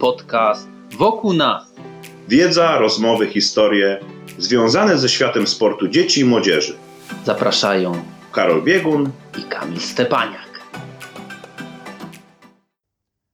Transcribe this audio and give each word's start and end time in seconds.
podcast 0.00 0.68
Wokół 0.98 1.32
nas. 1.32 1.74
Wiedza, 2.28 2.78
rozmowy, 2.78 3.26
historie 3.26 4.00
związane 4.38 4.98
ze 4.98 5.08
światem 5.08 5.46
sportu 5.46 5.88
dzieci 5.88 6.20
i 6.20 6.24
młodzieży. 6.24 6.74
Zapraszają 7.24 7.92
Karol 8.32 8.62
Biegun. 8.62 9.10
i 9.38 9.42
Kamil 9.42 9.80
Stepaniak. 9.80 10.60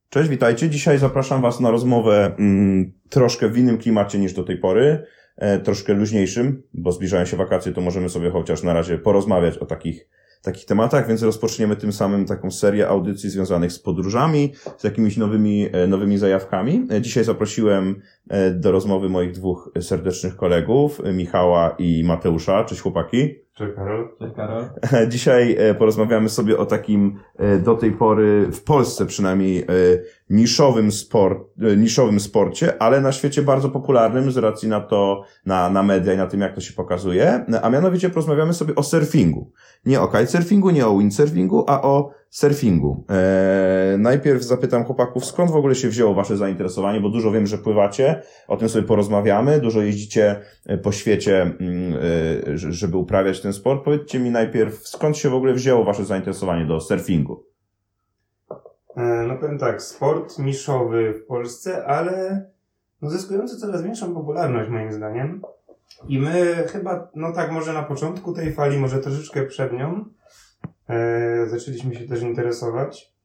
Cześć, 0.08 0.28
witajcie. 0.28 0.70
Dzisiaj 0.70 0.98
zapraszam 0.98 1.42
Was 1.42 1.60
na 1.60 1.70
rozmowę 1.70 2.34
mm, 2.38 2.92
troszkę 3.10 3.48
w 3.48 3.58
innym 3.58 3.78
klimacie 3.78 4.18
niż 4.18 4.32
do 4.32 4.44
tej 4.44 4.56
pory, 4.56 5.06
e, 5.36 5.58
troszkę 5.58 5.94
luźniejszym, 5.94 6.62
bo 6.74 6.92
zbliżają 6.92 7.24
się 7.24 7.36
wakacje, 7.36 7.72
to 7.72 7.80
możemy 7.80 8.08
sobie 8.08 8.30
chociaż 8.30 8.62
na 8.62 8.74
razie 8.74 8.98
porozmawiać 8.98 9.58
o 9.58 9.66
takich, 9.66 10.08
takich 10.46 10.64
tematach, 10.64 11.08
więc 11.08 11.22
rozpoczniemy 11.22 11.76
tym 11.76 11.92
samym 11.92 12.26
taką 12.26 12.50
serię 12.50 12.88
audycji 12.88 13.30
związanych 13.30 13.72
z 13.72 13.78
podróżami, 13.78 14.52
z 14.78 14.84
jakimiś 14.84 15.16
nowymi, 15.16 15.68
e, 15.72 15.86
nowymi 15.86 16.18
zajawkami. 16.18 16.86
E, 16.90 17.00
Dzisiaj 17.00 17.24
zaprosiłem 17.24 18.02
e, 18.28 18.50
do 18.50 18.72
rozmowy 18.72 19.08
moich 19.08 19.32
dwóch 19.32 19.70
serdecznych 19.80 20.36
kolegów, 20.36 21.00
Michała 21.12 21.76
i 21.78 22.04
Mateusza. 22.04 22.64
Cześć 22.64 22.80
chłopaki. 22.80 23.45
Cześć 23.56 23.74
Karol. 23.76 24.08
Cześć 24.18 24.34
Karol. 24.34 24.64
Dzisiaj 25.08 25.56
e, 25.58 25.74
porozmawiamy 25.74 26.28
sobie 26.28 26.58
o 26.58 26.66
takim 26.66 27.18
e, 27.36 27.58
do 27.58 27.74
tej 27.74 27.92
pory, 27.92 28.46
w 28.52 28.62
Polsce 28.62 29.06
przynajmniej, 29.06 29.58
e, 29.60 29.64
niszowym, 30.30 30.92
sport, 30.92 31.38
niszowym 31.76 32.20
sporcie, 32.20 32.82
ale 32.82 33.00
na 33.00 33.12
świecie 33.12 33.42
bardzo 33.42 33.68
popularnym 33.68 34.30
z 34.30 34.36
racji 34.36 34.68
na 34.68 34.80
to, 34.80 35.22
na, 35.46 35.70
na 35.70 35.82
media 35.82 36.14
i 36.14 36.16
na 36.16 36.26
tym, 36.26 36.40
jak 36.40 36.54
to 36.54 36.60
się 36.60 36.72
pokazuje. 36.72 37.44
A 37.62 37.70
mianowicie 37.70 38.10
porozmawiamy 38.10 38.54
sobie 38.54 38.74
o 38.74 38.82
surfingu. 38.82 39.52
Nie 39.86 40.00
o 40.00 40.08
kitesurfingu, 40.08 40.70
nie 40.70 40.86
o 40.86 40.98
windsurfingu, 40.98 41.64
a 41.68 41.82
o 41.82 42.10
surfingu. 42.36 43.04
E, 43.10 43.96
najpierw 43.98 44.42
zapytam 44.42 44.84
chłopaków, 44.84 45.24
skąd 45.24 45.50
w 45.50 45.56
ogóle 45.56 45.74
się 45.74 45.88
wzięło 45.88 46.14
wasze 46.14 46.36
zainteresowanie, 46.36 47.00
bo 47.00 47.08
dużo 47.08 47.30
wiem, 47.30 47.46
że 47.46 47.58
pływacie, 47.58 48.22
o 48.48 48.56
tym 48.56 48.68
sobie 48.68 48.86
porozmawiamy, 48.86 49.60
dużo 49.60 49.80
jeździcie 49.82 50.40
e, 50.66 50.78
po 50.78 50.92
świecie, 50.92 51.52
ż- 52.54 52.72
żeby 52.74 52.96
uprawiać 52.96 53.40
ten 53.40 53.52
sport. 53.52 53.84
Powiedzcie 53.84 54.18
mi 54.18 54.30
najpierw, 54.30 54.88
skąd 54.88 55.16
się 55.16 55.28
w 55.30 55.34
ogóle 55.34 55.54
wzięło 55.54 55.84
wasze 55.84 56.04
zainteresowanie 56.04 56.66
do 56.66 56.80
surfingu? 56.80 57.44
E, 58.96 59.24
No 59.28 59.36
powiem 59.36 59.58
tak, 59.58 59.82
sport 59.82 60.38
niszowy 60.38 61.12
w 61.14 61.26
Polsce, 61.26 61.84
ale 61.86 62.46
no 63.02 63.10
zyskujący 63.10 63.56
coraz 63.56 63.82
większą 63.82 64.14
popularność 64.14 64.70
moim 64.70 64.92
zdaniem. 64.92 65.42
I 66.08 66.18
my 66.18 66.64
chyba, 66.72 67.08
no 67.14 67.32
tak, 67.32 67.52
może 67.52 67.72
na 67.72 67.82
początku 67.82 68.32
tej 68.32 68.52
fali, 68.52 68.78
może 68.78 68.98
troszeczkę 68.98 69.42
przed 69.42 69.72
nią, 69.72 70.04
e, 70.88 71.46
zaczęliśmy 71.46 71.94
się 71.94 72.08
też 72.08 72.22
interesować. 72.22 73.16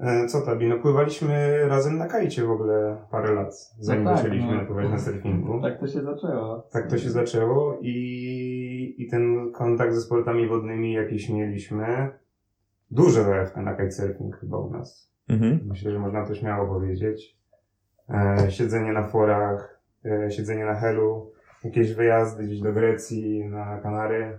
E, 0.00 0.26
co 0.26 0.40
Tabi, 0.40 0.68
no 0.68 0.78
pływaliśmy 0.78 1.58
razem 1.68 1.98
na 1.98 2.06
kajcie 2.06 2.44
w 2.44 2.50
ogóle 2.50 2.96
parę 3.10 3.34
lat, 3.34 3.54
zanim 3.78 4.04
tak, 4.04 4.16
zaczęliśmy 4.16 4.54
no. 4.54 4.66
pływać 4.66 4.90
na 4.90 4.98
surfingu. 4.98 5.62
Tak 5.62 5.80
to 5.80 5.86
się 5.86 6.02
zaczęło. 6.02 6.68
Tak 6.72 6.90
to 6.90 6.98
się 6.98 7.10
zaczęło 7.10 7.78
i, 7.82 8.94
i 8.98 9.06
ten 9.06 9.52
kontakt 9.52 9.94
ze 9.94 10.00
sportami 10.00 10.48
wodnymi 10.48 10.92
jakiś 10.92 11.28
mieliśmy. 11.28 12.08
Duża 12.90 13.22
zajawka 13.22 13.62
na 13.62 13.74
kitesurfing 13.74 14.36
chyba 14.36 14.58
u 14.58 14.70
nas. 14.70 15.12
Mhm. 15.28 15.60
Myślę, 15.66 15.90
że 15.90 15.98
można 15.98 16.26
to 16.26 16.34
śmiało 16.34 16.74
powiedzieć. 16.74 17.36
E, 18.08 18.50
siedzenie 18.50 18.92
na 18.92 19.02
forach, 19.02 19.80
e, 20.04 20.30
siedzenie 20.30 20.64
na 20.64 20.74
helu, 20.74 21.32
jakieś 21.64 21.94
wyjazdy 21.94 22.44
gdzieś 22.44 22.60
do 22.60 22.72
Grecji, 22.72 23.44
na 23.44 23.80
Kanary. 23.80 24.38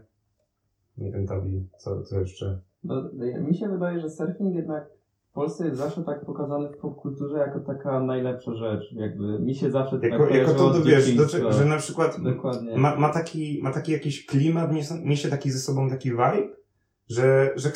Nie 0.97 1.11
wiem, 1.11 1.25
Tabi, 1.25 1.65
co, 1.77 2.01
co 2.01 2.19
jeszcze? 2.19 2.59
No, 2.83 3.09
mi 3.39 3.55
się 3.55 3.69
wydaje, 3.69 3.99
że 3.99 4.09
surfing 4.09 4.55
jednak 4.55 4.89
w 5.31 5.33
Polsce 5.33 5.65
jest 5.65 5.77
zawsze 5.77 6.03
tak 6.03 6.25
pokazany 6.25 6.69
w 6.69 6.77
popkulturze 6.77 7.37
jako 7.37 7.59
taka 7.59 7.99
najlepsza 7.99 8.53
rzecz. 8.55 8.93
Jakby 8.93 9.39
mi 9.39 9.55
się 9.55 9.71
zawsze 9.71 9.99
tak 9.99 10.11
Jako, 10.11 10.23
jako 10.23 10.33
kojarzyło 10.33 10.69
to, 10.69 10.79
to 10.79 10.85
wiesz, 10.85 11.15
do, 11.15 11.51
że 11.51 11.65
na 11.65 11.77
przykład 11.77 12.21
Dokładnie. 12.23 12.77
ma, 12.77 12.95
ma, 12.95 13.09
taki, 13.09 13.59
ma 13.63 13.71
taki 13.71 13.91
jakiś 13.91 14.25
klimat, 14.25 14.71
niesie, 15.03 15.29
taki 15.29 15.51
ze 15.51 15.59
sobą 15.59 15.89
taki 15.89 16.11
vibe, 16.11 16.55
że, 17.09 17.51
że 17.55 17.71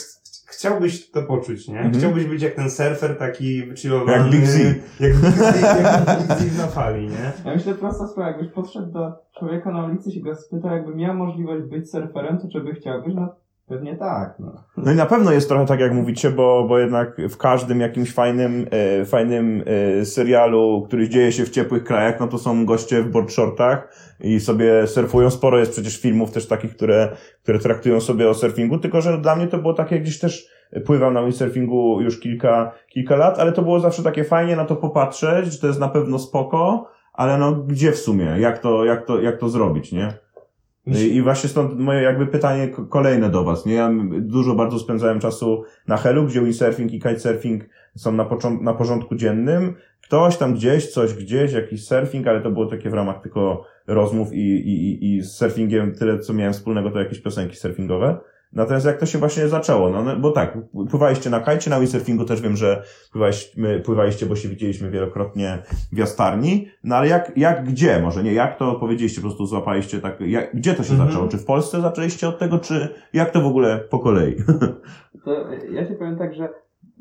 chciałbyś 0.51 1.11
to 1.11 1.23
poczuć, 1.23 1.67
nie? 1.67 1.75
Mhm. 1.75 1.93
Chciałbyś 1.93 2.25
być 2.25 2.41
jak 2.41 2.53
ten 2.53 2.69
surfer 2.69 3.17
taki 3.17 3.63
wychillowany. 3.65 4.17
Jak 4.17 4.29
Big 4.31 4.45
Z. 4.45 4.59
Jak 4.99 5.13
Big 5.15 5.31
Z, 5.31 5.61
jak 5.61 6.39
Big 6.39 6.51
Z 6.51 6.57
na 6.57 6.67
fali, 6.67 7.07
nie? 7.07 7.31
Ja 7.45 7.55
myślę 7.55 7.73
prosta 7.73 8.07
sprawa, 8.07 8.29
jakbyś 8.29 8.49
podszedł 8.49 8.91
do 8.91 9.11
człowieka 9.39 9.71
na 9.71 9.85
ulicy 9.85 10.09
i 10.09 10.13
się 10.13 10.21
go 10.21 10.35
spytał, 10.35 10.71
jakby 10.71 10.95
miał 10.95 11.13
możliwość 11.13 11.65
być 11.65 11.91
surferem, 11.91 12.39
to 12.39 12.47
czy 12.53 12.61
by 12.61 12.73
chciał 12.73 13.03
być? 13.03 13.15
No 13.15 13.35
pewnie 13.71 13.95
tak, 13.95 14.35
no. 14.39 14.63
No 14.77 14.91
i 14.91 14.95
na 14.95 15.05
pewno 15.05 15.31
jest 15.31 15.49
trochę 15.49 15.65
tak, 15.65 15.79
jak 15.79 15.93
mówicie, 15.93 16.31
bo, 16.31 16.65
bo 16.67 16.79
jednak 16.79 17.17
w 17.29 17.37
każdym 17.37 17.79
jakimś 17.79 18.13
fajnym, 18.13 18.67
e, 18.71 19.05
fajnym 19.05 19.63
e, 19.99 20.05
serialu, 20.05 20.83
który 20.87 21.09
dzieje 21.09 21.31
się 21.31 21.45
w 21.45 21.49
ciepłych 21.49 21.83
krajach, 21.83 22.19
no 22.19 22.27
to 22.27 22.37
są 22.37 22.65
goście 22.65 23.03
w 23.03 23.09
boardshortach 23.09 23.93
i 24.19 24.39
sobie 24.39 24.87
surfują. 24.87 25.29
Sporo 25.29 25.59
jest 25.59 25.71
przecież 25.71 26.01
filmów 26.01 26.31
też 26.31 26.47
takich, 26.47 26.75
które, 26.75 27.09
które 27.43 27.59
traktują 27.59 28.01
sobie 28.01 28.29
o 28.29 28.33
surfingu, 28.33 28.77
tylko 28.77 29.01
że 29.01 29.17
dla 29.17 29.35
mnie 29.35 29.47
to 29.47 29.57
było 29.57 29.73
takie 29.73 29.99
gdzieś 29.99 30.19
też 30.19 30.47
pływam 30.85 31.13
na 31.13 31.23
windsurfingu 31.23 32.01
już 32.01 32.19
kilka, 32.19 32.71
kilka 32.87 33.15
lat, 33.15 33.39
ale 33.39 33.51
to 33.51 33.61
było 33.61 33.79
zawsze 33.79 34.03
takie 34.03 34.23
fajnie 34.23 34.55
na 34.55 34.65
to 34.65 34.75
popatrzeć, 34.75 35.53
że 35.53 35.59
to 35.59 35.67
jest 35.67 35.79
na 35.79 35.89
pewno 35.89 36.19
spoko, 36.19 36.87
ale 37.13 37.37
no 37.37 37.51
gdzie 37.51 37.91
w 37.91 37.97
sumie? 37.97 38.25
Jak 38.25 38.59
to, 38.59 38.85
jak 38.85 39.05
to, 39.05 39.21
jak 39.21 39.37
to 39.37 39.49
zrobić, 39.49 39.91
nie? 39.91 40.13
I 40.87 41.15
i 41.15 41.21
właśnie 41.21 41.49
stąd 41.49 41.79
moje 41.79 42.01
jakby 42.01 42.27
pytanie 42.27 42.67
kolejne 42.89 43.29
do 43.29 43.43
Was. 43.43 43.65
Nie? 43.65 43.73
Ja 43.73 43.91
dużo 44.21 44.55
bardzo 44.55 44.79
spędzałem 44.79 45.19
czasu 45.19 45.63
na 45.87 45.97
Helu, 45.97 46.25
gdzie 46.25 46.41
windsurfing 46.41 46.93
i 46.93 46.99
kitesurfing 46.99 47.63
są 47.97 48.11
na, 48.11 48.29
na 48.61 48.73
porządku 48.73 49.15
dziennym. 49.15 49.75
Ktoś 50.03 50.37
tam 50.37 50.53
gdzieś, 50.53 50.87
coś 50.91 51.13
gdzieś, 51.13 51.53
jakiś 51.53 51.85
surfing, 51.87 52.27
ale 52.27 52.41
to 52.41 52.51
było 52.51 52.65
takie 52.65 52.89
w 52.89 52.93
ramach 52.93 53.21
tylko 53.21 53.65
rozmów 53.87 54.33
i, 54.33 54.37
i- 54.39 55.15
i 55.15 55.21
z 55.21 55.31
surfingiem 55.31 55.95
tyle, 55.95 56.19
co 56.19 56.33
miałem 56.33 56.53
wspólnego, 56.53 56.91
to 56.91 56.99
jakieś 56.99 57.19
piosenki 57.19 57.55
surfingowe. 57.55 58.17
Natomiast 58.53 58.85
jak 58.85 58.99
to 58.99 59.05
się 59.05 59.17
właśnie 59.17 59.47
zaczęło? 59.47 59.89
No, 59.89 60.03
no 60.03 60.15
bo 60.15 60.31
tak, 60.31 60.57
pływaliście 60.89 61.29
na 61.29 61.39
kajcie, 61.39 61.69
na 61.69 61.79
windsurfingu 61.79 62.25
też 62.25 62.41
wiem, 62.41 62.55
że 62.57 62.83
pływaliście, 63.11 63.79
pływaliście, 63.85 64.25
bo 64.25 64.35
się 64.35 64.49
widzieliśmy 64.49 64.89
wielokrotnie 64.91 65.63
w 65.91 65.97
jastarni. 65.97 66.67
No 66.83 66.95
ale 66.95 67.07
jak, 67.07 67.37
jak 67.37 67.63
gdzie? 67.65 67.99
Może 68.01 68.23
nie 68.23 68.33
jak 68.33 68.57
to 68.57 68.75
powiedzieliście, 68.75 69.21
po 69.21 69.27
prostu 69.27 69.45
złapaliście 69.45 69.99
tak, 69.99 70.21
jak, 70.21 70.55
gdzie 70.55 70.73
to 70.73 70.83
się 70.83 70.93
Mhm. 70.93 71.09
zaczęło? 71.09 71.27
Czy 71.29 71.37
w 71.37 71.45
Polsce 71.45 71.81
zaczęliście 71.81 72.27
od 72.27 72.39
tego, 72.39 72.59
czy 72.59 72.87
jak 73.13 73.31
to 73.31 73.41
w 73.41 73.45
ogóle 73.45 73.79
po 73.89 73.99
kolei? 73.99 74.35
To 75.25 75.31
ja 75.71 75.87
ci 75.87 75.93
powiem 75.93 76.17
tak, 76.17 76.33
że 76.33 76.49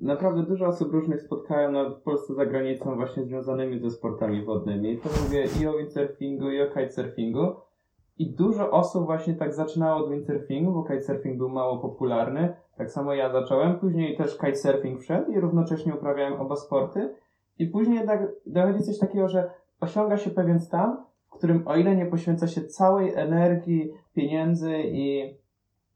naprawdę 0.02 0.42
dużo 0.42 0.66
osób 0.66 0.92
różnych 0.92 1.22
spotkałem 1.22 1.72
na, 1.72 1.90
w 1.90 2.02
Polsce 2.02 2.34
za 2.34 2.46
granicą 2.46 2.96
właśnie 2.96 3.24
związanymi 3.24 3.80
ze 3.80 3.90
sportami 3.90 4.44
wodnymi. 4.44 4.98
To 4.98 5.08
mówię 5.24 5.48
i 5.62 5.66
o 5.66 5.78
windsurfingu, 5.78 6.50
i 6.50 6.62
o 6.62 6.66
kitesurfingu. 6.66 7.56
I 8.20 8.30
dużo 8.30 8.70
osób 8.70 9.06
właśnie 9.06 9.34
tak 9.34 9.54
zaczynało 9.54 10.04
od 10.04 10.10
windsurfingu, 10.10 10.72
bo 10.72 10.82
kitesurfing 10.82 11.38
był 11.38 11.48
mało 11.48 11.78
popularny. 11.78 12.54
Tak 12.76 12.90
samo 12.90 13.14
ja 13.14 13.32
zacząłem. 13.32 13.78
Później 13.78 14.16
też 14.16 14.38
kitesurfing 14.38 15.00
wszedł 15.00 15.32
i 15.32 15.40
równocześnie 15.40 15.94
uprawiałem 15.94 16.40
oba 16.40 16.56
sporty. 16.56 17.14
I 17.58 17.66
później 17.66 17.98
jednak 17.98 18.28
dochodzi 18.46 18.82
coś 18.82 18.98
takiego, 18.98 19.28
że 19.28 19.50
osiąga 19.80 20.16
się 20.16 20.30
pewien 20.30 20.60
stan, 20.60 20.96
w 21.26 21.30
którym 21.30 21.68
o 21.68 21.76
ile 21.76 21.96
nie 21.96 22.06
poświęca 22.06 22.48
się 22.48 22.64
całej 22.64 23.14
energii, 23.14 23.92
pieniędzy 24.14 24.72
i 24.84 25.34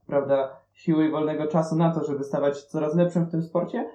prawda, 0.06 0.56
siły 0.72 1.06
i 1.06 1.10
wolnego 1.10 1.46
czasu 1.46 1.76
na 1.76 1.94
to, 1.94 2.04
żeby 2.04 2.24
stawać 2.24 2.62
coraz 2.62 2.94
lepszym 2.94 3.24
w 3.24 3.30
tym 3.30 3.42
sporcie, 3.42 3.90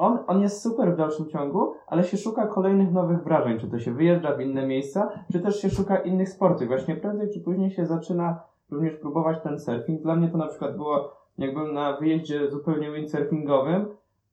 on, 0.00 0.18
on 0.26 0.40
jest 0.40 0.62
super 0.62 0.92
w 0.94 0.96
dalszym 0.96 1.26
ciągu, 1.26 1.74
ale 1.86 2.04
się 2.04 2.16
szuka 2.16 2.46
kolejnych 2.46 2.92
nowych 2.92 3.24
wrażeń, 3.24 3.58
czy 3.58 3.70
to 3.70 3.78
się 3.78 3.92
wyjeżdża 3.92 4.36
w 4.36 4.40
inne 4.40 4.66
miejsca, 4.66 5.12
czy 5.32 5.40
też 5.40 5.62
się 5.62 5.70
szuka 5.70 5.96
innych 5.96 6.28
sportów. 6.28 6.68
Właśnie 6.68 6.96
prędzej 6.96 7.30
czy 7.30 7.40
później 7.40 7.70
się 7.70 7.86
zaczyna 7.86 8.40
również 8.70 8.94
próbować 8.94 9.42
ten 9.42 9.58
surfing. 9.58 10.02
Dla 10.02 10.16
mnie 10.16 10.28
to 10.28 10.38
na 10.38 10.46
przykład 10.46 10.76
było, 10.76 11.12
jak 11.38 11.54
byłem 11.54 11.74
na 11.74 11.96
wyjeździe 11.96 12.50
zupełnie 12.50 12.92
windsurfingowym 12.92 13.86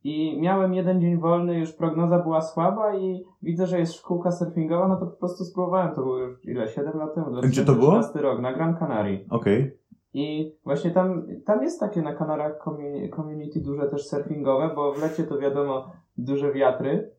i 0.03 0.41
miałem 0.41 0.73
jeden 0.73 1.01
dzień 1.01 1.17
wolny, 1.17 1.59
już 1.59 1.73
prognoza 1.73 2.19
była 2.19 2.41
słaba 2.41 2.95
i 2.95 3.23
widzę, 3.41 3.67
że 3.67 3.79
jest 3.79 3.93
szkółka 3.93 4.31
surfingowa, 4.31 4.87
no 4.87 4.95
to 4.95 5.05
po 5.05 5.17
prostu 5.17 5.43
spróbowałem, 5.43 5.95
to 5.95 6.01
było 6.01 6.17
już 6.17 6.45
ile, 6.45 6.67
7 6.67 6.97
lat 6.97 7.15
temu, 7.15 7.41
Gdzie 7.43 7.65
to 7.65 7.73
było? 7.73 7.91
2013 7.91 8.21
rok, 8.21 8.41
na 8.41 8.53
Gran 8.53 8.77
Canaria. 8.77 9.19
Okej. 9.29 9.77
I 10.19 10.55
właśnie 10.63 10.91
tam, 10.91 11.27
tam 11.45 11.63
jest 11.63 11.79
takie 11.79 12.01
na 12.01 12.13
Kanarach 12.13 12.63
commu- 12.65 13.15
community 13.15 13.59
duże 13.61 13.89
też 13.89 14.07
surfingowe, 14.07 14.69
bo 14.75 14.93
w 14.93 15.01
lecie 15.01 15.23
to 15.23 15.37
wiadomo 15.37 15.91
duże 16.17 16.51
wiatry, 16.53 17.11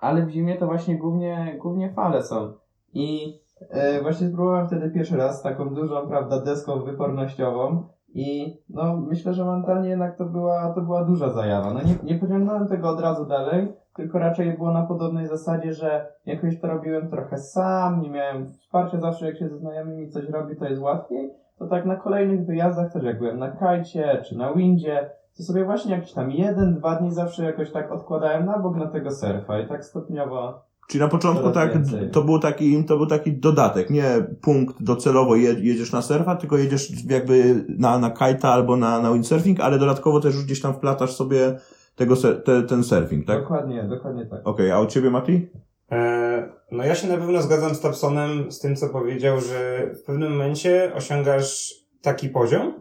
ale 0.00 0.26
w 0.26 0.30
zimie 0.30 0.56
to 0.56 0.66
właśnie 0.66 0.98
głównie, 0.98 1.56
głównie 1.60 1.92
fale 1.92 2.22
są. 2.22 2.52
I 2.92 3.38
e, 3.70 4.02
właśnie 4.02 4.28
spróbowałem 4.28 4.66
wtedy 4.66 4.90
pierwszy 4.90 5.16
raz 5.16 5.42
taką 5.42 5.74
dużą, 5.74 6.08
prawda, 6.08 6.40
deską 6.40 6.82
wypornościową 6.82 7.82
i 8.14 8.56
no 8.70 8.96
myślę, 8.96 9.34
że 9.34 9.44
mentalnie 9.44 9.88
jednak 9.88 10.18
to 10.18 10.24
była, 10.24 10.72
to 10.74 10.80
była 10.80 11.04
duża 11.04 11.28
zajawa. 11.28 11.74
No 11.74 11.80
nie, 11.82 12.12
nie 12.12 12.20
pociągnąłem 12.20 12.68
tego 12.68 12.88
od 12.88 13.00
razu 13.00 13.26
dalej, 13.26 13.72
tylko 13.96 14.18
raczej 14.18 14.56
było 14.56 14.72
na 14.72 14.82
podobnej 14.82 15.26
zasadzie, 15.26 15.72
że 15.72 16.12
jakoś 16.26 16.60
to 16.60 16.66
robiłem 16.66 17.10
trochę 17.10 17.38
sam, 17.38 18.00
nie 18.00 18.10
miałem 18.10 18.46
wsparcia 18.46 19.00
zawsze 19.00 19.26
jak 19.26 19.38
się 19.38 19.48
ze 19.48 19.58
znajomymi 19.58 20.08
coś 20.08 20.28
robi, 20.28 20.56
to 20.56 20.64
jest 20.64 20.82
łatwiej 20.82 21.47
to 21.58 21.66
tak 21.66 21.86
na 21.86 21.96
kolejnych 21.96 22.46
wyjazdach 22.46 22.92
też 22.92 23.04
jak 23.04 23.18
byłem 23.18 23.38
na 23.38 23.50
kajcie 23.50 24.22
czy 24.28 24.36
na 24.36 24.54
windzie, 24.54 25.10
to 25.36 25.42
sobie 25.42 25.64
właśnie 25.64 25.94
jakiś 25.94 26.12
tam 26.12 26.30
jeden, 26.30 26.74
dwa 26.74 26.94
dni 26.94 27.12
zawsze 27.12 27.44
jakoś 27.44 27.70
tak 27.70 27.92
odkładałem 27.92 28.46
na 28.46 28.58
bok 28.58 28.76
na 28.76 28.86
tego 28.86 29.10
surfa 29.10 29.60
i 29.60 29.68
tak 29.68 29.84
stopniowo 29.84 30.68
Czyli 30.88 31.04
na 31.04 31.08
początku 31.08 31.50
tak, 31.50 31.74
więcej. 31.74 32.10
to 32.10 32.22
był 32.22 32.38
taki, 32.38 32.84
to 32.84 32.96
był 32.96 33.06
taki 33.06 33.32
dodatek, 33.32 33.90
nie 33.90 34.04
punkt 34.40 34.82
docelowo 34.82 35.36
je, 35.36 35.52
jedziesz 35.52 35.92
na 35.92 36.02
surfa, 36.02 36.36
tylko 36.36 36.58
jedziesz 36.58 37.04
jakby 37.10 37.64
na, 37.78 37.98
na 37.98 38.10
kajta 38.10 38.48
albo 38.48 38.76
na, 38.76 39.02
na 39.02 39.12
windsurfing, 39.12 39.60
ale 39.60 39.78
dodatkowo 39.78 40.20
też 40.20 40.34
już 40.34 40.44
gdzieś 40.44 40.60
tam 40.60 40.74
wplatasz 40.74 41.12
sobie 41.12 41.58
tego, 41.96 42.14
te, 42.44 42.62
ten 42.62 42.82
surfing, 42.84 43.26
tak? 43.26 43.40
Dokładnie, 43.40 43.84
dokładnie 43.84 44.26
tak. 44.26 44.40
Okej, 44.44 44.70
a 44.70 44.80
u 44.80 44.86
ciebie 44.86 45.10
Mati? 45.10 45.48
E, 45.92 46.52
no 46.70 46.84
ja 46.84 46.94
się 46.94 47.08
na 47.08 47.16
pewno 47.16 47.42
zgadzam 47.42 47.74
z 47.74 47.80
Tapsonem 47.80 48.52
z 48.52 48.58
tym, 48.60 48.76
co 48.76 48.88
powiedział, 48.88 49.40
że 49.40 49.90
w 49.94 50.02
pewnym 50.02 50.32
momencie 50.32 50.92
osiągasz 50.94 51.74
taki 52.02 52.28
poziom, 52.28 52.80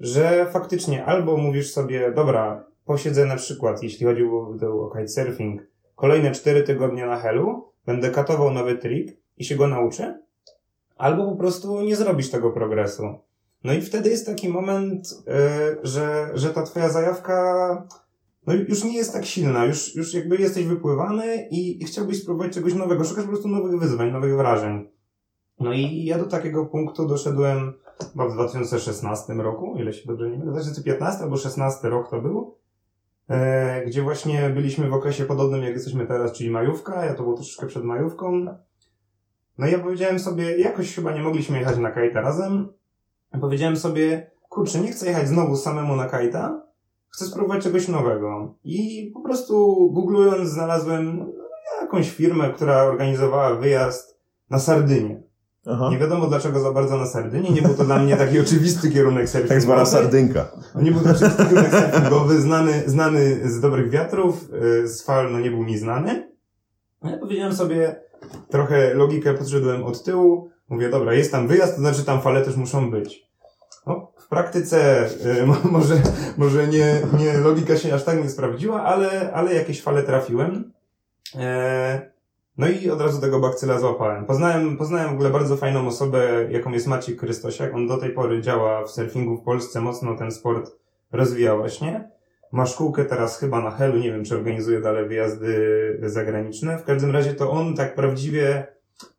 że 0.00 0.46
faktycznie 0.50 1.04
albo 1.04 1.36
mówisz 1.36 1.72
sobie, 1.72 2.12
dobra, 2.12 2.64
posiedzę 2.84 3.26
na 3.26 3.36
przykład, 3.36 3.82
jeśli 3.82 4.06
chodzi 4.06 4.24
o, 4.24 4.90
kitesurfing, 4.96 5.62
kolejne 5.94 6.32
4 6.32 6.62
tygodnie 6.62 7.06
na 7.06 7.16
helu, 7.16 7.72
będę 7.86 8.10
katował 8.10 8.50
nowy 8.50 8.78
trik 8.78 9.16
i 9.36 9.44
się 9.44 9.56
go 9.56 9.66
nauczę, 9.66 10.22
albo 10.96 11.30
po 11.30 11.36
prostu 11.36 11.80
nie 11.80 11.96
zrobisz 11.96 12.30
tego 12.30 12.50
progresu. 12.50 13.02
No 13.64 13.72
i 13.72 13.80
wtedy 13.80 14.10
jest 14.10 14.26
taki 14.26 14.48
moment, 14.48 15.08
e, 15.28 15.76
że, 15.82 16.30
że 16.34 16.50
ta 16.50 16.62
twoja 16.62 16.88
zajawka 16.88 17.88
no 18.46 18.54
już 18.54 18.84
nie 18.84 18.96
jest 18.96 19.12
tak 19.12 19.24
silna, 19.24 19.64
już, 19.64 19.94
już 19.94 20.14
jakby 20.14 20.36
jesteś 20.36 20.66
wypływany 20.66 21.48
i, 21.50 21.82
i 21.82 21.84
chciałbyś 21.84 22.22
spróbować 22.22 22.52
czegoś 22.52 22.74
nowego, 22.74 23.04
szukasz 23.04 23.24
po 23.24 23.30
prostu 23.30 23.48
nowych 23.48 23.80
wyzwań, 23.80 24.12
nowych 24.12 24.36
wrażeń. 24.36 24.88
No 25.60 25.72
i 25.72 26.04
ja 26.04 26.18
do 26.18 26.24
takiego 26.24 26.66
punktu 26.66 27.06
doszedłem 27.06 27.72
chyba 28.12 28.28
w 28.28 28.32
2016 28.32 29.34
roku, 29.34 29.76
ile 29.78 29.92
się 29.92 30.06
dobrze 30.06 30.30
nie 30.30 30.38
mylę, 30.38 30.52
2015 30.52 31.22
albo 31.22 31.36
16 31.36 31.88
rok 31.88 32.10
to 32.10 32.20
był, 32.20 32.56
e, 33.28 33.84
gdzie 33.86 34.02
właśnie 34.02 34.50
byliśmy 34.50 34.88
w 34.88 34.94
okresie 34.94 35.24
podobnym 35.24 35.62
jak 35.62 35.74
jesteśmy 35.74 36.06
teraz, 36.06 36.32
czyli 36.32 36.50
majówka, 36.50 37.04
ja 37.04 37.14
to 37.14 37.22
było 37.22 37.34
troszeczkę 37.34 37.66
przed 37.66 37.84
majówką. 37.84 38.46
No 39.58 39.66
i 39.66 39.72
ja 39.72 39.78
powiedziałem 39.78 40.18
sobie, 40.18 40.58
jakoś 40.58 40.94
chyba 40.94 41.12
nie 41.12 41.22
mogliśmy 41.22 41.58
jechać 41.58 41.78
na 41.78 41.90
kajta 41.90 42.20
razem. 42.20 42.68
Powiedziałem 43.40 43.76
sobie, 43.76 44.30
kurczę, 44.48 44.80
nie 44.80 44.92
chcę 44.92 45.06
jechać 45.06 45.28
znowu 45.28 45.56
samemu 45.56 45.96
na 45.96 46.06
kajta, 46.06 46.65
chcę 47.16 47.24
spróbować 47.24 47.62
czegoś 47.62 47.88
nowego. 47.88 48.54
I 48.64 49.10
po 49.14 49.20
prostu 49.20 49.76
googlując 49.92 50.48
znalazłem 50.48 51.32
jakąś 51.82 52.10
firmę, 52.10 52.52
która 52.54 52.82
organizowała 52.82 53.54
wyjazd 53.54 54.18
na 54.50 54.58
Sardynię. 54.58 55.22
Aha. 55.66 55.88
Nie 55.90 55.98
wiadomo 55.98 56.26
dlaczego 56.26 56.60
za 56.60 56.72
bardzo 56.72 56.96
na 56.96 57.06
Sardynię, 57.06 57.50
nie 57.50 57.62
był 57.62 57.74
to 57.74 57.84
dla 57.84 57.98
mnie 57.98 58.16
taki 58.26 58.40
oczywisty 58.40 58.90
kierunek 58.90 59.28
surfingowy. 59.28 59.48
Tak 59.48 59.62
zwana 59.62 59.86
sardynka. 59.86 60.48
No 60.74 60.82
nie 60.82 60.92
był 60.92 61.00
to 61.00 61.10
oczywisty 61.10 61.44
kierunek 61.44 61.74
surfingowy, 61.74 62.40
znany, 62.40 62.82
znany 62.86 63.50
z 63.50 63.60
dobrych 63.60 63.90
wiatrów, 63.90 64.48
y, 64.84 64.88
z 64.88 65.02
fal 65.02 65.32
no 65.32 65.40
nie 65.40 65.50
był 65.50 65.62
mi 65.62 65.78
znany. 65.78 66.32
No 67.02 67.10
ja 67.10 67.18
powiedziałem 67.18 67.54
sobie, 67.54 68.00
trochę 68.50 68.94
logikę 68.94 69.34
podszedłem 69.34 69.84
od 69.84 70.04
tyłu, 70.04 70.50
mówię, 70.68 70.88
dobra, 70.88 71.14
jest 71.14 71.32
tam 71.32 71.48
wyjazd, 71.48 71.74
to 71.74 71.80
znaczy 71.80 72.04
tam 72.04 72.20
fale 72.20 72.42
też 72.42 72.56
muszą 72.56 72.90
być. 72.90 73.26
No, 73.86 74.12
w 74.26 74.28
praktyce 74.28 75.06
y, 75.40 75.46
mo- 75.46 75.70
może, 75.70 75.94
może 76.36 76.68
nie, 76.68 77.02
nie, 77.18 77.38
logika 77.38 77.76
się 77.76 77.94
aż 77.94 78.04
tak 78.04 78.22
nie 78.22 78.30
sprawdziła, 78.30 78.82
ale, 78.82 79.32
ale 79.32 79.54
jakieś 79.54 79.82
fale 79.82 80.02
trafiłem. 80.02 80.72
E, 81.34 82.10
no 82.58 82.68
i 82.68 82.90
od 82.90 83.00
razu 83.00 83.20
tego 83.20 83.40
bakcyla 83.40 83.78
złapałem. 83.78 84.24
Poznałem, 84.24 84.76
poznałem 84.76 85.08
w 85.10 85.12
ogóle 85.12 85.30
bardzo 85.30 85.56
fajną 85.56 85.86
osobę, 85.86 86.48
jaką 86.50 86.70
jest 86.70 86.86
Maciek 86.86 87.16
Krystosiak. 87.16 87.74
On 87.74 87.86
do 87.86 87.96
tej 87.96 88.10
pory 88.10 88.42
działa 88.42 88.84
w 88.84 88.90
surfingu 88.90 89.36
w 89.36 89.42
Polsce, 89.42 89.80
mocno 89.80 90.14
ten 90.16 90.32
sport 90.32 90.70
rozwija 91.12 91.56
właśnie. 91.56 92.10
Ma 92.52 92.66
szkółkę 92.66 93.04
teraz 93.04 93.38
chyba 93.38 93.60
na 93.60 93.70
Helu, 93.70 93.98
nie 93.98 94.12
wiem 94.12 94.24
czy 94.24 94.36
organizuje 94.36 94.80
dalej 94.80 95.08
wyjazdy 95.08 96.00
zagraniczne. 96.02 96.78
W 96.78 96.84
każdym 96.84 97.10
razie 97.10 97.34
to 97.34 97.50
on 97.50 97.74
tak 97.74 97.94
prawdziwie 97.94 98.66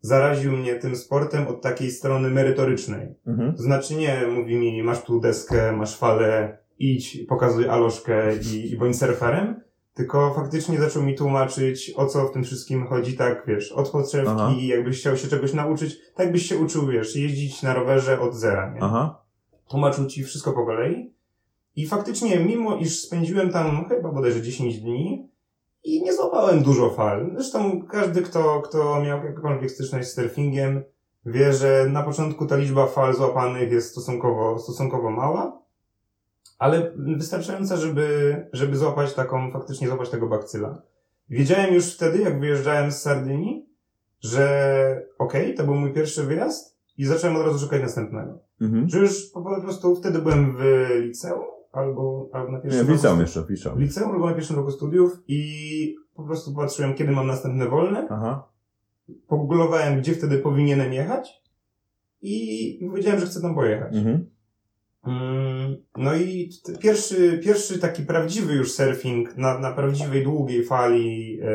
zaraził 0.01 0.51
mnie 0.51 0.75
tym 0.75 0.95
sportem 0.95 1.47
od 1.47 1.61
takiej 1.61 1.91
strony 1.91 2.29
merytorycznej. 2.29 3.15
Mhm. 3.27 3.55
To 3.55 3.63
znaczy 3.63 3.95
nie, 3.95 4.27
mówi 4.27 4.55
mi, 4.55 4.83
masz 4.83 5.03
tu 5.03 5.19
deskę, 5.19 5.71
masz 5.71 5.97
falę, 5.97 6.57
idź, 6.79 7.17
pokazuj 7.29 7.69
alożkę 7.69 8.35
i, 8.37 8.71
i 8.71 8.77
bądź 8.77 8.99
surferem, 8.99 9.61
tylko 9.93 10.33
faktycznie 10.33 10.79
zaczął 10.79 11.03
mi 11.03 11.15
tłumaczyć, 11.15 11.93
o 11.95 12.05
co 12.05 12.27
w 12.27 12.31
tym 12.31 12.43
wszystkim 12.43 12.87
chodzi, 12.87 13.17
tak, 13.17 13.43
wiesz, 13.47 13.71
od 13.71 13.89
podszewki, 13.89 14.31
Aha. 14.31 14.53
jakbyś 14.61 14.99
chciał 14.99 15.17
się 15.17 15.27
czegoś 15.27 15.53
nauczyć, 15.53 15.97
tak 16.15 16.31
byś 16.31 16.49
się 16.49 16.57
uczył, 16.57 16.87
wiesz, 16.87 17.15
jeździć 17.15 17.63
na 17.63 17.73
rowerze 17.73 18.19
od 18.19 18.35
zera, 18.35 18.73
nie? 18.73 18.81
Aha. 18.81 19.21
Tłumaczył 19.69 20.05
ci 20.05 20.23
wszystko 20.23 20.53
po 20.53 20.65
kolei. 20.65 21.13
I 21.75 21.87
faktycznie, 21.87 22.39
mimo 22.39 22.77
iż 22.77 22.99
spędziłem 22.99 23.49
tam 23.49 23.85
chyba 23.89 24.11
bodajże 24.11 24.41
10 24.41 24.79
dni 24.79 25.27
i 25.87 26.03
nie 26.03 26.13
złapałem 26.13 26.63
dużo 26.63 26.89
fal. 26.89 27.31
Zresztą 27.33 27.81
każdy, 27.81 28.21
kto, 28.21 28.61
kto 28.61 29.01
miał 29.01 29.25
jakąkolwiek 29.25 29.71
styczność 29.71 30.07
z 30.07 30.13
surfingiem, 30.15 30.83
wie, 31.25 31.53
że 31.53 31.85
na 31.89 32.03
początku 32.03 32.45
ta 32.45 32.55
liczba 32.55 32.87
fal 32.87 33.15
złapanych 33.15 33.71
jest 33.71 33.91
stosunkowo, 33.91 34.59
stosunkowo 34.59 35.09
mała, 35.09 35.61
ale 36.59 36.91
wystarczająca, 36.95 37.77
żeby, 37.77 38.35
żeby 38.53 38.77
złapać 38.77 39.13
taką, 39.13 39.51
faktycznie 39.51 39.87
złapać 39.87 40.09
tego 40.09 40.27
bakcyla. 40.27 40.81
Wiedziałem 41.29 41.73
już 41.73 41.93
wtedy, 41.93 42.17
jak 42.17 42.39
wyjeżdżałem 42.39 42.91
z 42.91 43.01
Sardynii, 43.01 43.65
że 44.19 45.07
okej, 45.17 45.55
to 45.55 45.63
był 45.63 45.75
mój 45.75 45.93
pierwszy 45.93 46.23
wyjazd 46.23 46.77
i 46.97 47.05
zacząłem 47.05 47.35
od 47.35 47.45
razu 47.45 47.59
szukać 47.59 47.81
następnego. 47.81 48.39
Mhm. 48.61 48.89
Że 48.89 48.99
już 48.99 49.29
po 49.29 49.61
prostu 49.61 49.95
wtedy 49.95 50.19
byłem 50.19 50.57
w 50.57 50.87
liceum, 51.01 51.45
albo, 51.77 52.29
albo 52.33 52.51
na 52.51 52.57
Nie, 52.57 52.63
pierwszym 52.63 52.85
w 52.85 52.89
liceum 52.89 53.11
roku, 53.11 53.21
jeszcze, 53.21 53.41
w 53.41 53.45
w 53.45 53.79
liceum. 53.79 54.11
albo 54.11 54.29
na 54.29 54.33
pierwszym 54.33 54.55
roku 54.55 54.71
studiów 54.71 55.11
i 55.27 55.95
po 56.15 56.23
prostu 56.23 56.53
patrzyłem, 56.55 56.93
kiedy 56.93 57.11
mam 57.11 57.27
następne 57.27 57.67
wolne, 57.67 58.07
Aha. 58.09 58.47
pogooglowałem, 59.27 59.99
gdzie 59.99 60.13
wtedy 60.13 60.37
powinienem 60.37 60.93
jechać 60.93 61.41
i 62.21 62.87
powiedziałem, 62.89 63.19
że 63.19 63.25
chcę 63.25 63.41
tam 63.41 63.55
pojechać. 63.55 63.95
Mhm. 63.95 64.29
Mm, 65.07 65.77
No 65.97 66.15
i 66.15 66.49
pierwszy, 66.81 67.39
pierwszy 67.43 67.79
taki 67.79 68.03
prawdziwy 68.03 68.53
już 68.53 68.71
surfing 68.71 69.37
na, 69.37 69.59
na 69.59 69.71
prawdziwej 69.71 70.23
długiej 70.23 70.63
fali, 70.65 71.39
e, 71.41 71.47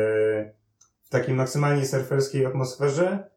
w 1.03 1.09
takiej 1.09 1.35
maksymalnie 1.35 1.85
surferskiej 1.85 2.45
atmosferze, 2.45 3.29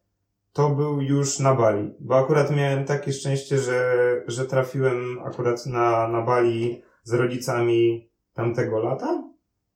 to 0.56 0.70
był 0.70 1.00
już 1.00 1.38
na 1.38 1.54
Bali. 1.54 1.94
Bo 2.00 2.16
akurat 2.16 2.56
miałem 2.56 2.84
takie 2.84 3.12
szczęście, 3.12 3.58
że, 3.58 3.96
że 4.26 4.44
trafiłem 4.44 5.18
akurat 5.24 5.66
na, 5.66 6.08
na 6.08 6.22
Bali 6.22 6.82
z 7.02 7.12
rodzicami 7.12 8.08
tamtego 8.34 8.78
lata. 8.78 9.22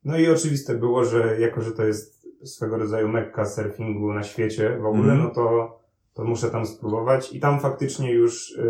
No 0.04 0.18
i 0.18 0.28
oczywiste 0.28 0.74
było, 0.74 1.04
że 1.04 1.40
jako, 1.40 1.62
że 1.62 1.72
to 1.72 1.84
jest 1.84 2.28
swego 2.44 2.76
rodzaju 2.78 3.08
mekka 3.08 3.46
surfingu 3.46 4.12
na 4.12 4.22
świecie 4.22 4.78
w 4.78 4.86
ogóle, 4.86 5.12
Mhm. 5.12 5.22
no 5.22 5.30
to, 5.34 5.78
to 6.14 6.24
muszę 6.24 6.50
tam 6.50 6.66
spróbować. 6.66 7.32
I 7.32 7.40
tam 7.40 7.60
faktycznie 7.60 8.12
już 8.12 8.58
e, 8.58 8.62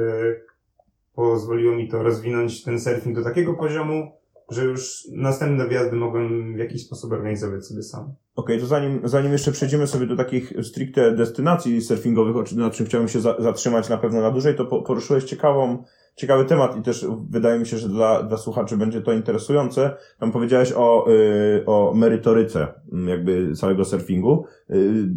pozwoliło 1.14 1.74
mi 1.76 1.88
to 1.88 2.02
rozwinąć 2.02 2.64
ten 2.64 2.80
surfing 2.80 3.16
do 3.16 3.24
takiego 3.24 3.54
poziomu, 3.54 4.12
że 4.50 4.64
już 4.64 5.04
następne 5.12 5.68
wjazdy 5.68 5.96
mogłem 5.96 6.54
w 6.54 6.58
jakiś 6.58 6.86
sposób 6.86 7.12
organizować 7.12 7.66
sobie 7.66 7.82
sam. 7.82 8.14
Okej, 8.36 8.60
to 8.60 8.66
zanim, 8.66 9.00
zanim 9.04 9.32
jeszcze 9.32 9.52
przejdziemy 9.52 9.86
sobie 9.86 10.06
do 10.06 10.16
takich 10.16 10.52
stricte 10.62 11.16
destynacji 11.16 11.80
surfingowych, 11.80 12.52
na 12.56 12.70
czym 12.70 12.86
chciałbym 12.86 13.08
się 13.08 13.20
za, 13.20 13.36
zatrzymać 13.38 13.88
na 13.88 13.98
pewno 13.98 14.20
na 14.20 14.30
dłużej, 14.30 14.56
to 14.56 14.64
po, 14.66 14.82
poruszyłeś 14.82 15.24
ciekawą, 15.24 15.84
ciekawy 16.16 16.44
temat 16.44 16.76
i 16.76 16.82
też 16.82 17.06
wydaje 17.30 17.58
mi 17.58 17.66
się, 17.66 17.78
że 17.78 17.88
dla, 17.88 18.22
dla 18.22 18.36
słuchaczy 18.36 18.76
będzie 18.76 19.00
to 19.00 19.12
interesujące. 19.12 19.96
Tam 20.18 20.32
powiedziałeś 20.32 20.72
o, 20.76 21.10
y, 21.10 21.64
o 21.66 21.92
merytoryce 21.94 22.68
mm, 22.92 23.08
jakby 23.08 23.52
całego 23.54 23.84
surfingu. 23.84 24.44
Y, 24.70 25.08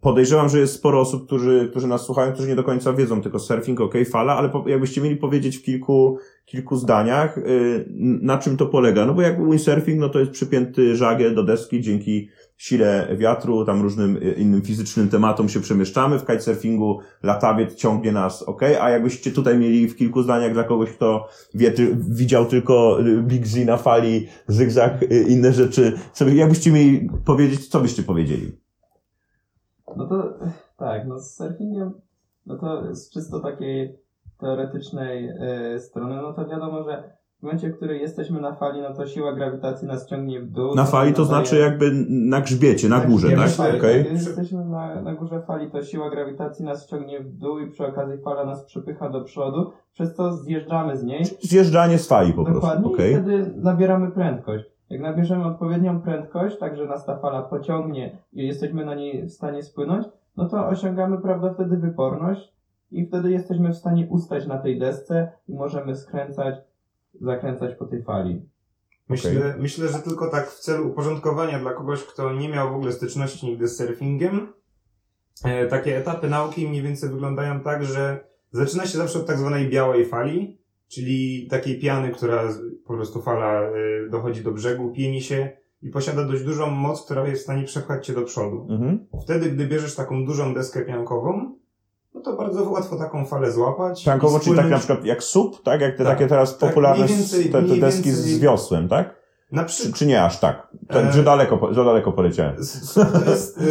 podejrzewam, 0.00 0.48
że 0.48 0.58
jest 0.58 0.74
sporo 0.74 1.00
osób, 1.00 1.26
którzy, 1.26 1.68
którzy 1.70 1.86
nas 1.86 2.02
słuchają, 2.06 2.32
którzy 2.32 2.48
nie 2.48 2.56
do 2.56 2.64
końca 2.64 2.92
wiedzą 2.92 3.22
tylko 3.22 3.38
surfing, 3.38 3.80
okej, 3.80 4.04
fala, 4.04 4.36
ale 4.36 4.48
po, 4.48 4.68
jakbyście 4.68 5.00
mieli 5.00 5.16
powiedzieć 5.16 5.56
w 5.56 5.62
kilku, 5.62 6.18
kilku 6.46 6.76
zdaniach, 6.76 7.38
y, 7.38 7.84
na 8.22 8.38
czym 8.38 8.56
to 8.56 8.66
polega. 8.66 9.06
No 9.06 9.14
bo 9.14 9.22
jak 9.22 9.44
windsurfing, 9.44 10.00
no 10.00 10.08
to 10.08 10.18
jest 10.18 10.30
przypięty 10.30 10.96
żagiel 10.96 11.34
do 11.34 11.42
deski, 11.42 11.80
dzięki 11.80 12.28
sile 12.56 13.16
wiatru, 13.18 13.64
tam 13.64 13.82
różnym 13.82 14.16
y, 14.16 14.32
innym 14.38 14.62
fizycznym 14.62 15.08
tematom 15.08 15.48
się 15.48 15.60
przemieszczamy. 15.60 16.18
W 16.18 16.26
kitesurfingu 16.26 16.98
latawiec 17.22 17.74
ciągnie 17.74 18.12
nas, 18.12 18.42
ok? 18.42 18.62
A 18.80 18.90
jakbyście 18.90 19.30
tutaj 19.30 19.58
mieli 19.58 19.88
w 19.88 19.96
kilku 19.96 20.22
zdaniach 20.22 20.52
dla 20.52 20.64
kogoś, 20.64 20.90
kto 20.90 21.28
wie, 21.54 21.72
ty, 21.72 21.96
widział 22.10 22.46
tylko 22.46 23.00
y, 23.00 23.22
Big 23.22 23.46
Z 23.46 23.66
na 23.66 23.76
fali, 23.76 24.26
zygzak, 24.46 25.04
inne 25.28 25.52
rzeczy, 25.52 25.92
by- 26.20 26.34
jakbyście 26.34 26.72
mieli 26.72 27.08
powiedzieć, 27.24 27.68
co 27.68 27.80
byście 27.80 28.02
powiedzieli? 28.02 28.67
No 29.98 30.06
to 30.06 30.34
tak, 30.76 31.06
no 31.08 31.18
z 31.20 31.34
surfingiem, 31.36 31.92
no 32.46 32.56
to 32.58 32.94
z 32.94 33.10
czysto 33.10 33.40
takiej 33.40 33.96
teoretycznej 34.40 35.28
e, 35.28 35.78
strony, 35.80 36.16
no 36.22 36.32
to 36.32 36.46
wiadomo, 36.46 36.82
że 36.84 37.18
w 37.38 37.42
momencie, 37.42 37.68
w 37.70 37.76
którym 37.76 37.96
jesteśmy 37.98 38.40
na 38.40 38.54
fali, 38.54 38.80
no 38.82 38.94
to 38.94 39.06
siła 39.06 39.32
grawitacji 39.32 39.88
nas 39.88 40.06
ciągnie 40.06 40.40
w 40.40 40.50
dół. 40.50 40.74
Na 40.74 40.84
fali 40.84 41.12
to 41.12 41.24
znaczy 41.24 41.56
jakby 41.58 41.90
na 42.08 42.40
grzbiecie, 42.40 42.88
na 42.88 43.00
Tak, 43.00 43.10
górze, 43.10 43.28
tak? 43.28 43.38
myślę- 43.38 43.76
Okej. 43.78 44.04
Kiedy 44.04 44.14
jesteśmy 44.14 44.64
na, 44.64 45.02
na 45.02 45.14
górze 45.14 45.42
fali, 45.46 45.70
to 45.70 45.82
siła 45.82 46.10
grawitacji 46.10 46.64
nas 46.64 46.86
ciągnie 46.86 47.20
w 47.20 47.32
dół 47.32 47.58
i 47.58 47.70
przy 47.70 47.86
okazji 47.86 48.18
fala 48.24 48.44
nas 48.44 48.64
przepycha 48.64 49.10
do 49.10 49.20
przodu, 49.24 49.72
przez 49.92 50.14
to 50.14 50.32
zjeżdżamy 50.36 50.96
z 50.96 51.04
niej. 51.04 51.24
Zjeżdżanie 51.40 51.98
z 51.98 52.08
fali 52.08 52.32
po 52.32 52.44
prostu, 52.44 52.60
Dokładnie 52.60 52.92
okej? 52.92 53.12
i 53.12 53.14
wtedy 53.14 53.52
nabieramy 53.56 54.10
prędkość. 54.10 54.64
Jak 54.90 55.00
nabierzemy 55.00 55.44
odpowiednią 55.44 56.00
prędkość, 56.02 56.58
tak 56.58 56.76
że 56.76 56.86
nas 56.86 57.06
ta 57.06 57.18
fala 57.18 57.42
pociągnie 57.42 58.18
i 58.32 58.46
jesteśmy 58.46 58.84
na 58.84 58.94
niej 58.94 59.22
w 59.22 59.32
stanie 59.32 59.62
spłynąć, 59.62 60.06
no 60.36 60.48
to 60.48 60.66
osiągamy, 60.66 61.18
prawda, 61.18 61.54
wtedy 61.54 61.76
wyporność 61.76 62.52
i 62.90 63.06
wtedy 63.06 63.30
jesteśmy 63.30 63.72
w 63.72 63.76
stanie 63.76 64.06
ustać 64.10 64.46
na 64.46 64.58
tej 64.58 64.78
desce 64.78 65.32
i 65.48 65.54
możemy 65.54 65.96
skręcać, 65.96 66.54
zakręcać 67.20 67.74
po 67.74 67.86
tej 67.86 68.02
fali. 68.02 68.42
Myślę, 69.08 69.54
myślę, 69.58 69.88
że 69.88 69.98
tylko 69.98 70.30
tak 70.30 70.46
w 70.46 70.60
celu 70.60 70.88
uporządkowania 70.88 71.58
dla 71.58 71.72
kogoś, 71.72 72.04
kto 72.04 72.32
nie 72.32 72.48
miał 72.48 72.70
w 72.70 72.74
ogóle 72.74 72.92
styczności 72.92 73.46
nigdy 73.46 73.68
z 73.68 73.76
surfingiem, 73.76 74.52
e, 75.44 75.66
takie 75.66 75.98
etapy 75.98 76.28
nauki 76.28 76.68
mniej 76.68 76.82
więcej 76.82 77.10
wyglądają 77.10 77.60
tak, 77.60 77.84
że 77.84 78.24
zaczyna 78.52 78.86
się 78.86 78.98
zawsze 78.98 79.18
od 79.18 79.26
tak 79.26 79.38
zwanej 79.38 79.70
białej 79.70 80.06
fali, 80.06 80.57
czyli 80.88 81.46
takiej 81.50 81.78
piany, 81.80 82.10
która 82.10 82.48
po 82.86 82.94
prostu 82.94 83.22
fala 83.22 83.60
e, 83.60 83.70
dochodzi 84.10 84.42
do 84.42 84.52
brzegu, 84.52 84.92
pieni 84.92 85.22
się 85.22 85.48
i 85.82 85.90
posiada 85.90 86.24
dość 86.24 86.44
dużą 86.44 86.70
moc, 86.70 87.04
która 87.04 87.28
jest 87.28 87.40
w 87.40 87.44
stanie 87.44 87.64
przepchać 87.64 88.06
cię 88.06 88.12
do 88.12 88.22
przodu. 88.22 88.66
Mhm. 88.70 89.06
Wtedy, 89.22 89.50
gdy 89.50 89.66
bierzesz 89.66 89.94
taką 89.94 90.24
dużą 90.24 90.54
deskę 90.54 90.84
piankową, 90.84 91.54
no 92.14 92.20
to 92.20 92.36
bardzo 92.36 92.70
łatwo 92.70 92.96
taką 92.96 93.24
falę 93.24 93.52
złapać. 93.52 94.04
Piankowo, 94.04 94.40
czyli 94.40 94.56
tak 94.56 94.70
na 94.70 94.78
przykład 94.78 95.04
jak 95.04 95.22
SUP, 95.22 95.62
tak? 95.62 95.80
Jak 95.80 95.96
te 95.96 96.04
Tak. 96.04 96.16
takie 96.18 96.28
teraz 96.28 96.58
Tak, 96.58 96.68
popularne 96.70 97.06
więcej- 97.06 97.44
te, 97.50 97.62
te 97.62 97.76
deski 97.76 98.02
więcej- 98.10 98.12
z 98.34 98.38
wiosłem, 98.40 98.88
tak? 98.88 99.17
Na 99.52 99.64
Czy, 99.64 99.68
przykład 99.74 99.94
czy 99.98 100.06
nie 100.06 100.24
aż 100.24 100.40
tak? 100.40 100.68
To, 100.88 101.00
E, 101.02 101.12
że, 101.12 101.22
daleko, 101.22 101.58
po- 101.58 101.74
że 101.74 101.84
daleko 101.84 102.12
poleciałem. 102.12 102.54
To 103.24 103.30
jest, 103.30 103.58
y, 103.60 103.64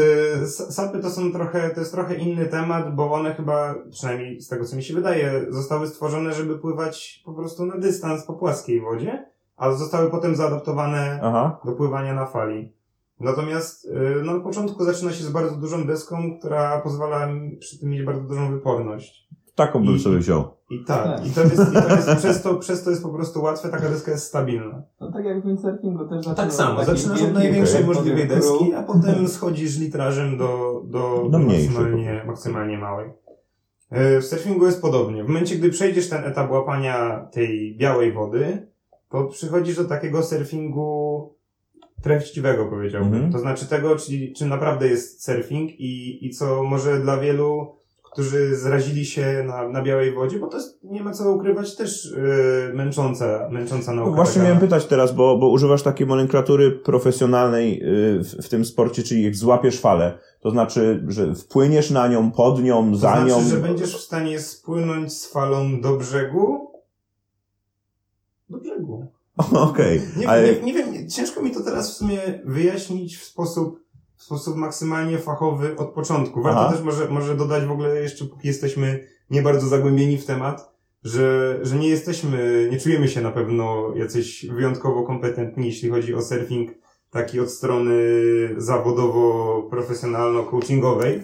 s- 0.44 0.76
sapy 0.76 1.00
to 1.00 1.10
są 1.10 1.32
trochę, 1.32 1.70
to 1.70 1.80
jest 1.80 1.92
trochę 1.92 2.16
inny 2.16 2.46
temat, 2.46 2.96
bo 2.96 3.12
one 3.14 3.36
chyba, 3.36 3.76
przynajmniej 3.92 4.42
z 4.42 4.48
tego 4.48 4.66
co 4.66 4.76
mi 4.76 4.84
się 4.84 4.94
wydaje, 4.94 5.46
zostały 5.50 5.88
stworzone, 5.88 6.34
żeby 6.34 6.60
pływać 6.60 7.22
po 7.26 7.34
prostu 7.34 7.66
na 7.66 7.78
dystans 7.78 8.26
po 8.26 8.34
płaskiej 8.34 8.82
wodzie, 8.82 9.26
a 9.58 9.72
zostały 9.72 10.12
potem 10.12 10.36
zaadaptowane 10.36 11.20
Aha. 11.24 11.60
do 11.66 11.72
pływania 11.72 12.14
na 12.14 12.26
fali. 12.26 12.74
Natomiast 13.20 13.86
y, 13.86 14.22
no, 14.24 14.34
na 14.38 14.44
początku 14.44 14.84
zaczyna 14.86 15.12
się 15.12 15.24
z 15.24 15.30
bardzo 15.30 15.56
dużą 15.56 15.88
deską, 15.88 16.38
która 16.40 16.82
pozwala 16.82 17.28
przy 17.60 17.80
tym 17.80 17.90
mieć 17.90 18.04
bardzo 18.04 18.22
dużą 18.22 18.52
wyporność. 18.52 19.28
Taką 19.58 19.86
bym 19.86 19.96
I- 19.96 20.00
sobie 20.00 20.18
wziął. 20.18 20.44
I 20.70 20.84
tak, 20.86 21.04
Tak. 21.04 21.28
i 21.28 21.30
to 21.32 21.42
jest, 21.42 21.54
i 21.72 21.74
to 21.74 21.96
jest 21.96 22.16
przez, 22.18 22.42
to, 22.42 22.56
przez 22.56 22.84
to 22.84 22.90
jest 22.90 23.04
po 23.04 23.10
prostu 23.10 23.42
łatwe, 23.42 23.70
taka 23.70 23.90
deska 23.90 24.12
jest 24.12 24.26
stabilna. 24.26 24.82
No 25.02 25.12
tak 25.12 25.26
jak 25.26 25.42
w 25.44 25.46
windsurfingu 25.46 26.00
też 26.06 26.18
zaczynasz 26.18 26.38
Tak 26.38 26.54
samo, 26.54 26.84
zaczynasz 26.86 27.22
od 27.22 27.34
największej 27.34 27.86
możliwej 27.86 28.28
deski, 28.28 28.74
a 28.74 28.84
potem 28.94 29.28
schodzisz 29.28 29.78
litrażem 29.80 30.38
do, 30.38 30.82
do, 30.86 31.22
Do 31.24 31.30
do 31.30 31.40
maksymalnie, 31.40 32.24
maksymalnie 32.28 32.78
małej. 32.78 33.10
E, 33.90 34.22
W 34.22 34.26
surfingu 34.26 34.66
jest 34.66 34.82
podobnie. 34.82 35.24
W 35.24 35.28
momencie, 35.28 35.56
gdy 35.56 35.70
przejdziesz 35.70 36.10
ten 36.10 36.24
etap 36.24 36.52
łapania 36.52 37.28
tej 37.32 37.78
białej 37.78 38.12
wody, 38.14 38.68
to 39.10 39.24
przychodzisz 39.24 39.76
do 39.78 39.86
takiego 39.86 40.24
surfingu 40.24 41.34
treściwego, 42.02 42.66
powiedziałbym. 42.66 43.14
Mhm. 43.14 43.32
To 43.32 43.40
znaczy 43.40 43.66
tego, 43.68 43.96
czyli, 43.96 44.34
czym 44.34 44.50
naprawdę 44.50 44.88
jest 44.88 45.26
surfing 45.26 45.72
i, 45.80 46.26
i 46.26 46.30
co 46.30 46.64
może 46.64 47.00
dla 47.00 47.18
wielu, 47.18 47.76
którzy 48.12 48.56
zrazili 48.56 49.06
się 49.06 49.44
na, 49.48 49.70
na 49.70 49.82
białej 49.84 50.14
wodzie, 50.14 50.40
bo 50.40 50.48
to 50.48 50.58
jest, 50.58 50.84
nie 50.84 51.04
ma 51.04 51.14
co 51.14 51.32
ukrywać, 51.32 51.76
też 51.76 52.06
yy, 52.68 52.74
męcząca, 52.74 53.50
męcząca 53.52 53.94
nauka. 53.94 54.10
No 54.10 54.16
właśnie 54.16 54.34
taka. 54.34 54.44
miałem 54.46 54.60
pytać 54.60 54.86
teraz, 54.86 55.16
bo, 55.16 55.38
bo 55.38 55.50
używasz 55.50 55.84
takiej 55.84 56.08
nomenklatury 56.08 56.72
profesjonalnej 56.72 57.84
y, 57.84 58.24
w, 58.24 58.46
w 58.46 58.50
tym 58.50 58.66
sporcie, 58.66 59.04
czyli 59.04 59.24
jak 59.24 59.36
złapiesz 59.36 59.80
falę, 59.80 60.20
to 60.42 60.52
znaczy, 60.52 61.04
że 61.08 61.36
wpłyniesz 61.36 61.92
na 61.92 62.08
nią, 62.08 62.32
pod 62.32 62.64
nią, 62.64 62.92
To 62.92 62.98
za 62.98 63.12
znaczy, 63.12 63.28
nią. 63.28 63.50
że 63.50 63.58
będziesz 63.58 63.98
w 63.98 64.02
stanie 64.02 64.40
spłynąć 64.40 65.14
z 65.14 65.32
falą 65.32 65.82
do 65.82 65.98
brzegu? 65.98 66.72
Do 68.50 68.58
brzegu. 68.58 69.08
Okej, 69.70 70.02
Nie, 70.18 70.30
ale 70.30 70.54
nie, 70.54 70.62
nie 70.62 70.74
wiem, 70.74 71.10
ciężko 71.10 71.42
mi 71.42 71.52
to 71.52 71.64
teraz 71.64 71.92
w 71.92 71.98
sumie 71.98 72.20
wyjaśnić 72.46 73.18
w 73.18 73.24
sposób, 73.24 73.80
w 74.18 74.24
sposób 74.24 74.56
maksymalnie 74.56 75.18
fachowy 75.18 75.78
od 75.78 75.90
początku. 75.90 76.42
Warto 76.42 76.60
Aha. 76.60 76.74
też 76.74 76.82
może, 76.82 77.10
może 77.10 77.36
dodać 77.36 77.66
w 77.66 77.72
ogóle 77.72 78.02
jeszcze, 78.02 78.26
póki 78.26 78.48
jesteśmy 78.48 79.08
nie 79.30 79.42
bardzo 79.42 79.68
zagłębieni 79.68 80.18
w 80.18 80.26
temat, 80.26 80.78
że, 81.04 81.60
że 81.62 81.76
nie 81.76 81.90
jesteśmy, 81.90 82.68
nie 82.72 82.80
czujemy 82.80 83.08
się 83.08 83.22
na 83.22 83.32
pewno 83.32 83.94
jacyś 83.96 84.46
wyjątkowo 84.46 85.04
kompetentni, 85.04 85.66
jeśli 85.66 85.90
chodzi 85.90 86.16
o 86.16 86.22
surfing 86.22 86.72
taki 87.10 87.40
od 87.40 87.52
strony 87.52 87.94
zawodowo-profesjonalno-coachingowej. 88.58 91.22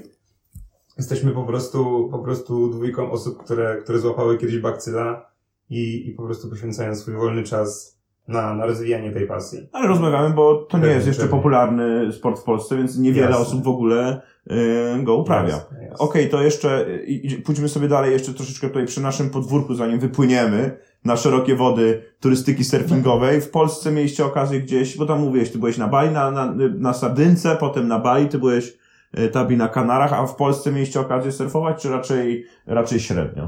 Jesteśmy 0.98 1.32
po 1.32 1.44
prostu, 1.44 2.10
po 2.12 2.20
prostu 2.20 2.70
dwójką 2.70 3.12
osób, 3.12 3.44
które, 3.44 3.82
które 3.84 4.00
złapały 4.00 4.38
kiedyś 4.38 4.60
bakcyla 4.60 5.32
i, 5.70 6.08
i 6.08 6.12
po 6.12 6.24
prostu 6.24 6.50
poświęcają 6.50 6.96
swój 6.96 7.14
wolny 7.14 7.44
czas 7.44 7.93
na, 8.28 8.54
na 8.54 8.66
rozwijanie 8.66 9.12
tej 9.12 9.28
pasji. 9.28 9.70
Ale 9.72 9.88
rozmawiamy, 9.88 10.36
bo 10.36 10.56
to 10.56 10.78
nie 10.78 10.82
Pewnie, 10.82 10.96
jest 10.96 11.08
jeszcze 11.08 11.22
pewnie. 11.22 11.38
popularny 11.38 12.12
sport 12.12 12.40
w 12.40 12.44
Polsce, 12.44 12.78
więc 12.78 12.98
niewiele 12.98 13.28
Jasne. 13.30 13.42
osób 13.44 13.64
w 13.64 13.68
ogóle 13.68 14.22
y, 14.52 15.04
go 15.04 15.16
uprawia. 15.16 15.60
Okej, 16.00 16.30
to 16.30 16.42
jeszcze 16.42 16.88
y, 16.88 17.42
pójdźmy 17.46 17.70
sobie 17.70 17.88
dalej 17.88 18.12
jeszcze 18.12 18.34
troszeczkę 18.34 18.68
tutaj 18.68 18.86
przy 18.86 19.02
naszym 19.02 19.30
podwórku, 19.30 19.76
zanim 19.76 20.00
wypłyniemy 20.00 20.78
na 21.06 21.16
szerokie 21.18 21.56
wody 21.56 22.02
turystyki 22.20 22.64
surfingowej. 22.64 23.42
W 23.42 23.50
Polsce 23.52 23.92
mieliście 23.92 24.26
okazję 24.26 24.60
gdzieś, 24.60 24.98
bo 24.98 25.06
tam 25.06 25.20
mówiłeś, 25.20 25.52
ty 25.52 25.58
byłeś 25.58 25.78
na 25.78 25.88
Bali, 25.88 26.12
na, 26.12 26.32
na, 26.32 26.54
na 26.80 26.94
Sardynce, 26.94 27.56
potem 27.60 27.88
na 27.88 28.00
Bali, 28.00 28.28
ty 28.30 28.40
byłeś 28.40 28.78
y, 29.20 29.28
tabi 29.30 29.58
na 29.58 29.68
Kanarach, 29.68 30.14
a 30.14 30.28
w 30.28 30.36
Polsce 30.36 30.72
mieliście 30.72 31.00
okazję 31.00 31.32
surfować, 31.32 31.82
czy 31.82 31.90
raczej, 31.90 32.46
raczej 32.68 33.00
średnio? 33.00 33.48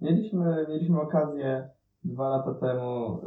Mieliśmy, 0.00 0.66
mieliśmy 0.68 1.00
okazję 1.00 1.68
dwa 2.04 2.28
lata 2.28 2.54
temu 2.54 3.20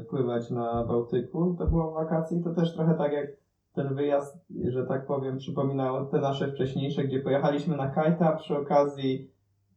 y, 0.00 0.04
pływać 0.04 0.50
na 0.50 0.84
Bałtyku 0.84 1.52
i 1.54 1.58
to 1.58 1.66
było 1.66 1.90
w 1.90 1.94
wakacji. 1.94 2.42
To 2.44 2.54
też 2.54 2.74
trochę 2.74 2.94
tak 2.94 3.12
jak 3.12 3.26
ten 3.74 3.94
wyjazd, 3.94 4.36
że 4.68 4.86
tak 4.86 5.06
powiem, 5.06 5.38
przypominał 5.38 6.06
te 6.06 6.20
nasze 6.20 6.52
wcześniejsze, 6.52 7.04
gdzie 7.04 7.20
pojechaliśmy 7.20 7.76
na 7.76 7.90
kajta, 7.90 8.32
a 8.34 8.36
przy 8.36 8.56
okazji 8.58 9.30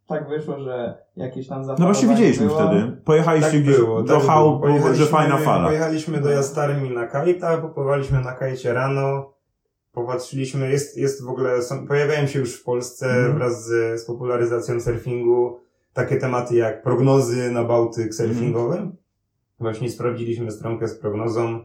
tak 0.08 0.30
wyszło, 0.30 0.60
że 0.60 0.98
jakieś 1.16 1.48
tam 1.48 1.66
No 1.68 1.76
właśnie 1.86 2.10
widzieliśmy 2.10 2.46
było. 2.46 2.60
wtedy. 2.60 2.98
Pojechaliście 3.06 3.52
Tak 3.52 3.62
gdzieś 3.62 3.78
było, 3.78 4.04
do 4.04 4.14
tak 4.14 4.24
chałup, 4.24 4.66
że 4.94 5.06
fajna 5.06 5.38
fala. 5.38 5.66
Pojechaliśmy 5.68 6.22
do 6.22 6.30
Jastarmi 6.30 6.90
na 6.96 7.08
kajta, 7.08 7.58
popływaliśmy 7.58 8.22
na 8.22 8.32
kajcie 8.32 8.74
rano, 8.74 9.34
popatrzyliśmy, 9.92 10.72
jest, 10.72 10.98
jest 10.98 11.26
w 11.26 11.30
ogóle, 11.30 11.62
są, 11.62 11.88
pojawiają 11.88 12.28
się 12.28 12.40
już 12.40 12.56
w 12.62 12.64
Polsce 12.64 13.06
Mhm. 13.06 13.38
wraz 13.38 13.66
z, 13.66 14.02
z 14.02 14.06
popularyzacją 14.06 14.80
surfingu 14.80 15.60
takie 15.94 16.18
tematy 16.18 16.56
jak 16.56 16.84
prognozy 16.84 17.52
na 17.52 17.64
Bałtyk 17.64 18.14
surfingowy. 18.14 18.74
Mhm. 18.76 18.96
Właśnie 19.60 19.90
sprawdziliśmy 19.90 20.52
stronkę 20.52 20.88
z 20.88 21.00
prognozą, 21.00 21.64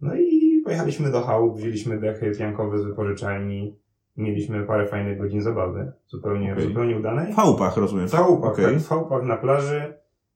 no 0.00 0.14
i 0.14 0.60
pojechaliśmy 0.64 1.10
do 1.10 1.20
chałup, 1.20 1.56
wzięliśmy 1.56 2.00
dechy 2.00 2.32
piankowe 2.38 2.78
z 2.78 2.84
wypożyczalni 2.84 3.76
mieliśmy 4.16 4.66
parę 4.66 4.86
fajnych 4.86 5.18
godzin 5.18 5.42
zabawy. 5.42 5.92
Zupełnie, 6.08 6.52
Okej. 6.52 6.64
zupełnie 6.64 6.96
udanej. 6.96 7.32
W 7.32 7.36
chałupach, 7.36 7.76
rozumiem. 7.76 8.08
W 8.08 8.12
chałupach, 8.12 8.52
Okej. 8.52 8.64
tak, 8.64 8.74
w 8.78 8.88
chałupach 8.88 9.22
na 9.22 9.36
plaży. 9.36 9.94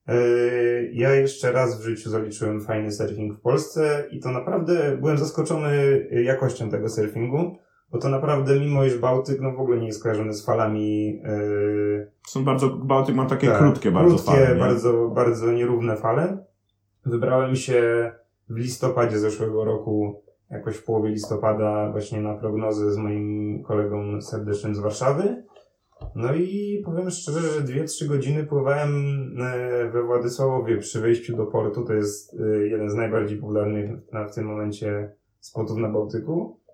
Yy, 0.08 0.90
Ja 0.92 1.14
jeszcze 1.14 1.52
raz 1.52 1.80
w 1.80 1.84
życiu 1.84 2.10
zaliczyłem 2.10 2.60
fajny 2.60 2.92
surfing 2.92 3.34
w 3.34 3.40
Polsce 3.40 4.04
i 4.10 4.20
to 4.20 4.30
naprawdę 4.30 4.96
byłem 5.00 5.18
zaskoczony 5.18 6.06
jakością 6.24 6.70
tego 6.70 6.88
surfingu, 6.88 7.56
bo 7.96 8.02
to 8.02 8.08
naprawdę, 8.08 8.60
mimo 8.60 8.84
iż 8.84 8.98
Bałtyk 8.98 9.40
no 9.40 9.52
w 9.52 9.60
ogóle 9.60 9.78
nie 9.78 9.86
jest 9.86 10.02
kojarzony 10.02 10.34
z 10.34 10.44
falami. 10.44 11.06
Yy, 11.06 12.10
Są 12.28 12.44
bardzo, 12.44 12.70
Bałtyk 12.70 13.14
ma 13.14 13.26
takie 13.26 13.46
tak, 13.46 13.58
krótkie 13.58 13.90
bardzo 13.90 14.14
krótkie, 14.14 14.32
fale. 14.32 14.54
nie? 14.54 14.60
bardzo, 14.60 15.08
bardzo 15.08 15.52
nierówne 15.52 15.96
fale. 15.96 16.44
Wybrałem 17.06 17.56
się 17.56 18.12
w 18.48 18.56
listopadzie 18.56 19.18
zeszłego 19.18 19.64
roku, 19.64 20.22
jakoś 20.50 20.76
w 20.76 20.84
połowie 20.84 21.10
listopada, 21.10 21.90
właśnie 21.90 22.20
na 22.20 22.34
prognozy 22.34 22.92
z 22.92 22.96
moim 22.96 23.62
kolegą 23.62 24.22
serdecznym 24.22 24.74
z 24.74 24.78
Warszawy. 24.78 25.42
No 26.14 26.34
i 26.34 26.82
powiem 26.84 27.10
szczerze, 27.10 27.40
że 27.40 27.60
2-3 27.60 28.06
godziny 28.06 28.44
pływałem 28.44 28.90
e, 29.40 29.90
we 29.90 30.02
Władysławowie 30.02 30.78
przy 30.78 31.00
wejściu 31.00 31.36
do 31.36 31.46
portu. 31.46 31.84
To 31.84 31.94
jest 31.94 32.36
e, 32.40 32.66
jeden 32.66 32.90
z 32.90 32.94
najbardziej 32.94 33.38
popularnych 33.38 33.90
na, 34.12 34.28
w 34.28 34.34
tym 34.34 34.46
momencie 34.46 35.12
spotów 35.40 35.76
na 35.76 35.88
Bałtyku. 35.88 36.65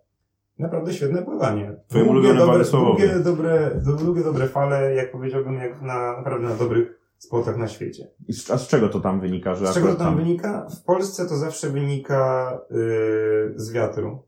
Naprawdę 0.63 0.93
świetne 0.93 1.23
pływanie. 1.23 1.77
Twoje 1.89 2.05
Długie, 2.05 2.11
ulubione 2.11 2.39
dobre, 2.39 2.47
Władysławowie. 2.55 3.09
długie, 3.09 3.25
dobre, 3.25 3.71
długie, 4.05 4.23
dobre 4.25 4.49
fale, 4.49 4.95
jak 4.95 5.13
powiedziałbym, 5.13 5.55
jak 5.55 5.83
na, 5.83 6.17
naprawdę 6.17 6.49
na 6.49 6.55
dobrych 6.55 6.99
spotach 7.19 7.57
na 7.57 7.69
świecie. 7.69 8.09
I 8.29 8.33
z, 8.33 8.51
a 8.51 8.59
z 8.59 8.69
czego 8.69 8.89
to 8.89 9.01
tam 9.01 9.21
wynika? 9.21 9.55
Że 9.55 9.67
Z 9.67 9.75
czego 9.75 9.87
to 9.87 9.93
akurat 9.93 10.09
tam 10.09 10.17
wynika? 10.17 10.67
W 10.81 10.85
Polsce 10.85 11.27
to 11.29 11.37
zawsze 11.37 11.71
wynika 11.71 12.59
yy, 12.71 13.53
z 13.57 13.73
wiatru. 13.73 14.23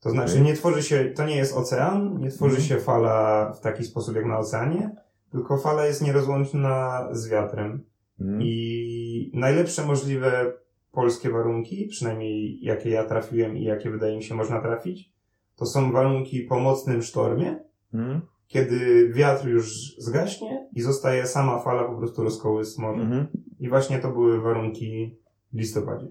To 0.00 0.10
znaczy 0.10 0.32
Okej. 0.32 0.42
nie 0.44 0.54
tworzy 0.54 0.82
się, 0.82 1.04
to 1.16 1.26
nie 1.26 1.36
jest 1.36 1.56
ocean, 1.56 2.18
nie 2.18 2.30
tworzy 2.30 2.56
Mhm. 2.56 2.68
się 2.68 2.84
fala 2.84 3.52
w 3.52 3.60
taki 3.60 3.84
sposób 3.84 4.16
jak 4.16 4.24
na 4.26 4.38
oceanie, 4.38 4.96
tylko 5.32 5.58
fala 5.58 5.86
jest 5.86 6.02
nierozłączna 6.02 7.08
z 7.12 7.28
wiatrem. 7.28 7.84
Mhm. 8.20 8.40
I 8.42 9.30
najlepsze 9.34 9.86
możliwe 9.86 10.52
polskie 10.92 11.30
warunki, 11.30 11.86
przynajmniej 11.86 12.64
jakie 12.64 12.90
ja 12.90 13.04
trafiłem 13.04 13.56
i 13.56 13.64
jakie 13.64 13.90
wydaje 13.90 14.16
mi 14.16 14.22
się 14.22 14.34
można 14.34 14.60
trafić, 14.60 15.13
to 15.56 15.66
są 15.66 15.92
warunki 15.92 16.40
po 16.40 16.60
mocnym 16.60 17.02
sztormie, 17.02 17.58
Mhm. 17.94 18.20
kiedy 18.46 19.08
wiatr 19.12 19.48
już 19.48 19.96
zgaśnie 19.98 20.68
i 20.72 20.82
zostaje 20.82 21.26
sama 21.26 21.58
fala 21.58 21.84
po 21.84 21.96
prostu 21.98 22.22
rozkołysł 22.24 22.80
morza. 22.80 23.02
Mhm. 23.02 23.26
I 23.60 23.68
właśnie 23.68 23.98
to 23.98 24.10
były 24.10 24.40
warunki 24.40 25.16
w 25.52 25.58
listopadzie. 25.58 26.06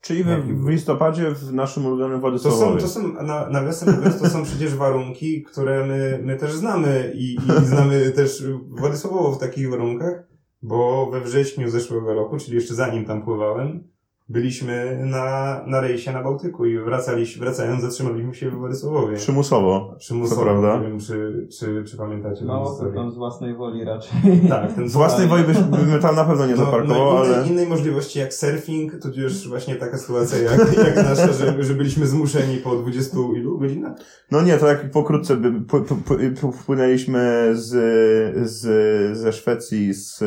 Czyli 0.00 0.24
w, 0.24 0.28
w 0.64 0.68
listopadzie 0.68 1.30
w 1.30 1.52
naszym 1.52 1.86
ulubionym 1.86 2.20
To 2.20 2.38
są, 2.38 2.48
Władysławowie. 2.48 2.80
to 2.80 2.88
są 2.88 3.12
na, 3.22 3.48
nawiasem 3.48 3.94
mówiąc, 3.96 4.18
to 4.18 4.28
są 4.28 4.44
przecież 4.44 4.74
warunki, 4.74 5.42
które 5.42 5.86
my, 5.86 6.20
my 6.22 6.36
też 6.36 6.52
znamy 6.52 7.12
i, 7.14 7.34
i 7.34 7.64
znamy 7.64 8.10
też 8.10 8.44
Władysławowo 8.68 9.32
w 9.32 9.38
takich 9.38 9.70
warunkach, 9.70 10.28
bo 10.62 11.10
we 11.10 11.20
wrześniu 11.20 11.70
zeszłego 11.70 12.14
roku, 12.14 12.36
czyli 12.38 12.54
jeszcze 12.54 12.74
zanim 12.74 13.04
tam 13.04 13.22
pływałem, 13.22 13.84
byliśmy 14.30 14.98
na, 15.04 15.60
na 15.66 15.80
rejsie 15.80 16.12
na 16.12 16.22
Bałtyku 16.22 16.66
i 16.66 16.78
wracaliśmy, 16.78 17.44
wracając 17.44 17.82
zatrzymaliśmy 17.82 18.34
się 18.34 18.50
w 18.50 18.54
Władysławowie. 18.54 19.16
Przymusowo. 19.16 19.94
Przymusowo, 19.98 20.40
to 20.40 20.46
prawda. 20.46 20.76
nie 20.76 20.88
wiem 20.88 21.00
czy, 21.00 21.46
czy, 21.58 21.84
czy 21.84 21.96
pamiętacie 21.96 22.46
historię. 22.68 22.94
tam 22.94 23.10
z 23.10 23.14
własnej 23.14 23.54
woli 23.54 23.84
raczej. 23.84 24.10
Tak, 24.48 24.72
ten 24.72 24.88
Z 24.88 24.92
własnej 24.92 25.28
woli 25.28 25.44
byś, 25.44 25.58
bym 25.58 26.00
tam 26.00 26.16
na 26.16 26.24
pewno 26.24 26.46
nie 26.46 26.54
No, 26.54 26.64
zaparkował, 26.64 27.14
no 27.14 27.24
innej, 27.24 27.36
ale... 27.38 27.48
innej 27.48 27.66
możliwości 27.66 28.18
jak 28.18 28.34
surfing, 28.34 29.02
tudzież 29.02 29.48
właśnie 29.48 29.76
taka 29.76 29.98
sytuacja 29.98 30.38
jak, 30.38 30.76
jak 30.86 30.96
nasza, 30.96 31.32
że, 31.32 31.62
że 31.62 31.74
byliśmy 31.74 32.06
zmuszeni 32.06 32.56
po 32.56 32.76
20 32.76 33.16
ilu 33.36 33.58
godzinach? 33.58 33.92
No 34.30 34.42
nie, 34.42 34.56
to 34.56 34.66
jak 34.66 34.90
pokrótce 34.90 35.36
by, 35.36 35.52
p, 35.52 35.80
p, 35.80 35.94
p, 36.40 36.52
wpłynęliśmy 36.52 37.50
z, 37.52 37.68
z, 38.50 39.18
ze 39.18 39.32
Szwecji 39.32 39.94
z, 39.94 40.18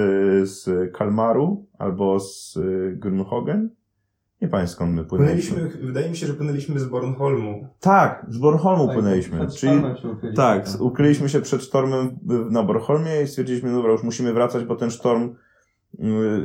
z 0.50 0.70
Kalmaru 0.94 1.66
albo 1.78 2.20
z 2.20 2.58
Grunhogen. 2.96 3.70
Nie 4.44 4.50
pamiętam 4.50 4.74
skąd 4.74 4.96
my 4.96 5.04
płynęliśmy. 5.06 5.56
Płynęliśmy, 5.56 5.86
wydaje 5.88 6.10
mi 6.10 6.18
się, 6.18 6.28
że 6.28 6.34
płynęliśmy 6.34 6.80
z 6.80 6.86
Bornholmu. 6.86 7.68
Tak, 7.80 8.26
z 8.30 8.38
Bornholmu 8.38 8.86
Tak, 8.86 8.94
płynęliśmy. 8.96 9.38
przed 9.40 9.56
Czyli, 9.56 9.78
ukryliśmy. 9.78 10.34
tak, 10.34 10.68
ukryliśmy 10.80 11.30
się 11.30 11.42
przed 11.42 11.64
sztormem 11.64 12.20
na 12.50 12.64
Bornholmie 12.64 13.22
i 13.22 13.28
stwierdziliśmy, 13.28 13.72
dobra, 13.72 13.92
już 13.92 14.04
musimy 14.04 14.34
wracać, 14.34 14.66
bo 14.66 14.76
ten 14.76 14.92
sztorm 14.92 15.36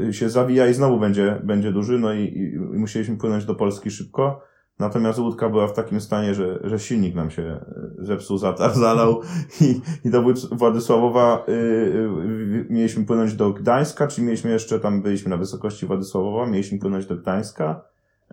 y, 0.08 0.12
się 0.12 0.30
zawija 0.30 0.66
i 0.66 0.74
znowu 0.74 1.00
będzie, 1.00 1.40
będzie 1.44 1.72
duży, 1.72 1.98
no 1.98 2.12
i, 2.12 2.22
i, 2.22 2.52
i 2.54 2.78
musieliśmy 2.78 3.16
płynąć 3.16 3.44
do 3.44 3.54
Polski 3.54 3.90
szybko. 3.90 4.42
Natomiast 4.78 5.18
łódka 5.18 5.49
była 5.49 5.66
w 5.66 5.75
takim 5.75 6.00
stanie, 6.00 6.35
że, 6.35 6.58
że 6.64 6.78
silnik 6.78 7.14
nam 7.14 7.30
się 7.30 7.61
y, 8.00 8.04
zepsuł, 8.04 8.38
zatarł, 8.38 8.75
zalał 8.75 9.20
i, 9.61 9.80
i 10.04 10.11
do 10.11 10.23
Władysławowa 10.52 11.44
y, 11.49 11.52
y, 11.52 12.66
mieliśmy 12.70 13.04
płynąć 13.04 13.35
do 13.35 13.52
Gdańska, 13.52 14.06
czyli 14.06 14.26
mieliśmy 14.26 14.50
jeszcze 14.50 14.80
tam, 14.80 15.02
byliśmy 15.02 15.30
na 15.30 15.37
wysokości 15.37 15.87
Władysławowa, 15.87 16.47
mieliśmy 16.47 16.78
płynąć 16.78 17.06
do 17.06 17.16
Gdańska, 17.16 17.80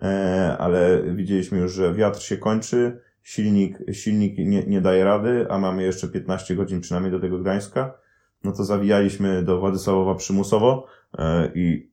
e, 0.02 0.56
ale 0.58 1.02
widzieliśmy 1.14 1.58
już, 1.58 1.72
że 1.72 1.94
wiatr 1.94 2.22
się 2.22 2.36
kończy, 2.36 3.00
silnik, 3.22 3.78
silnik 3.92 4.38
nie, 4.38 4.66
nie 4.66 4.80
daje 4.80 5.04
rady, 5.04 5.46
a 5.50 5.58
mamy 5.58 5.82
jeszcze 5.82 6.08
15 6.08 6.56
godzin 6.56 6.80
przynajmniej 6.80 7.12
do 7.12 7.20
tego 7.20 7.38
Gdańska, 7.38 7.94
no 8.44 8.52
to 8.52 8.64
zawijaliśmy 8.64 9.42
do 9.42 9.60
Władysławowa 9.60 10.14
przymusowo 10.14 10.86
e, 11.18 11.50
i 11.54 11.90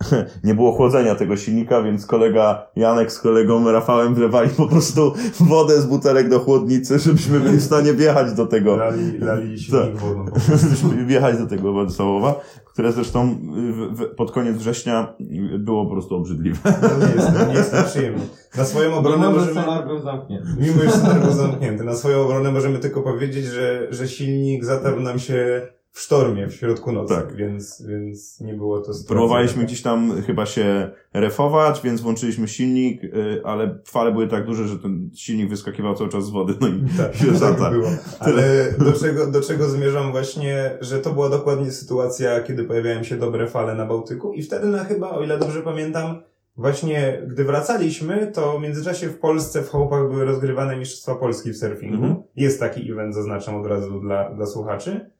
nie 0.44 0.54
było 0.54 0.72
chłodzenia 0.72 1.14
tego 1.14 1.36
silnika, 1.36 1.82
więc 1.82 2.06
kolega 2.06 2.66
Janek 2.76 3.12
z 3.12 3.18
kolegą 3.18 3.72
Rafałem 3.72 4.14
wlewali 4.14 4.50
po 4.50 4.66
prostu 4.66 5.12
wodę 5.40 5.80
z 5.80 5.86
butelek 5.86 6.28
do 6.28 6.38
chłodnicy, 6.40 6.98
żebyśmy 6.98 7.40
byli 7.40 7.56
w 7.56 7.62
stanie 7.62 7.92
wjechać 7.94 8.32
do 8.32 8.46
tego, 8.46 8.76
Lali, 8.76 9.18
lali 9.18 9.58
silnik 9.60 9.92
Tak. 9.92 9.96
wodą. 9.96 10.24
żebyśmy 10.56 11.04
wjechać 11.06 11.38
do 11.38 11.46
tego 11.46 11.72
Władysławowa, 11.72 12.40
które 12.64 12.92
zresztą 12.92 13.38
w, 13.72 14.00
w, 14.00 14.14
pod 14.14 14.32
koniec 14.32 14.56
września 14.56 15.14
było 15.58 15.84
po 15.86 15.92
prostu 15.92 16.16
obrzydliwe. 16.16 16.58
No 16.64 17.06
nie 17.06 17.14
jest, 17.14 17.48
nie 17.48 17.54
jest 17.54 17.72
to 17.72 17.82
przyjemne. 17.82 18.22
Na 18.56 18.64
swoją 18.64 18.94
obronę 18.94 19.28
Mimo, 19.28 19.40
że 19.40 19.54
możemy... 19.54 20.00
zamknięty. 20.02 20.48
Mimo, 20.60 20.82
że 21.24 21.32
zamknięty. 21.32 21.84
Na 21.84 21.94
swoją 21.94 22.20
obronę 22.20 22.52
możemy 22.52 22.78
tylko 22.78 23.02
powiedzieć, 23.02 23.44
że, 23.44 23.86
że 23.90 24.08
silnik 24.08 24.64
zatarł 24.64 25.00
nam 25.00 25.18
się 25.18 25.68
w 25.92 26.00
sztormie 26.00 26.46
w 26.46 26.54
środku 26.54 26.92
nocy, 26.92 27.14
Tak. 27.14 27.36
więc, 27.36 27.82
więc 27.88 28.40
nie 28.40 28.54
było 28.54 28.80
to 28.80 28.92
Próbowaliśmy 29.08 29.64
gdzieś 29.64 29.82
tam 29.82 30.22
chyba 30.22 30.46
się 30.46 30.90
refować, 31.12 31.80
więc 31.84 32.00
włączyliśmy 32.00 32.48
silnik, 32.48 33.04
y, 33.04 33.40
ale 33.44 33.78
fale 33.84 34.12
były 34.12 34.28
tak 34.28 34.46
duże, 34.46 34.68
że 34.68 34.78
ten 34.78 35.10
silnik 35.14 35.50
wyskakiwał 35.50 35.94
cały 35.94 36.10
czas 36.10 36.24
z 36.24 36.30
wody, 36.30 36.54
no 36.60 36.68
i 36.68 36.84
Tak, 36.98 37.14
się 37.14 37.32
tak 37.40 37.72
było. 37.72 37.88
Ale 38.18 38.72
do 38.78 38.92
czego, 38.92 39.26
do 39.26 39.40
czego 39.40 39.68
zmierzam 39.68 40.10
właśnie, 40.10 40.78
że 40.80 40.98
to 40.98 41.12
była 41.12 41.28
dokładnie 41.28 41.70
sytuacja, 41.70 42.40
kiedy 42.40 42.64
pojawiają 42.64 43.02
się 43.02 43.16
dobre 43.16 43.46
fale 43.46 43.74
na 43.74 43.86
Bałtyku 43.86 44.32
i 44.32 44.42
wtedy 44.42 44.66
na 44.66 44.84
chyba, 44.84 45.10
o 45.10 45.22
ile 45.22 45.38
dobrze 45.38 45.62
pamiętam, 45.62 46.22
właśnie 46.56 47.22
gdy 47.26 47.44
wracaliśmy, 47.44 48.30
to 48.34 48.58
w 48.58 48.62
międzyczasie 48.62 49.08
w 49.08 49.18
Polsce 49.18 49.62
w 49.62 49.70
Chałupach 49.70 50.08
były 50.08 50.24
rozgrywane 50.24 50.76
Mistrzostwa 50.76 51.14
Polski 51.14 51.52
w 51.52 51.56
surfingu. 51.56 51.96
Mhm. 51.96 52.22
Jest 52.36 52.60
taki 52.60 52.92
event, 52.92 53.14
zaznaczam 53.14 53.56
od 53.56 53.66
razu 53.66 54.00
dla, 54.00 54.30
dla 54.34 54.46
słuchaczy. 54.46 55.10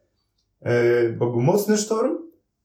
E, 0.62 1.08
bo 1.12 1.30
był 1.30 1.40
mocny 1.40 1.76
sztorm, 1.76 2.16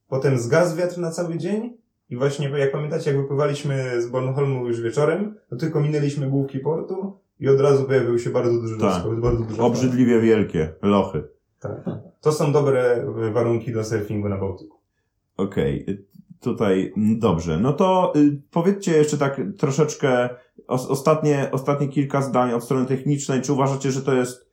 potem 0.08 0.38
zgasł 0.38 0.76
wiatr 0.78 0.98
na 0.98 1.12
cały 1.12 1.38
dzień 1.38 1.78
i 2.10 2.16
właśnie, 2.18 2.50
jak 2.50 2.72
pamiętacie, 2.72 3.12
jak 3.12 3.22
wypływaliśmy 3.22 4.02
z 4.02 4.10
Bornholmu 4.10 4.68
już 4.68 4.82
wieczorem, 4.82 5.36
to 5.50 5.56
tylko 5.56 5.82
minęliśmy 5.82 6.30
główki 6.30 6.60
portu 6.60 7.18
i 7.40 7.50
od 7.50 7.60
razu 7.60 7.84
pojawił 7.84 8.20
się 8.20 8.30
bardzo 8.30 8.62
duży 8.62 8.78
Tak. 8.78 9.20
bardzo 9.22 9.44
fala. 9.46 9.64
Obrzydliwie 9.64 10.22
wielkie 10.22 10.74
lochy. 10.82 11.24
Tak. 11.60 11.84
To 12.22 12.32
są 12.32 12.52
dobre 12.52 13.06
warunki 13.34 13.74
do 13.74 13.84
surfingu 13.84 14.30
na 14.30 14.38
Bałtyku. 14.38 14.78
Okej, 15.38 15.86
y, 15.90 16.06
tutaj 16.40 16.94
mm, 16.98 17.20
dobrze. 17.20 17.60
No 17.60 17.74
to 17.74 18.14
y, 18.16 18.42
powiedzcie 18.52 18.98
jeszcze 18.98 19.18
tak 19.18 19.42
troszeczkę 19.58 20.30
os, 20.68 20.88
ostatnie, 20.88 21.50
ostatnie 21.52 21.88
kilka 21.88 22.22
zdań 22.22 22.54
od 22.54 22.64
strony 22.64 22.86
technicznej. 22.86 23.42
Czy 23.42 23.54
uważacie, 23.54 23.92
że 23.92 24.02
to 24.02 24.14
jest 24.14 24.53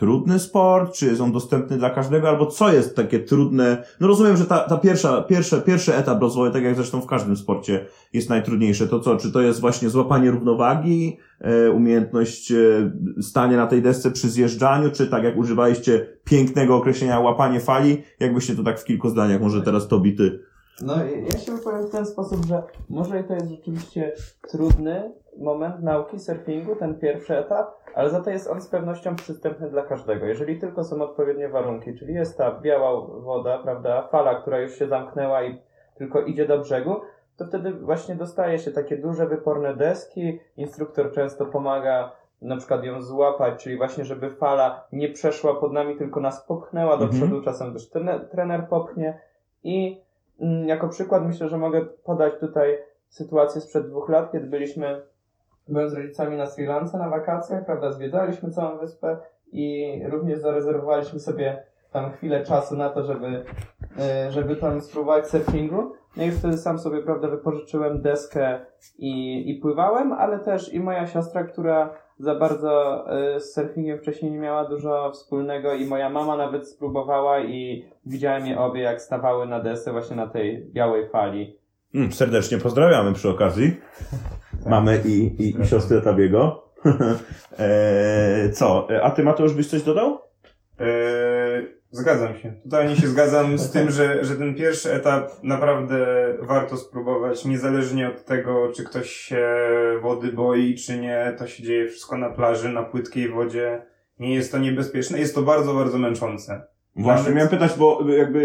trudny 0.00 0.38
sport? 0.38 0.94
Czy 0.94 1.06
jest 1.06 1.20
on 1.20 1.32
dostępny 1.32 1.78
dla 1.78 1.90
każdego? 1.90 2.28
Albo 2.28 2.46
co 2.46 2.72
jest 2.72 2.96
takie 2.96 3.20
trudne? 3.20 3.84
No 4.00 4.08
rozumiem, 4.08 4.36
że 4.36 4.44
ta, 4.44 4.58
ta 4.58 4.76
pierwsza, 4.76 5.22
pierwsze, 5.22 5.60
pierwszy 5.60 5.94
etap 5.94 6.22
rozwoju, 6.22 6.52
tak 6.52 6.62
jak 6.62 6.74
zresztą 6.74 7.00
w 7.00 7.06
każdym 7.06 7.36
sporcie, 7.36 7.86
jest 8.12 8.28
najtrudniejsze. 8.28 8.88
To 8.88 9.00
co? 9.00 9.16
Czy 9.16 9.32
to 9.32 9.40
jest 9.40 9.60
właśnie 9.60 9.90
złapanie 9.90 10.30
równowagi, 10.30 11.18
e, 11.40 11.70
umiejętność 11.70 12.52
e, 12.52 12.56
stania 13.20 13.56
na 13.56 13.66
tej 13.66 13.82
desce 13.82 14.10
przy 14.10 14.28
zjeżdżaniu, 14.28 14.90
czy 14.90 15.06
tak 15.06 15.24
jak 15.24 15.36
używaliście 15.36 16.06
pięknego 16.24 16.76
określenia 16.76 17.20
łapanie 17.20 17.60
fali? 17.60 18.02
Jakbyście 18.20 18.56
to 18.56 18.62
tak 18.62 18.80
w 18.80 18.84
kilku 18.84 19.08
zdaniach, 19.08 19.40
może 19.40 19.62
teraz 19.62 19.88
Tobi 19.88 20.16
ty 20.16 20.40
No, 20.82 20.94
ja 21.32 21.38
się 21.38 21.52
wypowiem 21.56 21.86
w 21.86 21.90
ten 21.90 22.06
sposób, 22.06 22.44
że 22.46 22.62
może 22.88 23.20
i 23.20 23.24
to 23.24 23.34
jest 23.34 23.48
rzeczywiście 23.48 24.12
trudny 24.50 25.12
moment 25.40 25.82
nauki 25.82 26.18
surfingu, 26.18 26.76
ten 26.76 26.98
pierwszy 26.98 27.38
etap, 27.38 27.70
ale 27.94 28.10
za 28.10 28.20
to 28.20 28.30
jest 28.30 28.50
on 28.50 28.60
z 28.60 28.68
pewnością 28.68 29.16
przystępny 29.16 29.70
dla 29.70 29.82
każdego. 29.82 30.26
Jeżeli 30.26 30.58
tylko 30.58 30.84
są 30.84 31.02
odpowiednie 31.02 31.48
warunki, 31.48 31.94
czyli 31.94 32.14
jest 32.14 32.38
ta 32.38 32.60
biała 32.60 33.06
woda, 33.06 33.58
prawda, 33.58 34.02
fala, 34.02 34.34
która 34.34 34.60
już 34.60 34.78
się 34.78 34.86
zamknęła 34.88 35.42
i 35.42 35.58
tylko 35.94 36.20
idzie 36.20 36.46
do 36.46 36.58
brzegu, 36.58 37.00
to 37.36 37.46
wtedy 37.46 37.72
właśnie 37.72 38.14
dostaje 38.14 38.58
się 38.58 38.70
takie 38.70 38.96
duże, 38.96 39.26
wyporne 39.26 39.76
deski. 39.76 40.40
Instruktor 40.56 41.12
często 41.12 41.46
pomaga 41.46 42.12
na 42.42 42.56
przykład 42.56 42.84
ją 42.84 43.02
złapać, 43.02 43.62
czyli 43.62 43.76
właśnie, 43.76 44.04
żeby 44.04 44.30
fala 44.30 44.84
nie 44.92 45.08
przeszła 45.08 45.54
pod 45.54 45.72
nami, 45.72 45.96
tylko 45.96 46.20
nas 46.20 46.46
popchnęła 46.46 46.96
do 46.96 47.04
Mhm. 47.04 47.22
przodu. 47.22 47.42
Czasem 47.42 47.72
też 47.72 47.90
trener, 47.90 48.28
trener 48.28 48.68
popchnie. 48.68 49.20
I 49.64 50.00
mm, 50.40 50.68
jako 50.68 50.88
przykład 50.88 51.26
myślę, 51.26 51.48
że 51.48 51.58
mogę 51.58 51.80
podać 52.04 52.32
tutaj 52.40 52.78
sytuację 53.08 53.60
sprzed 53.60 53.86
dwóch 53.88 54.08
lat, 54.08 54.32
kiedy 54.32 54.46
byliśmy, 54.46 55.02
byłem 55.70 55.90
z 55.90 55.94
rodzicami 55.94 56.36
na 56.36 56.46
Sri 56.46 56.66
Lance 56.66 56.98
na 56.98 57.08
wakacjach, 57.08 57.66
prawda, 57.66 57.92
zwiedzaliśmy 57.92 58.50
całą 58.50 58.78
wyspę 58.78 59.16
i 59.52 59.96
również 60.10 60.38
zarezerwowaliśmy 60.38 61.20
sobie 61.20 61.62
tam 61.92 62.12
chwilę 62.12 62.44
czasu 62.44 62.76
na 62.76 62.90
to, 62.90 63.04
żeby, 63.04 63.44
e, 63.98 64.32
żeby 64.32 64.56
tam 64.56 64.80
spróbować 64.80 65.28
surfingu. 65.28 65.92
No 66.16 66.24
i 66.24 66.30
wtedy 66.30 66.58
sam 66.58 66.78
sobie, 66.78 67.02
prawda, 67.02 67.28
wypożyczyłem 67.28 68.02
deskę 68.02 68.60
i, 68.98 69.44
i 69.50 69.54
pływałem, 69.54 70.12
ale 70.12 70.38
też 70.38 70.74
i 70.74 70.80
moja 70.80 71.06
siostra, 71.06 71.44
która 71.44 71.94
za 72.18 72.34
bardzo 72.34 73.04
e, 73.10 73.40
z 73.40 73.54
surfingiem 73.54 73.98
wcześniej 73.98 74.32
nie 74.32 74.38
miała 74.38 74.68
dużo 74.68 75.10
wspólnego 75.12 75.74
i 75.74 75.86
moja 75.86 76.10
mama 76.10 76.36
nawet 76.36 76.68
spróbowała 76.68 77.40
i 77.40 77.84
widziałem 78.06 78.46
je 78.46 78.58
obie, 78.58 78.80
jak 78.80 79.02
stawały 79.02 79.46
na 79.46 79.60
desce 79.60 79.92
właśnie 79.92 80.16
na 80.16 80.26
tej 80.26 80.66
białej 80.72 81.08
fali. 81.08 81.58
Mm, 81.94 82.12
serdecznie 82.12 82.58
pozdrawiamy 82.58 83.12
przy 83.12 83.28
okazji. 83.28 83.80
Mamy 84.66 85.00
i, 85.04 85.42
i, 85.42 85.60
i 85.60 85.66
siostrę 85.66 86.00
Tabiego. 86.00 86.64
e, 87.58 88.50
co? 88.52 88.88
A 89.02 89.10
ty 89.10 89.22
Mateusz 89.22 89.54
byś 89.54 89.66
coś 89.66 89.82
dodał? 89.82 90.18
Eee, 90.78 91.66
zgadzam 91.90 92.38
się. 92.38 92.52
Totalnie 92.64 92.96
się 92.96 93.08
zgadzam 93.08 93.58
z 93.58 93.70
tym, 93.70 93.90
że, 93.90 94.24
że 94.24 94.36
ten 94.36 94.54
pierwszy 94.54 94.92
etap 94.92 95.30
naprawdę 95.42 96.06
warto 96.40 96.76
spróbować, 96.76 97.44
niezależnie 97.44 98.08
od 98.08 98.24
tego, 98.24 98.72
czy 98.76 98.84
ktoś 98.84 99.10
się 99.10 99.46
wody 100.02 100.32
boi, 100.32 100.74
czy 100.74 100.98
nie. 100.98 101.34
To 101.38 101.46
się 101.46 101.62
dzieje 101.62 101.88
wszystko 101.88 102.18
na 102.18 102.30
plaży, 102.30 102.68
na 102.68 102.82
płytkiej 102.82 103.28
wodzie. 103.28 103.82
Nie 104.18 104.34
jest 104.34 104.52
to 104.52 104.58
niebezpieczne, 104.58 105.18
jest 105.18 105.34
to 105.34 105.42
bardzo, 105.42 105.74
bardzo 105.74 105.98
męczące. 105.98 106.62
Właśnie 106.96 107.22
Nawet- 107.22 107.34
miałem 107.34 107.50
pytać, 107.50 107.78
bo 107.78 108.08
jakby 108.08 108.40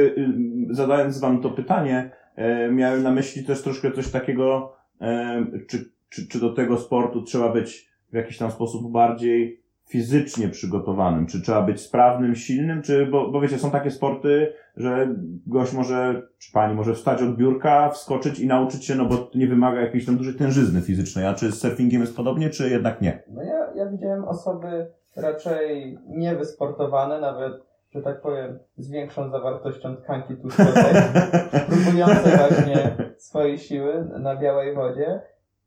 y, 0.72 0.76
zadając 0.76 1.20
wam 1.20 1.42
to 1.42 1.50
pytanie, 1.50 2.12
e, 2.36 2.72
miałem 2.72 3.04
na 3.04 3.12
myśli 3.12 3.46
też 3.46 3.62
troszkę 3.62 3.92
coś 3.92 4.12
takiego, 4.12 4.76
e, 5.02 5.46
czy, 5.68 5.95
czy, 6.16 6.28
czy 6.28 6.40
do 6.40 6.54
tego 6.54 6.78
sportu 6.78 7.22
trzeba 7.22 7.50
być 7.50 7.90
w 8.12 8.16
jakiś 8.16 8.38
tam 8.38 8.52
sposób 8.52 8.92
bardziej 8.92 9.66
fizycznie 9.88 10.50
przygotowanym? 10.50 11.28
Czy 11.28 11.42
trzeba 11.42 11.62
być 11.62 11.82
sprawnym, 11.82 12.36
silnym? 12.36 12.82
Czy, 12.82 13.06
bo, 13.06 13.32
bo 13.32 13.42
wiecie, 13.42 13.60
są 13.60 13.72
takie 13.72 13.92
sporty, 13.92 14.54
że 14.78 15.16
gość 15.48 15.74
może, 15.74 16.22
czy 16.38 16.52
pani 16.52 16.76
może 16.76 16.94
wstać 16.94 17.22
od 17.22 17.36
biurka, 17.36 17.90
wskoczyć 17.90 18.40
i 18.40 18.48
nauczyć 18.48 18.86
się, 18.86 18.96
no 18.96 19.06
bo 19.06 19.32
nie 19.36 19.48
wymaga 19.48 19.82
jakiejś 19.82 20.06
tam 20.06 20.18
dużej 20.18 20.36
tężyzny 20.36 20.82
fizycznej. 20.82 21.26
A 21.26 21.34
czy 21.34 21.52
z 21.52 21.60
surfingiem 21.60 22.02
jest 22.02 22.16
podobnie, 22.16 22.50
czy 22.50 22.70
jednak 22.70 23.02
nie? 23.02 23.24
No 23.28 23.44
ja, 23.44 23.74
ja 23.76 23.86
widziałem 23.86 24.24
osoby 24.24 24.88
raczej 25.16 25.98
niewysportowane, 26.08 27.22
nawet, 27.22 27.54
że 27.92 28.02
tak 28.02 28.22
powiem, 28.22 28.60
z 28.78 28.92
większą 28.92 29.30
zawartością 29.30 29.96
tkanki 29.96 30.36
tłuszczowej, 30.36 30.94
próbujące 31.70 32.38
właśnie 32.38 32.96
swojej 33.18 33.58
siły 33.58 34.08
na 34.20 34.36
białej 34.36 34.76
wodzie 34.76 35.22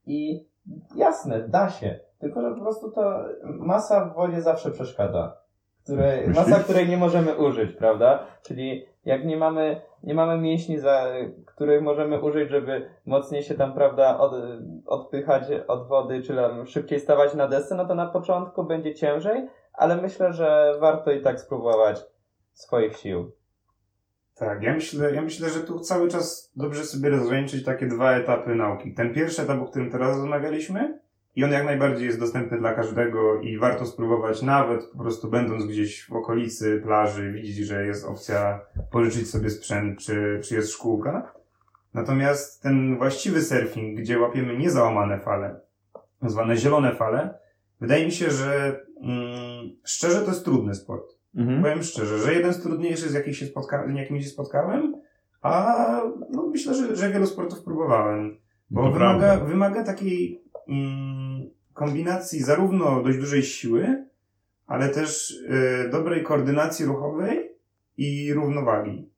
i 0.09 0.47
jasne, 0.97 1.49
da 1.49 1.71
się. 1.71 1.99
Tylko, 2.19 2.43
że 2.43 2.55
po 2.55 2.61
prostu 2.61 2.91
to 2.91 3.25
masa 3.45 4.05
w 4.05 4.15
wodzie 4.15 4.43
zawsze 4.43 4.71
przeszkadza. 4.71 5.37
Której, 5.85 6.29
masa, 6.29 6.59
której 6.59 6.89
nie 6.89 6.97
możemy 6.97 7.37
użyć, 7.37 7.73
prawda? 7.73 8.27
Czyli 8.43 8.87
jak 9.05 9.25
nie 9.25 9.37
mamy, 9.37 9.81
nie 10.03 10.15
mamy 10.15 10.39
mięśni, 10.39 10.79
za, 10.79 11.07
których 11.47 11.83
możemy 11.83 12.21
użyć, 12.21 12.51
żeby 12.51 12.91
mocniej 13.07 13.43
się 13.43 13.55
tam, 13.55 13.73
prawda, 13.73 14.19
od, 14.19 14.33
odpychać 14.87 15.43
od 15.69 15.89
wody, 15.89 16.23
czy 16.23 16.37
tam 16.37 16.67
szybciej 16.67 17.01
stawać 17.01 17.35
na 17.35 17.49
desce, 17.49 17.75
no 17.75 17.85
to 17.85 17.95
na 17.95 18.07
początku 18.07 18.65
będzie 18.65 18.95
ciężej, 18.95 19.49
ale 19.73 19.97
myślę, 19.97 20.33
że 20.33 20.75
warto 20.81 21.11
i 21.11 21.23
tak 21.23 21.41
spróbować 21.41 22.05
swoich 22.53 22.97
sił. 22.97 23.33
Tak, 24.39 24.63
ja 24.63 24.75
myślę, 24.75 25.15
ja 25.15 25.23
myślę, 25.23 25.51
że 25.51 25.61
tu 25.61 25.81
cały 25.81 26.09
czas 26.09 26.53
dobrze 26.57 26.85
sobie 26.85 27.11
rozgraniczyć 27.11 27.65
takie 27.65 27.87
dwa 27.87 28.13
etapy 28.13 28.55
nauki. 28.55 28.95
Ten 28.95 29.15
pierwszy 29.15 29.43
etap, 29.43 29.61
o 29.61 29.67
którym 29.67 29.91
teraz 29.91 30.17
rozmawialiśmy, 30.17 30.99
i 31.37 31.45
on 31.45 31.51
jak 31.51 31.65
najbardziej 31.65 32.07
jest 32.07 32.21
dostępny 32.21 32.59
dla 32.59 32.75
każdego 32.75 33.41
i 33.41 33.59
warto 33.59 33.87
spróbować 33.87 34.43
nawet 34.43 34.85
po 34.85 34.99
prostu 34.99 35.31
będąc 35.31 35.67
gdzieś 35.67 36.07
w 36.07 36.13
okolicy 36.13 36.81
plaży, 36.85 37.33
widzieć, 37.33 37.67
że 37.67 37.87
jest 37.87 38.05
opcja 38.05 38.61
pożyczyć 38.91 39.31
sobie 39.31 39.51
sprzęt, 39.51 39.99
czy, 39.99 40.41
czy 40.45 40.55
jest 40.55 40.73
szkółka. 40.73 41.33
Natomiast 41.95 42.63
ten 42.63 42.99
właściwy 42.99 43.43
surfing, 43.43 43.99
gdzie 43.99 44.19
łapiemy 44.19 44.57
niezałamane 44.57 45.21
fale, 45.21 45.61
zwane 46.23 46.57
zielone 46.57 46.95
fale, 46.95 47.39
wydaje 47.81 48.05
mi 48.05 48.13
się, 48.13 48.31
że 48.31 48.81
mm, 49.03 49.77
szczerze 49.85 50.21
to 50.21 50.29
jest 50.31 50.45
trudny 50.45 50.75
sport. 50.75 51.18
Mhm. 51.37 51.63
Powiem 51.63 51.83
szczerze, 51.83 52.19
że 52.19 52.35
jeden 52.35 52.53
z 52.55 52.63
trudniejszych, 52.63 53.11
z 53.11 53.15
jakich 53.15 53.37
się 53.37 53.47
spotka- 53.47 53.97
jakimi 53.97 54.23
się 54.23 54.29
spotkałem, 54.29 54.95
a 55.43 55.77
no 56.31 56.47
myślę, 56.47 56.75
że, 56.75 56.97
że 56.97 57.11
wielu 57.11 57.27
sportów 57.27 57.63
próbowałem. 57.65 58.37
Bo 58.71 58.83
To 58.83 58.93
wymaga, 58.93 59.19
prawda. 59.19 59.45
wymaga 59.45 59.85
takiej 59.85 60.43
mm, 60.69 61.51
kombinacji 61.75 62.43
zarówno 62.43 63.03
dość 63.03 63.19
dużej 63.19 63.43
siły, 63.43 64.05
ale 64.67 64.89
też 64.89 65.31
y, 65.31 65.89
dobrej 65.93 66.23
koordynacji 66.25 66.87
ruchowej 66.87 67.51
i 67.97 68.35
równowagi. 68.35 69.09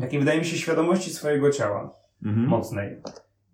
Takiej 0.00 0.18
wydaje 0.20 0.38
mi 0.38 0.44
się 0.44 0.56
świadomości 0.56 1.10
swojego 1.10 1.50
ciała 1.50 1.94
Mhm. 2.24 2.46
mocnej. 2.46 3.02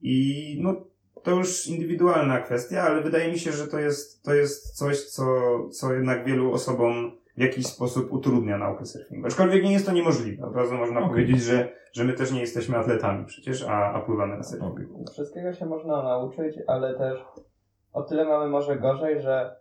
I 0.02 0.56
no, 0.62 0.76
to 1.22 1.30
już 1.30 1.66
indywidualna 1.66 2.40
kwestia, 2.40 2.82
ale 2.82 3.02
wydaje 3.02 3.32
mi 3.32 3.38
się, 3.38 3.52
że 3.52 3.66
to 3.68 3.78
jest, 3.78 4.22
to 4.22 4.34
jest 4.34 4.76
coś, 4.76 5.00
co, 5.04 5.24
co 5.72 5.94
jednak 5.94 6.24
wielu 6.26 6.52
osobom 6.52 7.12
w 7.40 7.42
jakiś 7.42 7.66
sposób 7.66 8.12
utrudnia 8.12 8.58
naukę 8.58 8.86
surfingu. 8.86 9.26
Aczkolwiek 9.26 9.64
nie 9.64 9.72
jest 9.72 9.86
to 9.86 9.92
niemożliwe. 9.92 10.46
Od 10.46 10.56
razu 10.56 10.74
można 10.74 10.98
Okej. 10.98 11.10
powiedzieć, 11.10 11.42
że, 11.42 11.68
że 11.92 12.04
my 12.04 12.12
też 12.12 12.32
nie 12.32 12.40
jesteśmy 12.40 12.78
atletami 12.78 13.24
przecież, 13.26 13.66
a, 13.68 13.92
a 13.92 14.00
pływamy 14.00 14.36
na 14.36 14.42
surfingu. 14.42 15.04
Wszystkiego 15.12 15.52
się 15.52 15.66
można 15.66 16.02
nauczyć, 16.02 16.58
ale 16.66 16.94
też 16.94 17.24
o 17.92 18.02
tyle 18.02 18.24
mamy 18.24 18.48
może 18.48 18.76
gorzej, 18.76 19.20
że 19.20 19.56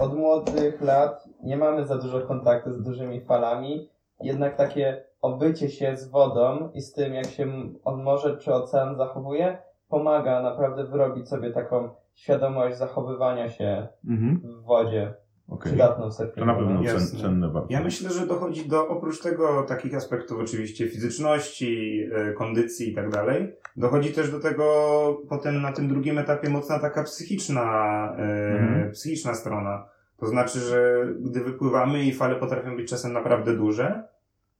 od 0.00 0.14
młodych 0.16 0.80
lat 0.80 1.28
nie 1.42 1.56
mamy 1.56 1.86
za 1.86 1.98
dużo 1.98 2.20
kontaktu 2.20 2.72
z 2.72 2.82
dużymi 2.82 3.20
falami, 3.20 3.88
jednak 4.20 4.56
takie 4.56 5.04
obycie 5.22 5.68
się 5.68 5.96
z 5.96 6.08
wodą 6.08 6.70
i 6.74 6.80
z 6.80 6.92
tym, 6.92 7.14
jak 7.14 7.26
się 7.26 7.46
on 7.84 8.02
morze 8.02 8.36
czy 8.36 8.54
ocean 8.54 8.96
zachowuje, 8.96 9.58
pomaga 9.88 10.42
naprawdę 10.42 10.84
wyrobić 10.84 11.28
sobie 11.28 11.50
taką 11.50 11.88
świadomość 12.14 12.76
zachowywania 12.76 13.48
się 13.48 13.88
Mhm. 14.08 14.40
w 14.44 14.64
wodzie, 14.64 15.14
Okej. 15.54 15.72
przydatną 15.72 16.10
To 16.36 16.44
na 16.44 16.54
pewno 16.54 16.82
no. 16.82 16.84
cen, 16.84 17.20
cenne 17.20 17.48
bardzo. 17.48 17.68
Ja 17.70 17.80
myślę, 17.84 18.10
że 18.10 18.26
dochodzi 18.26 18.68
do, 18.68 18.88
oprócz 18.88 19.22
tego 19.22 19.62
takich 19.62 19.94
aspektów 19.94 20.40
oczywiście 20.40 20.88
fizyczności, 20.88 22.00
e, 22.12 22.32
kondycji 22.32 22.90
i 22.90 22.94
tak 22.94 23.10
dalej, 23.10 23.52
dochodzi 23.76 24.12
też 24.12 24.30
do 24.30 24.40
tego 24.40 24.64
potem 25.28 25.62
na 25.62 25.72
tym 25.72 25.88
drugim 25.88 26.18
etapie 26.18 26.50
mocna 26.50 26.78
taka 26.78 27.02
psychiczna, 27.02 27.62
e, 28.18 28.58
Mhm. 28.58 28.90
psychiczna 28.92 29.34
strona. 29.34 29.84
To 30.16 30.26
znaczy, 30.26 30.60
że 30.60 31.06
gdy 31.20 31.40
wypływamy 31.40 32.04
i 32.04 32.12
fale 32.12 32.34
potrafią 32.36 32.76
być 32.76 32.90
czasem 32.90 33.12
naprawdę 33.12 33.56
duże, 33.56 34.02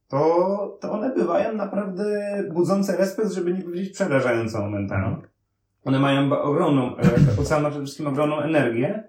to, 0.09 0.79
to 0.81 0.93
one 0.93 1.15
bywają 1.15 1.55
naprawdę 1.55 2.05
budzące 2.55 2.97
respekt, 2.97 3.33
żeby 3.33 3.53
nie 3.53 3.63
powiedzieć 3.63 3.93
przerażająco 3.93 4.61
momentami. 4.61 5.17
One 5.85 5.99
mają 5.99 6.39
ogromną, 6.43 6.97
e, 6.97 7.01
ocean 7.41 7.63
ma 7.63 7.71
przede 7.71 7.85
wszystkim 7.85 8.07
ogromną 8.07 8.41
energię 8.41 9.05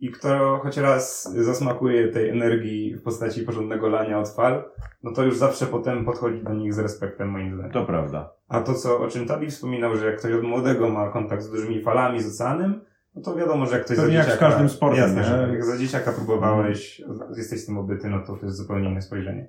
i 0.00 0.10
kto 0.10 0.58
choć 0.62 0.76
raz 0.76 1.32
zasmakuje 1.44 2.08
tej 2.08 2.28
energii 2.28 2.94
w 2.94 3.02
postaci 3.02 3.42
porządnego 3.42 3.88
lania 3.88 4.18
od 4.18 4.28
fal, 4.28 4.64
no 5.02 5.12
to 5.12 5.24
już 5.24 5.36
zawsze 5.36 5.66
potem 5.66 6.04
podchodzi 6.04 6.42
do 6.42 6.54
nich 6.54 6.74
z 6.74 6.78
respektem 6.78 7.28
moim 7.28 7.54
zdaniem. 7.54 7.72
To 7.72 7.86
prawda. 7.86 8.32
A 8.48 8.60
to, 8.60 8.74
co, 8.74 9.00
o 9.00 9.08
czym 9.08 9.26
Tabi 9.26 9.46
wspominał, 9.46 9.96
że 9.96 10.06
jak 10.06 10.18
ktoś 10.18 10.32
od 10.32 10.42
młodego 10.42 10.88
ma 10.88 11.10
kontakt 11.10 11.42
z 11.42 11.50
dużymi 11.50 11.82
falami, 11.82 12.22
z 12.22 12.34
oceanem, 12.34 12.80
no 13.14 13.22
to 13.22 13.36
wiadomo, 13.36 13.66
że 13.66 13.76
jak 13.76 13.84
ktoś 13.84 13.96
Pewnie 13.96 14.12
za 14.12 14.18
jak 14.18 14.26
z 14.26 14.30
dzieciaka... 14.30 14.50
każdym 14.50 14.68
sportem, 14.68 15.16
Jasne, 15.16 15.46
nie? 15.46 15.52
jak 15.52 15.64
za 15.64 15.78
dzieciaka 15.78 16.12
próbowałeś, 16.12 17.02
jesteś 17.36 17.60
z 17.60 17.66
tym 17.66 17.78
obyty, 17.78 18.08
no 18.08 18.20
to 18.26 18.36
to 18.36 18.46
jest 18.46 18.56
zupełnie 18.56 18.90
inne 18.90 19.02
spojrzenie. 19.02 19.48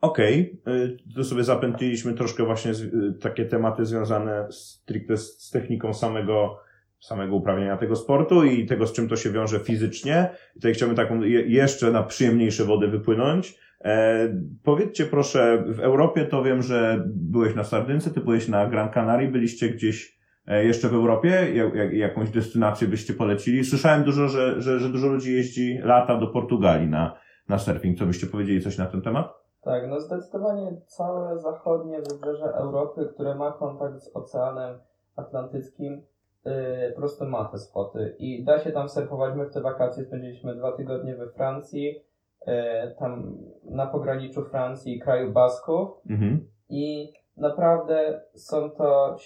Okej, 0.00 0.60
y, 0.68 1.14
to 1.14 1.24
sobie 1.24 1.44
zapętliliśmy 1.44 2.14
troszkę 2.14 2.44
właśnie 2.44 2.74
z, 2.74 2.82
y, 2.82 3.18
takie 3.20 3.44
tematy 3.44 3.84
związane 3.84 4.46
stricte 4.50 5.16
z, 5.16 5.42
z 5.42 5.50
techniką 5.50 5.94
samego, 5.94 6.60
samego 7.00 7.36
uprawiania 7.36 7.76
tego 7.76 7.96
sportu 7.96 8.44
i 8.44 8.66
tego, 8.66 8.86
z 8.86 8.92
czym 8.92 9.08
to 9.08 9.16
się 9.16 9.30
wiąże 9.30 9.60
fizycznie. 9.60 10.30
I 10.52 10.54
tutaj 10.54 10.74
chciałbym 10.74 10.96
taką 10.96 11.22
je, 11.22 11.42
jeszcze 11.42 11.90
na 11.90 12.02
przyjemniejsze 12.02 12.64
wody 12.64 12.88
wypłynąć. 12.88 13.58
E, 13.84 14.28
powiedzcie 14.64 15.04
proszę, 15.04 15.64
w 15.66 15.80
Europie 15.80 16.24
to 16.24 16.42
wiem, 16.42 16.62
że 16.62 17.04
byłeś 17.06 17.54
na 17.54 17.64
Sardynce, 17.64 18.10
ty 18.10 18.20
byłeś 18.20 18.48
na 18.48 18.66
Gran 18.66 18.88
Canaria, 18.88 19.30
byliście 19.30 19.68
gdzieś 19.68 20.18
e, 20.46 20.64
jeszcze 20.64 20.88
w 20.88 20.94
Europie? 20.94 21.54
Jak, 21.54 21.92
jakąś 21.92 22.30
destynację 22.30 22.88
byście 22.88 23.14
polecili? 23.14 23.64
Słyszałem 23.64 24.04
dużo, 24.04 24.28
że, 24.28 24.62
że, 24.62 24.78
że 24.78 24.88
dużo 24.88 25.08
ludzi 25.08 25.34
jeździ 25.34 25.78
lata 25.82 26.16
do 26.16 26.26
Portugalii 26.26 26.88
na, 26.88 27.18
na 27.48 27.58
surfing. 27.58 27.98
Co 27.98 28.06
byście 28.06 28.26
powiedzieli 28.26 28.62
coś 28.62 28.78
na 28.78 28.86
ten 28.86 29.02
temat? 29.02 29.34
Tak, 29.62 29.88
no 29.88 30.00
zdecydowanie 30.00 30.80
całe 30.86 31.38
zachodnie 31.38 31.98
wybrzeże 31.98 32.44
Europy, 32.44 33.08
które 33.14 33.34
ma 33.34 33.52
kontakt 33.52 34.02
z 34.02 34.16
Oceanem 34.16 34.78
Atlantyckim, 35.16 36.02
yy, 36.50 36.92
po 36.92 37.00
prostu 37.00 37.24
ma 37.24 37.44
te 37.44 37.58
spoty. 37.58 38.16
I 38.18 38.44
da 38.44 38.58
się 38.58 38.72
tam 38.72 38.88
surfować. 38.88 39.34
My 39.36 39.46
w 39.46 39.52
te 39.52 39.60
wakacje 39.60 40.04
spędziliśmy 40.04 40.54
dwa 40.54 40.72
tygodnie 40.72 41.16
we 41.16 41.28
Francji, 41.28 42.04
yy, 42.46 42.54
tam 42.98 43.36
na 43.70 43.86
pograniczu 43.86 44.44
Francji 44.44 44.96
i 44.96 45.00
kraju 45.00 45.32
Basków. 45.32 45.88
Mhm. 46.10 46.46
I 46.68 47.12
naprawdę 47.36 48.20
są 48.34 48.70
to 48.70 49.16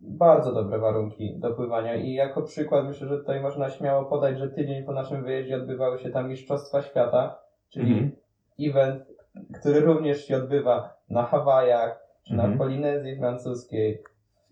bardzo 0.00 0.52
dobre 0.52 0.78
warunki 0.78 1.38
do 1.38 1.50
pływania. 1.54 1.94
I 1.94 2.12
jako 2.12 2.42
przykład 2.42 2.84
myślę, 2.84 3.08
że 3.08 3.18
tutaj 3.18 3.40
można 3.40 3.70
śmiało 3.70 4.04
podać, 4.04 4.38
że 4.38 4.48
tydzień 4.48 4.84
po 4.84 4.92
naszym 4.92 5.24
wyjeździe 5.24 5.56
odbywały 5.56 5.98
się 5.98 6.10
tam 6.10 6.28
Mistrzostwa 6.28 6.82
Świata, 6.82 7.38
czyli 7.68 7.92
Mhm. 7.92 8.10
event, 8.60 9.04
który 9.60 9.80
również 9.80 10.24
się 10.24 10.36
odbywa 10.36 10.94
na 11.10 11.22
Hawajach, 11.22 12.06
czy 12.26 12.34
Mhm. 12.34 12.52
na 12.52 12.58
Polinezji 12.58 13.18
Francuskiej, 13.18 14.02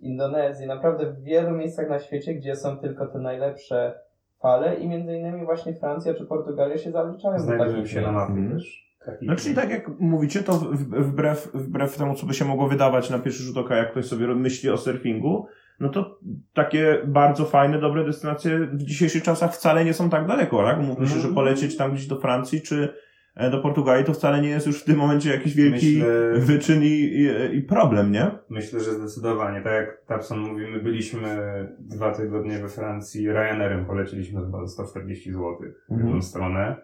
Indonezji, 0.01 0.67
naprawdę 0.67 1.07
w 1.13 1.23
wielu 1.23 1.51
miejscach 1.57 1.89
na 1.89 1.99
świecie, 1.99 2.35
gdzie 2.35 2.57
są 2.57 2.77
tylko 2.77 3.07
te 3.07 3.19
najlepsze 3.19 3.95
fale 4.43 4.75
i 4.75 4.89
między 4.89 5.17
innymi 5.17 5.45
właśnie 5.45 5.75
Francja 5.75 6.15
czy 6.15 6.27
Portugalia 6.27 6.79
się 6.79 6.91
zaliczają 6.91 7.37
do 7.37 7.43
Znajdują 7.43 7.71
takich 7.75 7.91
się 7.93 8.01
na 8.01 8.13
mapie 8.13 8.33
Mhm. 8.33 8.53
też. 8.53 8.91
Taki- 9.07 9.27
No 9.27 9.37
czyli 9.37 9.55
tak 9.55 9.71
jak 9.71 9.89
mówicie, 10.01 10.43
to 10.43 10.53
w- 10.53 10.75
wbrew, 11.07 11.51
wbrew 11.55 11.97
temu, 11.97 12.15
co 12.15 12.27
by 12.27 12.35
się 12.35 12.45
mogło 12.45 12.69
wydawać 12.69 13.11
na 13.11 13.19
pierwszy 13.19 13.43
rzut 13.43 13.57
oka, 13.57 13.77
jak 13.77 13.91
ktoś 13.91 14.07
sobie 14.07 14.27
myśli 14.35 14.71
o 14.71 14.77
surfingu, 14.77 15.47
no 15.81 15.89
to 15.89 16.19
takie 16.55 16.99
bardzo 17.07 17.45
fajne, 17.45 17.79
dobre 17.79 18.05
destynacje 18.05 18.59
w 18.59 18.83
dzisiejszych 18.83 19.23
czasach 19.23 19.55
wcale 19.55 19.85
nie 19.85 19.95
są 19.95 20.11
tak 20.11 20.27
daleko, 20.27 20.63
tak? 20.65 20.79
Mówi 20.81 21.03
się, 21.07 21.13
że 21.15 21.17
Mhm. 21.17 21.35
polecieć 21.35 21.77
tam 21.77 21.93
gdzieś 21.93 22.07
do 22.07 22.17
Francji 22.21 22.63
czy 22.63 22.95
do 23.51 23.59
Portugalii 23.61 24.05
to 24.05 24.13
wcale 24.13 24.41
nie 24.43 24.49
jest 24.49 24.67
już 24.67 24.81
w 24.83 24.85
tym 24.85 24.97
momencie 24.97 25.31
jakiś 25.31 25.55
wielki 25.55 25.87
Myślę- 25.99 26.41
wyczyn 26.41 26.83
i, 26.83 26.87
i, 26.87 27.29
i 27.57 27.63
problem, 27.63 28.13
nie? 28.13 28.31
Myślę, 28.49 28.81
że 28.81 28.91
zdecydowanie. 28.95 29.61
Tak 29.63 29.73
jak 29.73 30.05
Tapson 30.07 30.39
mówi, 30.39 30.67
my 30.67 30.81
byliśmy 30.81 31.29
dwa 31.79 32.13
tygodnie 32.15 32.59
we 32.59 32.69
Francji, 32.69 33.33
Ryanerem 33.33 33.87
poleciliśmy 33.87 34.41
chyba 34.41 34.61
za 34.67 34.69
140 34.85 35.33
zł 35.33 35.57
w 35.59 35.93
Mhm. 35.93 36.07
jedną 36.09 36.23
stronę 36.23 36.77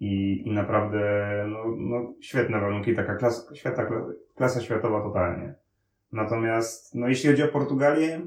i, 0.00 0.42
i 0.48 0.52
naprawdę 0.52 1.00
no, 1.48 1.58
no, 1.78 2.12
świetne 2.20 2.60
warunki, 2.60 2.94
taka 2.94 3.14
klas, 3.16 3.50
świata, 3.54 3.86
klasa 4.34 4.60
światowa 4.60 5.02
totalnie. 5.02 5.54
Natomiast 6.12 6.94
no, 6.94 7.08
jeśli 7.08 7.30
chodzi 7.30 7.42
o 7.42 7.48
Portugalię, 7.48 8.20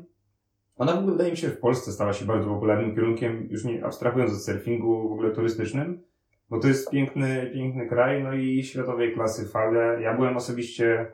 Ona 0.77 0.93
w 0.93 0.97
ogóle 0.97 1.11
wydaje 1.11 1.31
mi 1.31 1.37
się, 1.37 1.47
w 1.49 1.59
Polsce 1.59 1.91
stała 1.91 2.13
się 2.13 2.25
bardzo 2.25 2.47
popularnym 2.49 2.95
kierunkiem, 2.95 3.47
już 3.49 3.63
nie 3.65 3.85
abstrahując 3.85 4.31
od 4.33 4.41
surfingu 4.41 5.09
w 5.09 5.11
ogóle 5.11 5.31
turystycznym, 5.31 6.01
bo 6.49 6.59
to 6.59 6.67
jest 6.67 6.91
piękny, 6.91 7.51
piękny 7.53 7.87
kraj, 7.87 8.23
no 8.23 8.33
i 8.33 8.63
światowej 8.63 9.13
klasy 9.13 9.47
fale. 9.47 10.01
Ja 10.01 10.15
byłem 10.15 10.37
osobiście 10.37 11.11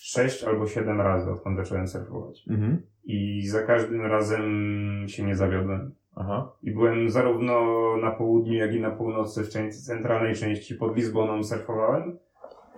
sześć 0.00 0.44
albo 0.44 0.66
siedem 0.66 1.00
razy, 1.00 1.30
odkąd 1.30 1.56
zacząłem 1.56 1.88
surfować. 1.88 2.44
Mhm. 2.50 2.82
I 3.04 3.46
za 3.46 3.62
każdym 3.62 4.06
razem 4.06 5.04
się 5.08 5.22
nie 5.22 5.36
zawiodłem. 5.36 5.94
Aha. 6.16 6.52
I 6.62 6.70
byłem 6.70 7.10
zarówno 7.10 7.56
na 7.96 8.10
południu, 8.10 8.54
jak 8.54 8.74
i 8.74 8.80
na 8.80 8.90
północy, 8.90 9.44
w 9.44 9.48
części 9.48 9.82
centralnej 9.82 10.34
części 10.34 10.74
pod 10.74 10.96
Lizboną 10.96 11.44
surfowałem 11.44 12.18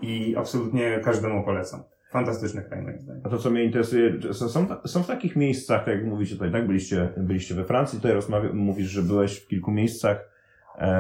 i 0.03 0.37
absolutnie 0.37 1.01
każdemu 1.05 1.45
polecam. 1.45 1.81
Fantastyczny 2.11 2.63
kraj 2.63 2.83
moim 2.83 3.01
zdaniem. 3.01 3.23
A 3.25 3.29
to, 3.29 3.39
co 3.39 3.51
mnie 3.51 3.65
interesuje, 3.65 4.33
są, 4.33 4.67
są, 4.85 5.03
w 5.03 5.07
takich 5.07 5.37
miejscach, 5.37 5.85
tak 5.85 5.95
jak 5.95 6.07
mówicie 6.07 6.35
tutaj, 6.35 6.53
tak? 6.53 6.67
Byliście, 6.67 7.09
byliście 7.17 7.55
we 7.55 7.65
Francji, 7.65 7.99
tutaj 7.99 8.13
rozmawia, 8.13 8.53
mówisz, 8.53 8.87
że 8.87 9.03
byłeś 9.03 9.39
w 9.39 9.49
kilku 9.49 9.73
miejscach, 9.73 10.36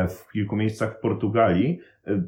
w 0.09 0.33
kilku 0.33 0.57
miejscach 0.57 0.99
w 0.99 1.01
Portugalii. 1.01 1.79
E, 2.07 2.23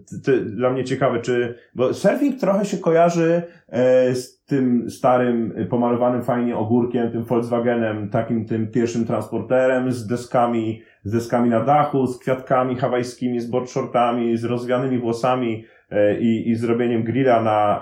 Dla 0.45 0.71
mnie 0.71 0.85
ciekawe, 0.85 1.21
czy, 1.21 1.55
bo 1.75 1.95
surfing 1.95 2.41
trochę 2.41 2.65
się 2.65 2.79
kojarzy 2.79 3.43
e, 3.69 4.15
z 4.15 4.45
tym 4.45 4.91
starym, 4.91 5.53
e, 5.57 5.65
pomalowanym 5.65 6.23
fajnie 6.23 6.57
ogórkiem, 6.57 7.11
tym 7.13 7.25
Volkswagenem, 7.25 8.09
takim 8.09 8.45
tym 8.45 8.71
pierwszym 8.71 9.05
transporterem, 9.05 9.93
z 9.93 10.07
deskami, 10.07 10.83
z 11.05 11.13
deskami 11.13 11.51
na 11.51 11.65
dachu, 11.65 12.07
z 12.07 12.19
kwiatkami 12.19 12.77
hawajskimi, 12.77 13.41
z 13.41 13.51
boardshortami, 13.51 14.37
z 14.37 14.45
rozwianymi 14.45 14.99
włosami 14.99 15.65
e, 15.91 16.21
i, 16.21 16.51
i 16.51 16.55
zrobieniem 16.57 17.03
grilla 17.03 17.43
na, 17.43 17.81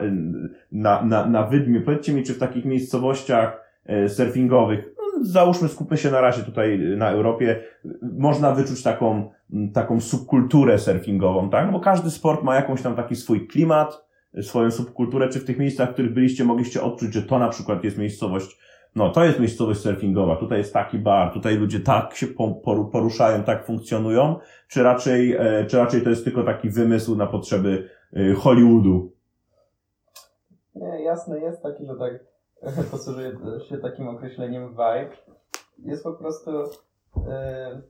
na, 0.72 1.02
na, 1.05 1.26
na 1.26 1.42
wydmie. 1.42 1.81
Powiedzcie 1.81 2.12
mi, 2.12 2.22
czy 2.22 2.35
w 2.35 2.38
takich 2.38 2.64
miejscowościach 2.64 3.61
e, 3.87 4.09
surfingowych, 4.09 4.95
załóżmy, 5.26 5.68
skupmy 5.68 5.96
się 5.96 6.10
na 6.10 6.20
razie 6.20 6.42
tutaj 6.42 6.78
na 6.96 7.10
Europie, 7.10 7.62
można 8.02 8.52
wyczuć 8.52 8.82
taką, 8.82 9.30
taką 9.74 10.00
subkulturę 10.00 10.78
surfingową, 10.78 11.50
tak? 11.50 11.72
Bo 11.72 11.80
każdy 11.80 12.10
sport 12.10 12.42
ma 12.42 12.54
jakąś 12.54 12.82
tam 12.82 12.96
taki 12.96 13.16
swój 13.16 13.46
klimat, 13.46 14.06
swoją 14.42 14.70
subkulturę. 14.70 15.28
Czy 15.28 15.40
w 15.40 15.44
tych 15.44 15.58
miejscach, 15.58 15.90
w 15.90 15.92
których 15.92 16.14
byliście, 16.14 16.44
mogliście 16.44 16.82
odczuć, 16.82 17.14
że 17.14 17.22
to 17.22 17.38
na 17.38 17.48
przykład 17.48 17.84
jest 17.84 17.98
miejscowość, 17.98 18.58
no 18.96 19.10
to 19.10 19.24
jest 19.24 19.40
miejscowość 19.40 19.80
surfingowa, 19.80 20.36
tutaj 20.36 20.58
jest 20.58 20.72
taki 20.72 20.98
bar, 20.98 21.32
tutaj 21.32 21.56
ludzie 21.56 21.80
tak 21.80 22.14
się 22.14 22.26
po- 22.26 22.60
poru- 22.66 22.90
poruszają, 22.90 23.42
tak 23.42 23.66
funkcjonują, 23.66 24.36
czy 24.68 24.82
raczej, 24.82 25.32
e, 25.32 25.66
czy 25.66 25.76
raczej 25.76 26.02
to 26.02 26.10
jest 26.10 26.24
tylko 26.24 26.42
taki 26.42 26.70
wymysł 26.70 27.16
na 27.16 27.26
potrzeby 27.26 27.88
e, 28.12 28.34
Hollywoodu? 28.34 29.12
Nie, 30.74 31.02
jasne 31.04 31.40
jest 31.40 31.62
taki, 31.62 31.86
że 31.86 31.94
tak 31.94 32.36
posługuje 32.90 33.31
się 33.68 33.79
takim 33.79 34.09
określeniem 34.09 34.68
vibe. 34.68 35.16
Jest 35.79 36.05
po 36.05 36.12
prostu 36.12 36.50
e, 37.29 37.81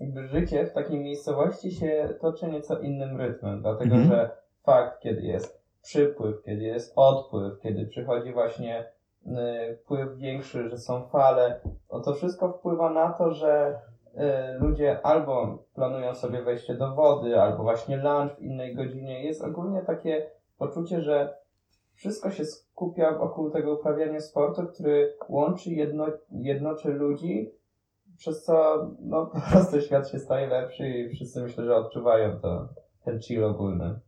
jakby 0.00 0.26
życie 0.26 0.66
w 0.66 0.72
takiej 0.72 1.00
miejscowości 1.00 1.70
się 1.72 2.08
toczy 2.20 2.48
nieco 2.48 2.78
innym 2.78 3.16
rytmem, 3.16 3.62
dlatego 3.62 3.94
Mhm. 3.94 4.10
że 4.10 4.30
fakt, 4.62 5.00
kiedy 5.00 5.22
jest 5.22 5.62
przypływ, 5.82 6.42
kiedy 6.42 6.64
jest 6.64 6.92
odpływ, 6.96 7.60
kiedy 7.60 7.86
przychodzi 7.86 8.32
właśnie 8.32 8.84
e, 9.26 9.74
wpływ 9.76 10.16
większy, 10.16 10.68
że 10.68 10.78
są 10.78 11.08
fale, 11.08 11.60
no 11.92 12.00
to 12.00 12.14
wszystko 12.14 12.52
wpływa 12.52 12.90
na 12.90 13.12
to, 13.12 13.30
że 13.32 13.78
e, 14.16 14.54
ludzie 14.58 15.06
albo 15.06 15.58
planują 15.74 16.14
sobie 16.14 16.42
wejście 16.42 16.74
do 16.74 16.94
wody, 16.94 17.40
albo 17.40 17.62
właśnie 17.62 17.96
lunch 17.96 18.36
w 18.36 18.42
innej 18.42 18.74
godzinie. 18.74 19.24
Jest 19.24 19.42
ogólnie 19.42 19.82
takie 19.82 20.26
poczucie, 20.58 21.02
że 21.02 21.34
wszystko 21.96 22.30
się 22.30 22.44
skupia 22.44 23.18
wokół 23.18 23.50
tego 23.50 23.74
uprawiania 23.74 24.20
sportu, 24.20 24.66
który 24.66 25.14
łączy, 25.28 25.70
jedno, 25.70 26.06
jednoczy 26.30 26.88
ludzi, 26.88 27.50
przez 28.18 28.44
co 28.44 28.86
no, 29.00 29.26
po 29.34 29.40
prostu 29.50 29.80
świat 29.80 30.08
się 30.08 30.18
staje 30.18 30.46
lepszy 30.46 30.88
i 30.88 31.08
wszyscy 31.08 31.42
myślę, 31.42 31.64
że 31.64 31.76
odczuwają 31.76 32.40
to, 32.40 32.68
ten 33.04 33.20
chill 33.20 33.44
ogólny. 33.44 34.00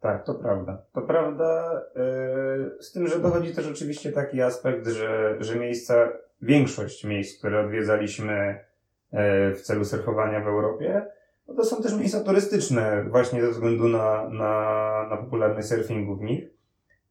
Tak, 0.00 0.26
to 0.26 0.34
prawda. 0.34 0.82
To 0.92 1.02
prawda, 1.02 1.82
yy, 1.94 2.82
z 2.82 2.92
tym, 2.92 3.08
że 3.08 3.18
dochodzi 3.18 3.54
też 3.54 3.66
oczywiście 3.70 4.12
taki 4.12 4.42
aspekt, 4.42 4.88
że, 4.88 5.36
że 5.40 5.56
miejsca, 5.56 6.08
większość 6.42 7.04
miejsc, 7.04 7.38
które 7.38 7.66
odwiedzaliśmy 7.66 8.64
yy, 9.12 9.54
w 9.54 9.60
celu 9.62 9.84
surfowania 9.84 10.40
w 10.40 10.46
Europie, 10.46 11.06
no 11.48 11.54
to 11.54 11.64
są 11.64 11.82
też 11.82 11.94
miejsca 11.98 12.20
turystyczne, 12.20 13.04
właśnie 13.10 13.42
ze 13.42 13.50
względu 13.50 13.88
na, 13.88 14.28
na, 14.28 15.06
na 15.10 15.16
popularność 15.16 15.68
surfingu 15.68 16.16
w 16.16 16.22
nich. 16.22 16.53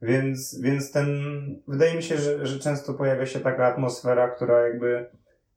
Więc, 0.04 0.62
więc 0.62 0.92
ten, 0.92 1.08
wydaje 1.68 1.96
mi 1.96 2.04
się, 2.04 2.18
że, 2.18 2.46
że 2.46 2.60
często 2.60 2.94
pojawia 2.94 3.26
się 3.26 3.40
taka 3.40 3.66
atmosfera, 3.68 4.28
która 4.30 4.68
jakby 4.68 5.06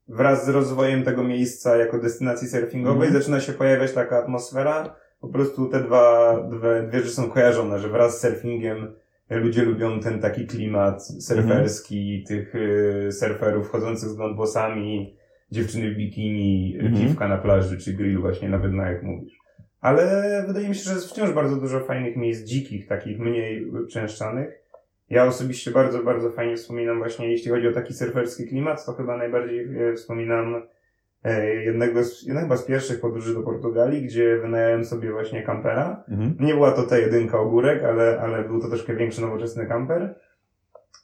wraz 0.09 0.47
z 0.47 0.49
rozwojem 0.49 1.03
tego 1.03 1.25
miejsca 1.25 1.77
jako 1.77 1.99
destynacji 1.99 2.49
surfingowej 2.49 3.07
Mhm. 3.07 3.23
zaczyna 3.23 3.41
się 3.41 3.53
pojawiać 3.53 3.93
taka 3.93 4.19
atmosfera, 4.19 4.95
po 5.21 5.29
prostu 5.29 5.69
te 5.69 5.81
dwa, 5.81 6.37
dwie, 6.51 6.83
dwie 6.89 6.99
rzeczy 7.01 7.11
są 7.15 7.31
kojarzone, 7.31 7.79
że 7.79 7.89
wraz 7.89 8.19
z 8.19 8.23
surfingiem 8.23 8.93
ludzie 9.31 9.63
lubią 9.63 10.01
ten 10.01 10.21
taki 10.21 10.47
klimat 10.47 11.07
surferski, 11.07 12.25
tych 12.29 12.55
y, 12.55 13.09
surferów 13.13 13.71
chodzących 13.71 14.09
z 14.09 14.17
blondwłosami, 14.17 15.17
dziewczyny 15.51 15.91
w 15.95 15.97
bikini, 15.97 16.77
Mhm. 16.81 17.09
piwka 17.09 17.29
na 17.29 17.39
plaży, 17.39 17.79
czy 17.79 17.93
grill 17.93 18.19
właśnie 18.21 18.49
nawet 18.49 18.73
na 18.73 18.91
jak 18.91 19.03
mówisz. 19.03 19.39
Ale 19.87 20.45
wydaje 20.47 20.69
mi 20.69 20.75
się, 20.75 20.83
że 20.83 20.93
jest 20.93 21.11
wciąż 21.11 21.31
bardzo 21.31 21.57
dużo 21.57 21.81
fajnych 21.81 22.17
miejsc 22.17 22.45
dzikich, 22.45 22.87
takich 22.87 23.19
mniej 23.19 23.73
częszczanych. 23.91 24.63
Ja 25.11 25.25
osobiście 25.25 25.71
bardzo, 25.71 26.03
bardzo 26.03 26.31
fajnie 26.31 26.57
wspominam 26.57 26.99
właśnie, 26.99 27.31
jeśli 27.31 27.51
chodzi 27.51 27.69
o 27.69 27.73
taki 27.73 27.95
surferski 27.95 28.47
klimat, 28.47 28.87
to 28.87 28.93
chyba 28.93 29.17
najbardziej 29.17 29.89
e, 29.89 29.95
wspominam 29.95 30.63
e, 31.25 31.55
jednego 31.55 32.05
z, 32.05 32.23
jednego 32.23 32.47
chyba 32.47 32.57
z 32.57 32.65
pierwszych 32.65 33.01
podróży 33.01 33.35
do 33.35 33.43
Portugalii, 33.43 34.03
gdzie 34.03 34.39
wynająłem 34.39 34.85
sobie 34.85 35.13
właśnie 35.13 35.43
kampera. 35.43 36.05
Mhm. 36.09 36.37
Nie 36.41 36.55
była 36.55 36.73
to 36.73 36.83
ta 36.83 36.99
jedynka 36.99 37.41
ogórek, 37.41 37.85
ale, 37.85 38.21
ale 38.21 38.45
był 38.45 38.61
to 38.61 38.69
troszkę 38.69 38.97
większy, 38.97 39.21
nowoczesny 39.21 39.67
kamper. 39.67 40.15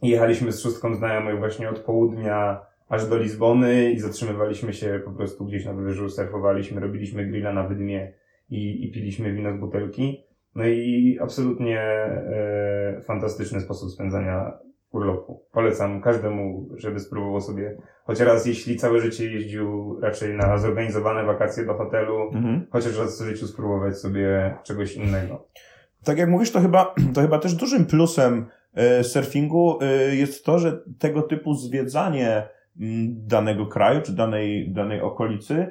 I 0.02 0.08
jechaliśmy 0.08 0.52
z 0.52 0.60
szóstką 0.60 0.94
znajomych 0.94 1.38
właśnie 1.38 1.70
od 1.70 1.78
południa 1.78 2.60
aż 2.88 3.06
do 3.06 3.18
Lizbony 3.18 3.90
i 3.90 3.98
zatrzymywaliśmy 3.98 4.72
się 4.72 5.00
po 5.04 5.10
prostu 5.10 5.44
gdzieś 5.44 5.64
na 5.64 5.72
wybrzeżu, 5.72 6.08
surfowaliśmy, 6.08 6.80
robiliśmy 6.80 7.26
grilla 7.26 7.52
na 7.52 7.68
wydmie 7.68 8.21
i, 8.52 8.84
i 8.84 8.92
piliśmy 8.92 9.32
wino 9.32 9.52
z 9.52 9.60
butelki. 9.60 10.24
No 10.54 10.66
i 10.66 11.18
absolutnie 11.22 11.80
e, 11.80 13.00
fantastyczny 13.06 13.60
sposób 13.60 13.90
spędzania 13.90 14.52
urlopu. 14.90 15.44
Polecam 15.52 16.00
każdemu, 16.00 16.68
żeby 16.76 17.00
spróbował 17.00 17.40
sobie 17.40 17.76
choć 18.04 18.20
raz, 18.20 18.46
jeśli 18.46 18.76
całe 18.76 19.00
życie 19.00 19.32
jeździł 19.32 20.00
raczej 20.00 20.34
na 20.36 20.58
zorganizowane 20.58 21.24
wakacje 21.24 21.66
do 21.66 21.74
hotelu, 21.74 22.30
Mhm. 22.32 22.66
chociaż 22.70 22.98
raz 22.98 23.22
w 23.22 23.24
życiu 23.24 23.46
spróbować 23.46 23.98
sobie 23.98 24.54
czegoś 24.64 24.96
innego. 24.96 25.48
Tak 26.04 26.18
jak 26.18 26.28
mówisz, 26.28 26.50
to 26.52 26.60
chyba, 26.60 26.94
to 27.14 27.20
chyba 27.20 27.38
też 27.38 27.54
dużym 27.54 27.86
plusem 27.86 28.46
e, 28.74 29.04
surfingu 29.04 29.78
e, 29.82 30.16
jest 30.16 30.44
to, 30.44 30.58
że 30.58 30.82
tego 30.98 31.22
typu 31.22 31.54
zwiedzanie 31.54 32.48
mm, 32.80 33.26
danego 33.26 33.66
kraju 33.66 34.00
czy 34.02 34.12
danej, 34.16 34.72
danej 34.72 35.00
okolicy 35.00 35.70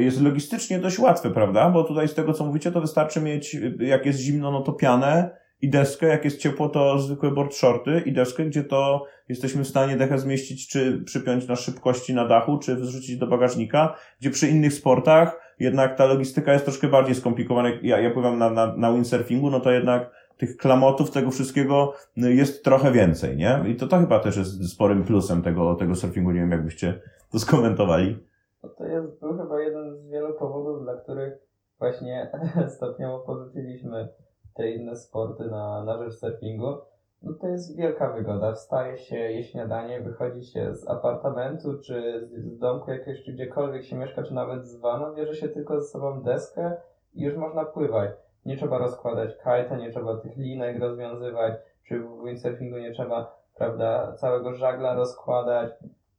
jest 0.00 0.22
logistycznie 0.22 0.78
dość 0.78 0.98
łatwe, 0.98 1.30
prawda? 1.30 1.70
Bo 1.70 1.84
tutaj 1.84 2.08
z 2.08 2.14
tego 2.14 2.32
co 2.32 2.44
mówicie, 2.44 2.72
to 2.72 2.80
wystarczy 2.80 3.20
mieć, 3.20 3.56
jak 3.78 4.06
jest 4.06 4.18
zimno, 4.18 4.50
no 4.50 4.60
to 4.60 4.72
pianę 4.72 5.42
i 5.60 5.70
deskę, 5.70 6.06
jak 6.06 6.24
jest 6.24 6.40
ciepło, 6.40 6.68
to 6.68 6.98
zwykłe 6.98 7.30
board 7.30 7.54
shorty 7.54 8.02
i 8.06 8.12
deskę, 8.12 8.44
gdzie 8.44 8.64
to 8.64 9.06
jesteśmy 9.28 9.64
w 9.64 9.68
stanie 9.68 9.96
dechę 9.96 10.18
zmieścić, 10.18 10.68
czy 10.68 11.02
przypiąć 11.04 11.48
na 11.48 11.56
szybkości 11.56 12.14
na 12.14 12.28
dachu, 12.28 12.58
czy 12.58 12.76
wrzucić 12.76 13.16
do 13.16 13.26
bagażnika, 13.26 13.94
gdzie 14.20 14.30
przy 14.30 14.48
innych 14.48 14.72
sportach 14.72 15.54
jednak 15.60 15.96
ta 15.96 16.06
logistyka 16.06 16.52
jest 16.52 16.64
troszkę 16.64 16.88
bardziej 16.88 17.14
skomplikowana. 17.14 17.68
Ja, 17.82 18.00
ja 18.00 18.10
pływam 18.10 18.38
na, 18.38 18.50
na, 18.50 18.76
na 18.76 18.92
windsurfingu, 18.92 19.50
no 19.50 19.60
to 19.60 19.70
jednak 19.70 20.10
tych 20.36 20.56
klamotów, 20.56 21.10
tego 21.10 21.30
wszystkiego 21.30 21.94
y, 22.24 22.34
jest 22.34 22.64
trochę 22.64 22.92
więcej, 22.92 23.36
nie? 23.36 23.64
I 23.68 23.76
to, 23.76 23.86
to 23.86 23.98
chyba 23.98 24.18
też 24.18 24.36
jest 24.36 24.70
sporym 24.70 25.04
plusem 25.04 25.42
tego, 25.42 25.74
tego 25.74 25.94
surfingu. 25.94 26.30
Nie 26.30 26.40
wiem, 26.40 26.50
jakbyście 26.50 27.00
to 27.32 27.38
skomentowali. 27.38 28.18
No 28.62 28.68
to 28.68 28.86
jest, 28.86 29.20
był 29.20 29.38
chyba 29.38 29.60
jeden 29.60 29.96
z 29.96 30.10
wielu 30.10 30.34
powodów, 30.34 30.82
dla 30.82 30.96
których 31.12 31.38
właśnie 31.78 32.30
stopniowo 32.76 33.18
porzuciliśmy 33.18 34.08
te 34.54 34.70
inne 34.70 34.96
sporty 34.96 35.44
na, 35.44 35.84
na 35.84 35.98
rzecz 35.98 36.14
surfingu. 36.14 36.76
No 37.22 37.32
to 37.40 37.48
jest 37.48 37.76
wielka 37.76 38.12
wygoda. 38.12 38.52
Wstaje 38.52 38.98
się, 38.98 39.16
je 39.16 39.44
śniadanie, 39.44 40.00
wychodzi 40.00 40.44
się 40.44 40.74
z 40.74 40.88
apartamentu, 40.88 41.78
czy 41.78 42.26
z, 42.26 42.54
z 42.54 42.58
domku 42.58 42.90
jakiegoś, 42.90 43.22
czy 43.22 43.32
gdziekolwiek 43.32 43.84
się 43.84 43.96
mieszka, 43.96 44.22
czy 44.22 44.34
nawet 44.34 44.66
z 44.66 44.76
vana, 44.76 45.12
bierze 45.12 45.34
się 45.34 45.48
tylko 45.48 45.80
ze 45.80 45.86
sobą 45.88 46.22
deskę 46.22 46.76
i 47.14 47.22
już 47.22 47.36
można 47.36 47.64
pływać. 47.64 48.10
Nie 48.46 48.56
trzeba 48.56 48.78
rozkładać 48.78 49.36
kajta, 49.36 49.76
nie 49.76 49.90
trzeba 49.90 50.16
tych 50.16 50.36
linek 50.36 50.80
rozwiązywać, 50.80 51.54
czy 51.84 52.00
w 52.00 52.24
windsurfingu 52.24 52.78
nie 52.78 52.92
trzeba, 52.92 53.36
prawda, 53.54 54.12
całego 54.12 54.52
żagla 54.52 54.94
rozkładać 54.94 55.72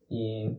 i 0.09 0.55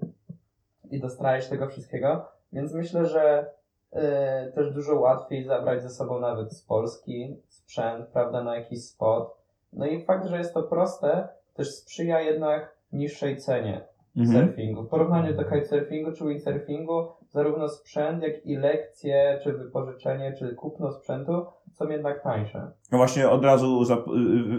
i 0.91 1.01
dostrajać 1.01 1.49
tego 1.49 1.67
wszystkiego. 1.67 2.29
Więc 2.53 2.75
myślę, 2.75 3.07
że 3.07 3.51
y, 3.95 4.53
też 4.53 4.75
dużo 4.75 4.95
łatwiej 5.01 5.45
zabrać 5.45 5.83
ze 5.83 5.91
sobą 5.91 6.21
nawet 6.21 6.53
z 6.53 6.63
Polski 6.63 7.37
sprzęt, 7.49 8.07
prawda, 8.07 8.45
na 8.45 8.57
jakiś 8.57 8.85
spot. 8.85 9.37
No 9.73 9.87
i 9.87 10.05
fakt, 10.05 10.27
że 10.27 10.39
jest 10.39 10.55
to 10.55 10.63
proste, 10.63 11.29
też 11.55 11.75
sprzyja 11.75 12.21
jednak 12.21 12.77
niższej 12.93 13.37
cenie. 13.37 13.81
Mhm. 14.17 14.47
surfingu. 14.47 14.83
W 14.83 14.89
porównaniu 14.89 15.35
do 15.37 15.45
kitesurfingu 15.45 16.13
czy 16.13 16.25
windsurfingu, 16.25 17.07
zarówno 17.31 17.69
sprzęt, 17.69 18.23
jak 18.23 18.47
i 18.47 18.57
lekcje, 18.57 19.41
czy 19.43 19.53
wypożyczenie, 19.53 20.33
czy 20.39 20.55
kupno 20.55 20.93
sprzętu 20.93 21.47
są 21.73 21.89
jednak 21.89 22.23
tańsze. 22.23 22.71
No 22.93 22.99
właśnie 22.99 23.29
od 23.31 23.45
razu 23.45 23.83
zap- 23.83 24.09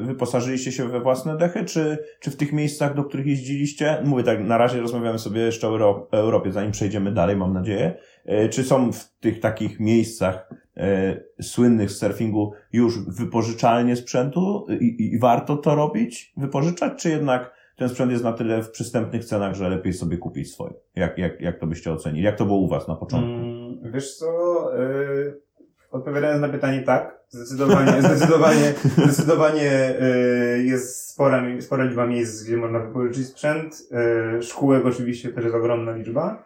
y- 0.02 0.06
wyposażyliście 0.06 0.72
się 0.72 0.88
we 0.88 1.00
własne 1.00 1.38
dechy, 1.38 1.66
czy, 1.66 1.98
czy 2.20 2.32
w 2.32 2.38
tych 2.38 2.54
miejscach, 2.54 2.96
do 2.96 3.04
których 3.04 3.26
jeździliście? 3.26 3.98
Mówię 4.06 4.24
tak, 4.24 4.40
na 4.44 4.58
razie 4.58 4.82
rozmawiamy 4.82 5.20
sobie 5.20 5.42
jeszcze 5.42 5.68
o 5.68 5.72
Euro- 5.72 6.08
Europie, 6.12 6.52
zanim 6.52 6.72
przejdziemy 6.72 7.12
dalej, 7.12 7.36
mam 7.36 7.54
nadzieję. 7.54 7.98
E, 8.26 8.50
Czy 8.50 8.64
są 8.64 8.92
w 8.92 9.20
tych 9.20 9.40
takich 9.40 9.80
miejscach 9.80 10.50
e, 10.78 11.18
słynnych 11.42 11.92
z 11.92 11.98
surfingu 11.98 12.54
już 12.74 13.00
wypożyczalnie 13.08 13.96
sprzętu 13.96 14.66
i, 14.80 15.14
i 15.14 15.20
warto 15.20 15.58
to 15.58 15.76
robić, 15.76 16.34
wypożyczać, 16.38 16.94
czy 17.02 17.10
jednak 17.10 17.56
ten 17.78 17.90
sprzęt 17.90 18.12
jest 18.12 18.24
na 18.24 18.34
tyle 18.34 18.64
w 18.64 18.72
przystępnych 18.72 19.26
cenach, 19.26 19.56
że 19.56 19.70
lepiej 19.70 19.94
sobie 19.94 20.18
kupić 20.18 20.54
swoje? 20.54 20.74
Jak, 20.96 21.18
jak, 21.18 21.42
jak 21.42 21.60
to 21.60 21.68
byście 21.68 21.92
ocenili? 21.92 22.24
Jak 22.24 22.38
to 22.38 22.46
było 22.46 22.58
u 22.58 22.68
was 22.68 22.88
na 22.88 22.96
początku? 22.96 23.32
Mm, 23.32 23.92
wiesz 23.92 24.18
co, 24.18 24.26
yy, 24.78 25.42
odpowiadając 25.92 26.42
na 26.42 26.50
pytanie 26.50 26.82
tak, 26.82 27.20
zdecydowanie, 27.30 28.02
zdecydowanie, 28.08 28.74
zdecydowanie 28.98 29.96
yy, 30.56 30.64
jest 30.64 31.10
spora, 31.10 31.44
spora 31.60 31.84
liczba 31.84 32.08
miejsc, 32.08 32.44
gdzie 32.44 32.58
można 32.58 32.80
wypożyczyć 32.80 33.28
sprzęt. 33.28 33.88
Yy, 34.34 34.42
szkółek 34.42 34.86
oczywiście 34.86 35.30
też 35.30 35.44
jest 35.44 35.56
ogromna 35.56 35.96
liczba. 35.96 36.44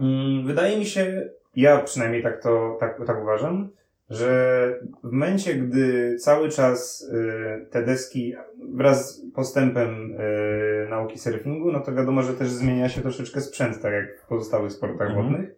Mm, 0.00 0.46
wydaje 0.46 0.78
mi 0.78 0.86
się, 0.86 1.28
ja 1.56 1.78
przynajmniej 1.78 2.22
tak 2.22 2.42
to, 2.42 2.76
tak, 2.80 3.06
tak 3.06 3.22
uważam, 3.22 3.68
że 4.10 4.74
w 5.04 5.12
momencie, 5.12 5.54
gdy 5.54 6.16
cały 6.16 6.48
czas 6.48 7.08
yy, 7.12 7.66
te 7.70 7.82
deski 7.82 8.34
wraz 8.74 9.16
z 9.16 9.32
postępem 9.34 10.10
yy, 10.10 10.88
nauki 10.90 11.18
surfingu, 11.18 11.72
no 11.72 11.80
to 11.80 11.94
wiadomo, 11.94 12.22
że 12.22 12.34
też 12.34 12.48
zmienia 12.48 12.88
się 12.88 13.00
troszeczkę 13.00 13.40
sprzęt, 13.40 13.82
tak 13.82 13.92
jak 13.92 14.20
w 14.20 14.26
pozostałych 14.26 14.72
sportach 14.72 15.08
Mhm. 15.08 15.26
wodnych. 15.26 15.50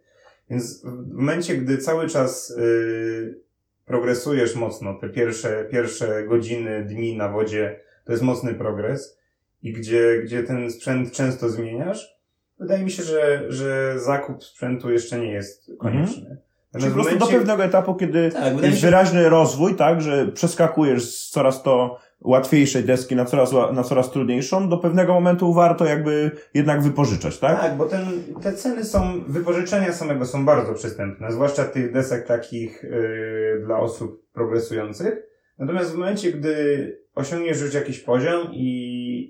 Więc 0.49 0.83
w 0.85 1.13
momencie, 1.13 1.57
gdy 1.57 1.77
cały 1.77 2.07
czas 2.07 2.53
yy, 2.57 3.39
progresujesz 3.85 4.55
mocno, 4.55 4.93
te 4.93 5.09
pierwsze, 5.09 5.65
pierwsze 5.71 6.23
godziny, 6.27 6.85
dni 6.85 7.17
na 7.17 7.29
wodzie, 7.29 7.79
to 8.05 8.11
jest 8.11 8.23
mocny 8.23 8.53
progres 8.53 9.19
i 9.63 9.73
gdzie, 9.73 10.21
gdzie 10.23 10.43
ten 10.43 10.71
sprzęt 10.71 11.11
często 11.11 11.49
zmieniasz, 11.49 12.20
wydaje 12.61 12.83
mi 12.83 12.91
się, 12.91 13.03
że, 13.03 13.43
że 13.51 13.99
zakup 13.99 14.43
sprzętu 14.43 14.91
jeszcze 14.91 15.19
nie 15.19 15.31
jest 15.31 15.71
konieczny. 15.79 16.37
Czyli 16.73 16.85
Natomiast 16.85 16.87
po 16.89 16.93
prostu 17.03 17.19
do 17.19 17.25
momencie- 17.25 17.37
pewnego 17.39 17.63
etapu, 17.63 17.95
kiedy 17.95 18.31
Tak, 18.31 18.63
jest 18.63 18.79
się, 18.79 18.87
wyraźny 18.87 19.29
rozwój, 19.29 19.75
tak, 19.75 20.01
że 20.01 20.27
przeskakujesz 20.27 21.03
z 21.15 21.29
coraz 21.29 21.63
to 21.63 21.97
łatwiejszej 22.21 22.83
deski 22.83 23.15
na 23.15 23.25
coraz, 23.25 23.51
na 23.73 23.83
coraz 23.83 24.11
trudniejszą, 24.11 24.69
do 24.69 24.77
pewnego 24.77 25.13
momentu 25.13 25.53
warto 25.53 25.85
jakby 25.85 26.31
jednak 26.53 26.81
wypożyczać, 26.81 27.37
tak? 27.39 27.61
Tak, 27.61 27.77
bo 27.77 27.85
ten, 27.85 28.05
te 28.41 28.53
ceny 28.53 28.85
są, 28.85 29.23
wypożyczenia 29.27 29.93
samego 29.93 30.25
są 30.25 30.45
bardzo 30.45 30.73
przystępne, 30.73 31.31
zwłaszcza 31.31 31.65
tych 31.65 31.93
desek 31.93 32.27
takich 32.27 32.83
yy, 32.83 33.63
dla 33.65 33.79
osób 33.79 34.23
progresujących. 34.33 35.13
Natomiast 35.59 35.91
w 35.91 35.97
momencie, 35.97 36.31
gdy 36.31 36.97
osiągniesz 37.15 37.61
już 37.61 37.73
jakiś 37.73 37.99
poziom 37.99 38.47
i, 38.53 38.65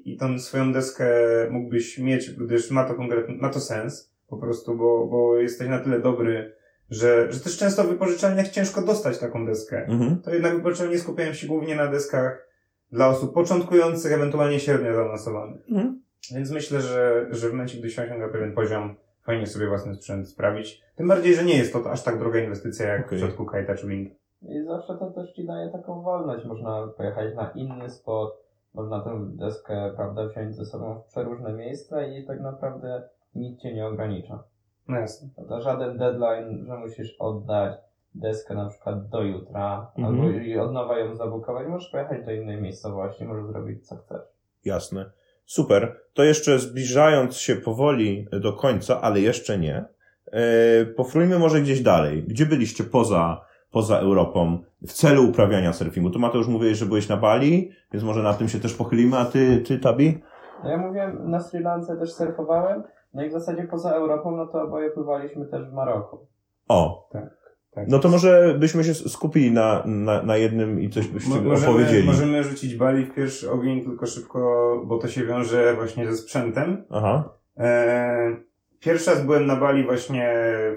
i 0.06 0.18
tą 0.18 0.40
swoją 0.40 0.74
deskę 0.74 1.06
mógłbyś 1.50 2.00
mieć, 2.00 2.32
gdyż 2.32 2.72
ma 2.72 2.84
to 2.84 2.96
konkretny, 2.96 3.36
ma 3.36 3.50
to 3.50 3.60
sens, 3.60 4.14
po 4.28 4.38
prostu, 4.38 4.76
bo, 4.76 5.08
bo 5.08 5.38
jesteś 5.38 5.68
na 5.68 5.80
tyle 5.80 6.00
dobry, 6.00 6.56
że, 6.90 7.32
że 7.32 7.40
też 7.40 7.58
często 7.58 7.84
w 7.84 7.88
wypożyczalniach 7.88 8.50
ciężko 8.50 8.82
dostać 8.82 9.18
taką 9.18 9.46
deskę. 9.46 9.86
Mhm. 9.86 10.22
To 10.22 10.34
jednak 10.34 10.56
wypożyczalnie 10.56 11.00
skupiają 11.00 11.34
się 11.34 11.48
głównie 11.48 11.76
na 11.76 11.88
deskach 11.88 12.48
dla 12.92 13.08
osób 13.08 13.34
początkujących, 13.34 14.12
ewentualnie 14.12 14.60
średnio 14.60 14.94
zaawansowanych. 14.94 15.70
Mhm. 15.70 16.02
Więc 16.36 16.52
myślę, 16.52 16.82
że, 16.82 17.28
że 17.30 17.50
w 17.50 17.52
momencie, 17.52 17.78
gdy 17.78 17.90
się 17.90 18.04
osiąga 18.04 18.30
pewien 18.30 18.54
poziom, 18.54 18.96
fajnie 19.24 19.48
sobie 19.48 19.68
własny 19.68 19.96
sprzęt 19.96 20.30
sprawić. 20.30 20.82
Tym 20.96 21.08
bardziej, 21.08 21.36
że 21.36 21.44
nie 21.44 21.58
jest 21.58 21.74
to 21.74 21.92
aż 21.92 22.04
tak 22.04 22.20
droga 22.20 22.40
inwestycja 22.40 22.88
jak 22.88 23.06
Okej. 23.06 23.20
w 23.20 23.22
przypadku 23.22 23.46
kite'a 23.46 23.78
czy 23.78 23.88
wing. 23.88 24.12
I 24.42 24.64
zawsze 24.64 24.98
to 24.98 25.12
też 25.12 25.34
ci 25.34 25.46
daje 25.46 25.72
taką 25.72 26.02
wolność. 26.02 26.46
Można 26.46 26.88
pojechać 26.98 27.36
na 27.36 27.52
inny 27.52 27.90
spot, 27.90 28.38
można 28.74 29.00
tę 29.00 29.26
deskę, 29.26 29.92
prawda, 29.96 30.28
wziąć 30.28 30.56
ze 30.56 30.66
sobą 30.66 31.00
w 31.00 31.04
przeróżne 31.12 31.54
miejsca 31.54 32.06
i 32.06 32.26
tak 32.26 32.42
naprawdę 32.42 33.04
nic 33.36 33.62
cię 33.62 33.74
nie 33.74 33.88
ogranicza. 33.88 34.44
No 34.88 35.00
jasne. 35.00 35.30
Prawda? 35.36 35.62
Żaden 35.62 35.98
deadline, 35.98 36.66
że 36.68 36.78
musisz 36.78 37.16
oddać 37.20 37.78
deskę 38.16 38.56
na 38.56 38.70
przykład 38.70 39.10
do 39.10 39.24
jutra, 39.24 39.92
Mhm. 39.98 40.16
albo 40.22 40.30
i 40.30 40.58
od 40.60 40.74
nowa 40.74 41.00
ją 41.00 41.16
zabukować. 41.16 41.68
Możesz 41.68 41.90
pojechać 41.90 42.26
do 42.26 42.32
innej 42.32 42.62
miejscowości, 42.62 43.26
możesz 43.26 43.46
zrobić 43.46 43.88
co 43.88 43.96
chcesz. 43.96 44.22
Jasne. 44.66 45.12
Super. 45.46 45.96
To 46.14 46.24
jeszcze 46.24 46.60
zbliżając 46.60 47.38
się 47.38 47.56
powoli 47.56 48.28
do 48.42 48.54
końca, 48.54 49.02
ale 49.02 49.20
jeszcze 49.20 49.58
nie, 49.60 49.86
e, 50.32 50.86
pofrójmy 50.86 51.40
może 51.40 51.62
gdzieś 51.62 51.82
dalej. 51.82 52.24
Gdzie 52.24 52.46
byliście 52.46 52.84
poza, 52.84 53.42
poza 53.72 53.98
Europą 54.00 54.60
w 54.88 54.94
celu 54.94 55.30
uprawiania 55.30 55.74
surfingu? 55.74 56.10
To 56.10 56.20
Mateusz 56.20 56.48
mówiłeś, 56.48 56.78
że 56.78 56.86
byłeś 56.86 57.10
na 57.10 57.18
Bali, 57.18 57.72
więc 57.94 58.04
może 58.04 58.24
na 58.24 58.34
tym 58.34 58.48
się 58.50 58.60
też 58.60 58.74
pochylimy, 58.74 59.18
a 59.18 59.26
ty, 59.26 59.58
ty 59.58 59.80
Tabi? 59.80 60.22
No 60.64 60.70
ja 60.70 60.78
mówiłem, 60.78 61.30
na 61.32 61.40
Sri 61.40 61.60
Lance 61.60 61.98
też 61.98 62.14
surfowałem, 62.14 62.84
no 63.14 63.24
i 63.26 63.30
w 63.30 63.32
zasadzie 63.32 63.64
poza 63.64 63.92
Europą, 63.92 64.32
no 64.36 64.48
to 64.48 64.62
oboje 64.62 64.90
pływaliśmy 64.90 65.46
też 65.46 65.70
w 65.70 65.74
Maroku. 65.74 66.28
O, 66.68 67.10
Tak. 67.12 67.88
no 67.88 68.00
to 68.00 68.10
może 68.10 68.56
byśmy 68.60 68.84
się 68.84 68.94
skupili 68.94 69.52
na, 69.52 69.84
na, 69.86 70.24
na 70.24 70.38
jednym 70.38 70.82
i 70.82 70.90
coś 70.90 71.08
byście 71.08 71.30
Mo- 71.30 71.42
możemy, 71.42 71.70
opowiedzieli. 71.74 72.08
możemy 72.08 72.44
rzucić 72.44 72.76
bali 72.76 73.06
w 73.06 73.14
pierwszy 73.16 73.52
ogień, 73.52 73.82
tylko 73.84 74.06
szybko, 74.06 74.40
bo 74.86 74.98
to 74.98 75.08
się 75.08 75.26
wiąże 75.26 75.74
właśnie 75.76 76.08
ze 76.12 76.18
sprzętem. 76.18 76.84
Aha. 76.90 77.30
Eee, 77.58 78.36
Pierwszy 78.82 79.12
raz 79.12 79.26
byłem 79.26 79.46
na 79.46 79.56
Bali 79.56 79.84
właśnie 79.84 80.34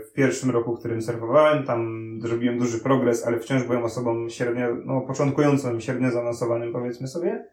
w 0.08 0.12
pierwszym 0.12 0.50
roku, 0.50 0.76
w 0.76 0.78
którym 0.78 1.02
surfowałem. 1.02 1.64
Tam 1.64 2.10
zrobiłem 2.22 2.58
duży 2.58 2.78
progres, 2.78 3.26
ale 3.26 3.38
wciąż 3.38 3.64
byłem 3.64 3.84
osobą 3.84 4.28
średnio, 4.28 4.76
no 4.84 5.00
początkującą, 5.00 5.80
średnio 5.80 6.10
zaawansowanym 6.10 6.72
powiedzmy 6.72 7.08
sobie. 7.08 7.44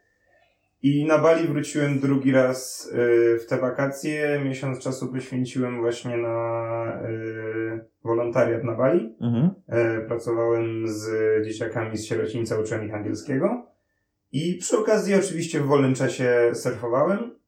I 0.84 1.06
na 1.06 1.18
Bali 1.18 1.48
wróciłem 1.48 2.00
drugi 2.00 2.32
raz 2.32 2.88
y, 2.88 3.40
w 3.40 3.46
te 3.46 3.58
wakacje. 3.58 4.42
Miesiąc 4.46 4.80
czasu 4.80 5.08
poświęciłem 5.08 5.82
właśnie 5.82 6.18
na 6.18 6.86
y, 7.10 7.86
wolontariat 8.04 8.64
na 8.64 8.76
Bali. 8.76 9.16
Mhm. 9.22 9.50
E, 9.68 10.02
Pracowałem 10.02 10.88
z 10.88 11.10
dzieciakami 11.46 11.98
z 11.98 12.06
sierocińca, 12.06 12.60
uczyłem 12.60 12.86
ich 12.86 12.94
angielskiego. 12.94 13.66
I 14.32 14.58
przy 14.62 14.78
okazji 14.78 15.16
oczywiście 15.16 15.60
w 15.60 15.66
wolnym 15.66 15.94
czasie 15.94 16.52
surfowałem. 16.54 17.41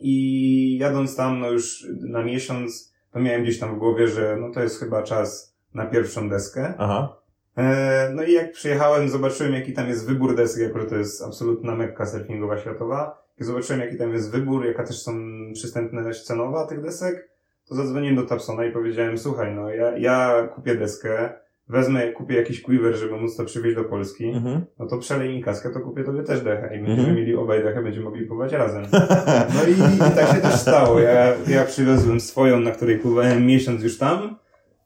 I 0.00 0.78
jadąc 0.80 1.16
tam, 1.16 1.40
no 1.40 1.50
już 1.50 1.86
na 2.00 2.24
miesiąc, 2.24 2.94
to 3.12 3.20
miałem 3.20 3.42
gdzieś 3.42 3.58
tam 3.58 3.74
w 3.74 3.78
głowie, 3.78 4.08
że 4.08 4.36
no 4.40 4.50
to 4.50 4.62
jest 4.62 4.80
chyba 4.80 5.02
czas 5.02 5.56
na 5.74 5.86
pierwszą 5.86 6.28
deskę. 6.28 6.74
Aha. 6.78 7.16
E, 7.56 8.10
No 8.14 8.22
i 8.22 8.32
jak 8.32 8.52
przyjechałem, 8.52 9.08
zobaczyłem 9.08 9.52
jaki 9.52 9.72
tam 9.72 9.88
jest 9.88 10.06
wybór 10.06 10.36
desek, 10.36 10.62
jako 10.62 10.80
że 10.80 10.86
to 10.86 10.96
jest 10.96 11.22
absolutna 11.22 11.74
mekka 11.74 12.06
surfingowa 12.06 12.58
światowa. 12.58 13.22
Jak 13.38 13.46
zobaczyłem 13.46 13.80
jaki 13.80 13.96
tam 13.96 14.12
jest 14.12 14.30
wybór, 14.30 14.66
jaka 14.66 14.84
też 14.84 15.02
są 15.02 15.12
przystępność 15.54 16.22
cenowa 16.22 16.66
tych 16.66 16.82
desek, 16.82 17.28
to 17.68 17.74
zadzwoniłem 17.74 18.16
do 18.16 18.22
Tapsona 18.22 18.64
i 18.64 18.72
powiedziałem, 18.72 19.18
słuchaj, 19.18 19.54
no 19.54 19.70
ja, 19.70 19.98
ja 19.98 20.48
kupię 20.54 20.74
deskę, 20.74 21.32
wezmę, 21.70 22.12
kupię 22.12 22.34
jakiś 22.36 22.62
quiver, 22.62 22.94
żeby 22.96 23.16
móc 23.16 23.36
to 23.36 23.44
przywieźć 23.44 23.76
do 23.76 23.84
Polski, 23.84 24.28
Mhm. 24.28 24.64
no 24.78 24.86
to 24.86 24.98
przelej 24.98 25.28
mi 25.36 25.42
kaskę, 25.42 25.70
to 25.70 25.80
kupię 25.80 26.04
tobie 26.04 26.22
też 26.22 26.40
dechę 26.40 26.66
i 26.66 26.78
będziemy 26.78 26.98
Mhm. 26.98 27.16
mieli 27.16 27.36
obaj 27.36 27.62
dechę, 27.62 27.82
będziemy 27.82 28.04
mogli 28.04 28.26
pływać 28.26 28.52
razem. 28.52 28.82
No 29.54 29.62
i, 29.68 29.96
i 29.96 29.98
tak 29.98 30.26
się 30.36 30.42
też 30.42 30.54
stało. 30.54 31.00
Ja, 31.00 31.26
ja 31.48 31.64
przywiozłem 31.64 32.20
swoją, 32.20 32.60
na 32.60 32.70
której 32.70 32.98
pływałem 32.98 33.46
miesiąc 33.46 33.82
już 33.82 33.98
tam, 33.98 34.36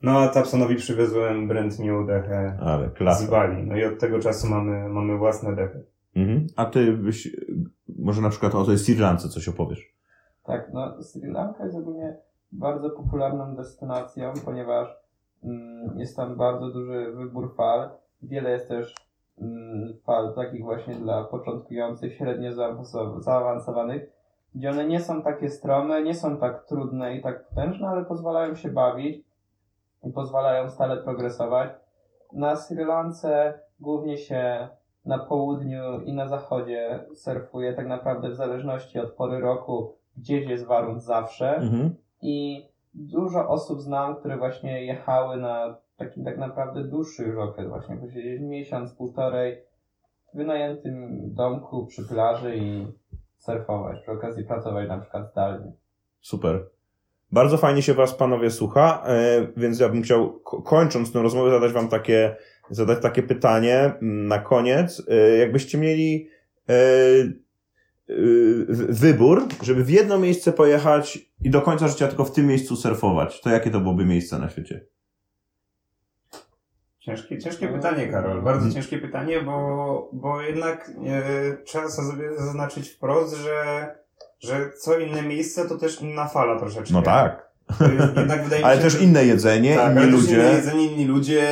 no 0.02 0.18
a 0.18 0.28
Tapsonowi 0.28 0.76
przywiozłem 0.76 1.48
brand 1.48 1.78
new 1.78 2.06
dechę 2.06 2.58
Ale 2.60 2.90
z. 3.14 3.30
Bali. 3.30 3.66
No 3.66 3.76
i 3.76 3.84
od 3.84 3.98
tego 3.98 4.18
czasu 4.18 4.46
mamy, 4.48 4.88
mamy 4.88 5.18
własne 5.18 5.54
dechy. 5.56 5.84
Mhm. 6.16 6.46
A 6.56 6.64
ty 6.64 6.92
byś, 6.92 7.36
może 7.98 8.22
na 8.22 8.30
przykład 8.30 8.54
o 8.54 8.64
tej 8.64 8.78
Sri 8.78 8.94
Lance 8.96 9.28
coś 9.28 9.48
opowiesz? 9.48 9.94
Tak, 10.44 10.70
no 10.72 11.02
Sri 11.02 11.26
Lanka 11.30 11.64
jest 11.64 11.76
ogólnie 11.76 12.16
bardzo 12.52 12.90
popularną 12.90 13.56
destynacją, 13.56 14.32
ponieważ 14.44 14.88
jest 15.96 16.16
tam 16.16 16.36
bardzo 16.36 16.70
duży 16.70 17.12
wybór 17.12 17.54
fal. 17.56 17.90
Wiele 18.22 18.50
jest 18.50 18.68
też 18.68 18.94
mm, 19.40 19.94
fal 20.06 20.34
takich 20.34 20.62
właśnie 20.64 20.94
dla 20.94 21.24
początkujących, 21.24 22.14
średnio 22.14 22.50
zaawansow- 22.52 23.20
zaawansowanych, 23.20 24.10
gdzie 24.54 24.70
one 24.70 24.84
nie 24.84 25.00
są 25.00 25.22
takie 25.22 25.48
strome, 25.50 26.02
nie 26.02 26.14
są 26.14 26.36
tak 26.36 26.64
trudne 26.66 27.16
i 27.16 27.22
tak 27.22 27.48
potężne, 27.48 27.88
ale 27.88 28.04
pozwalają 28.04 28.54
się 28.54 28.68
bawić 28.70 29.24
i 30.04 30.10
pozwalają 30.12 30.70
stale 30.70 30.96
progresować. 30.96 31.70
Na 32.32 32.56
Sri 32.56 32.84
Lance 32.84 33.58
głównie 33.80 34.16
się 34.16 34.68
na 35.04 35.18
południu 35.18 36.00
i 36.00 36.12
na 36.12 36.28
zachodzie 36.28 37.04
surfuje 37.14 37.72
tak 37.72 37.86
naprawdę 37.86 38.30
w 38.30 38.34
zależności 38.34 38.98
od 38.98 39.12
pory 39.12 39.40
roku 39.40 39.94
gdzieś 40.16 40.46
jest 40.48 40.66
warun 40.66 41.00
zawsze 41.00 41.56
Mhm. 41.56 41.94
i 42.22 42.66
dużo 42.94 43.48
osób 43.48 43.80
znam, 43.80 44.16
które 44.16 44.36
właśnie 44.38 44.84
jechały 44.86 45.36
na 45.36 45.76
taki 45.96 46.24
tak 46.24 46.38
naprawdę 46.38 46.84
dłuższy 46.84 47.22
już 47.22 47.36
okres, 47.36 47.68
właśnie 47.68 47.96
posiedzieć 47.96 48.40
miesiąc, 48.40 48.92
półtorej 48.94 49.56
w 50.34 50.36
wynajętym 50.36 51.20
domku 51.34 51.86
przy 51.86 52.08
plaży 52.08 52.56
i 52.56 52.86
surfować, 53.38 54.00
przy 54.02 54.10
okazji 54.12 54.44
pracować 54.44 54.88
na 54.88 54.98
przykład 54.98 55.30
zdalnie. 55.32 55.72
Super. 56.20 56.66
Bardzo 57.32 57.56
fajnie 57.58 57.82
się 57.82 57.94
Was, 57.94 58.14
panowie, 58.14 58.50
słucha, 58.50 59.02
e, 59.06 59.46
więc 59.56 59.80
ja 59.80 59.88
bym 59.88 60.02
chciał, 60.02 60.32
ko- 60.32 60.62
kończąc 60.62 61.12
tę 61.12 61.22
rozmowę, 61.22 61.50
zadać 61.50 61.72
Wam 61.72 61.88
takie, 61.88 62.36
zadać 62.70 63.02
takie 63.02 63.22
pytanie 63.22 63.76
mm, 63.84 64.26
na 64.28 64.38
koniec. 64.38 65.02
E, 65.08 65.36
Jakbyście 65.36 65.78
mieli 65.78 66.28
e, 66.68 66.74
wybór, 68.88 69.46
żeby 69.62 69.84
w 69.84 69.90
jedno 69.90 70.18
miejsce 70.18 70.52
pojechać 70.52 71.18
i 71.44 71.50
do 71.50 71.62
końca 71.62 71.88
życia 71.88 72.08
tylko 72.08 72.24
w 72.24 72.32
tym 72.32 72.46
miejscu 72.46 72.76
surfować, 72.76 73.40
to 73.40 73.50
jakie 73.50 73.70
to 73.70 73.80
byłoby 73.80 74.04
miejsce 74.04 74.38
na 74.38 74.48
świecie? 74.48 74.86
Ciężkie, 76.98 77.38
ciężkie 77.38 77.68
pytanie, 77.68 78.08
Karol. 78.08 78.42
Bardzo 78.42 78.70
ciężkie 78.70 78.98
pytanie, 78.98 79.40
bo, 79.40 80.10
bo 80.12 80.42
jednak 80.42 80.90
e, 81.06 81.56
trzeba 81.64 81.88
sobie 81.88 82.36
zaznaczyć 82.36 82.88
wprost, 82.88 83.36
że, 83.36 83.88
że 84.40 84.70
co 84.80 84.98
inne 84.98 85.22
miejsce 85.22 85.68
to 85.68 85.78
też 85.78 86.02
inna 86.02 86.28
fala 86.28 86.58
troszeczkę. 86.58 86.94
No 86.94 87.02
tak. 87.02 87.53
Jest, 87.80 88.16
jednak 88.16 88.44
wydaje 88.44 88.62
mi 88.62 88.66
Ale 88.68 88.76
się, 88.76 88.82
też 88.82 88.92
że- 88.92 88.98
inne 88.98 89.24
jedzenie, 89.24 89.76
tak, 89.76 89.90
inni 89.90 89.98
ale 90.02 90.12
też 90.12 90.20
ludzie. 90.20 90.34
Inne 90.34 90.52
jedzenie, 90.52 90.84
inni 90.92 91.04
ludzie, 91.04 91.44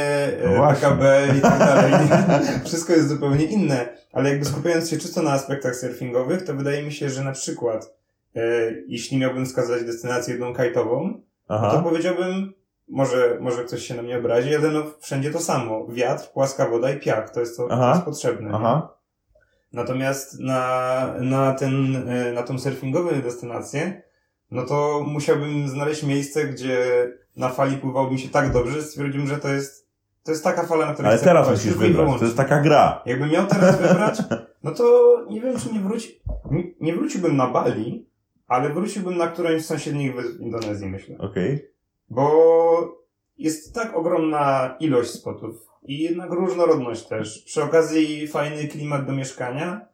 No 0.45 0.51
e, 0.51 0.57
właśnie. 0.57 0.89
PKB 0.89 1.29
i 1.39 1.41
tak 1.41 1.59
dalej. 1.59 1.93
Wszystko 2.65 2.93
jest 2.93 3.09
zupełnie 3.09 3.45
inne. 3.45 3.89
Ale 4.13 4.31
jakby 4.31 4.45
skupiając 4.45 4.91
się 4.91 4.99
czysto 4.99 5.23
na 5.23 5.33
aspektach 5.33 5.77
surfingowych, 5.77 6.45
to 6.45 6.55
wydaje 6.55 6.83
mi 6.83 6.93
się, 6.93 7.11
że 7.11 7.25
na 7.25 7.33
przykład, 7.33 7.95
e, 8.37 8.41
jeśli 8.89 9.19
miałbym 9.19 9.47
wskazać 9.47 9.85
destynację 9.85 10.33
jedną 10.35 10.55
kajtową, 10.55 11.05
no 11.49 11.59
to 11.59 11.69
Aha. 11.69 11.81
powiedziałbym, 11.85 12.53
może, 12.89 13.39
może 13.41 13.65
ktoś 13.65 13.83
się 13.83 13.95
na 13.95 14.03
mnie 14.03 14.19
obrazi, 14.19 14.57
ale 14.57 14.69
no 14.71 14.83
wszędzie 15.01 15.31
to 15.31 15.41
samo. 15.41 15.87
Wiatr, 15.89 16.29
płaska 16.33 16.69
woda 16.69 16.91
i 16.91 17.01
piach. 17.01 17.31
To 17.31 17.41
jest 17.41 17.57
to, 17.57 17.69
Aha. 17.71 17.91
jest 17.95 18.05
potrzebne. 18.05 18.51
Aha. 18.55 18.95
Natomiast 19.73 20.41
na, 20.41 21.15
na, 21.21 21.53
ten, 21.55 21.97
e, 22.09 22.33
na 22.33 22.43
tą 22.43 22.59
surfingową 22.59 23.11
destynację, 23.23 24.03
no 24.53 24.63
to 24.63 25.05
musiałbym 25.09 25.69
znaleźć 25.69 26.03
miejsce, 26.03 26.45
gdzie 26.45 27.09
na 27.37 27.49
fali 27.49 27.77
pływało 27.77 28.11
mi 28.11 28.19
się 28.19 28.29
tak 28.29 28.53
dobrze, 28.53 28.73
że 28.73 28.83
stwierdziłbym, 28.83 29.29
że 29.29 29.39
to 29.39 29.49
jest, 29.49 29.89
to 30.23 30.31
jest 30.31 30.45
taka 30.45 30.67
fala, 30.67 30.87
na 30.87 30.93
której 30.93 31.09
Ale 31.09 31.17
chcę 31.17 31.27
teraz 31.27 31.47
pływać, 31.47 31.65
musisz 31.65 31.79
wybrać. 31.79 32.19
To 32.19 32.25
jest 32.25 32.37
taka 32.37 32.61
gra. 32.61 33.03
Jakbym 33.07 33.31
miał 33.31 33.47
teraz 33.47 33.81
wybrać, 33.81 34.19
no 34.63 34.71
to 34.71 35.17
nie 35.31 35.41
wiem, 35.41 35.59
czy 35.59 35.73
nie 35.73 35.81
wróci, 35.81 36.21
nie, 36.51 36.65
nie 36.81 36.95
wróciłbym 36.95 37.37
na 37.37 37.47
Bali, 37.47 38.07
ale 38.47 38.73
wróciłbym 38.73 39.17
na 39.17 39.27
którąś 39.27 39.63
z 39.63 39.67
sąsiednich 39.67 40.17
wysp 40.17 40.41
Indonezji, 40.41 40.89
myślę. 40.89 41.19
Okej. 41.19 41.69
Bo 42.11 43.03
jest 43.39 43.75
tak 43.75 43.97
ogromna 43.97 44.77
ilość 44.81 45.11
spotów 45.11 45.67
i 45.83 45.99
jednak 45.99 46.31
różnorodność 46.31 47.07
też. 47.07 47.43
Przy 47.47 47.63
okazji 47.63 48.29
fajny 48.29 48.69
klimat 48.69 49.07
do 49.07 49.13
mieszkania. 49.13 49.92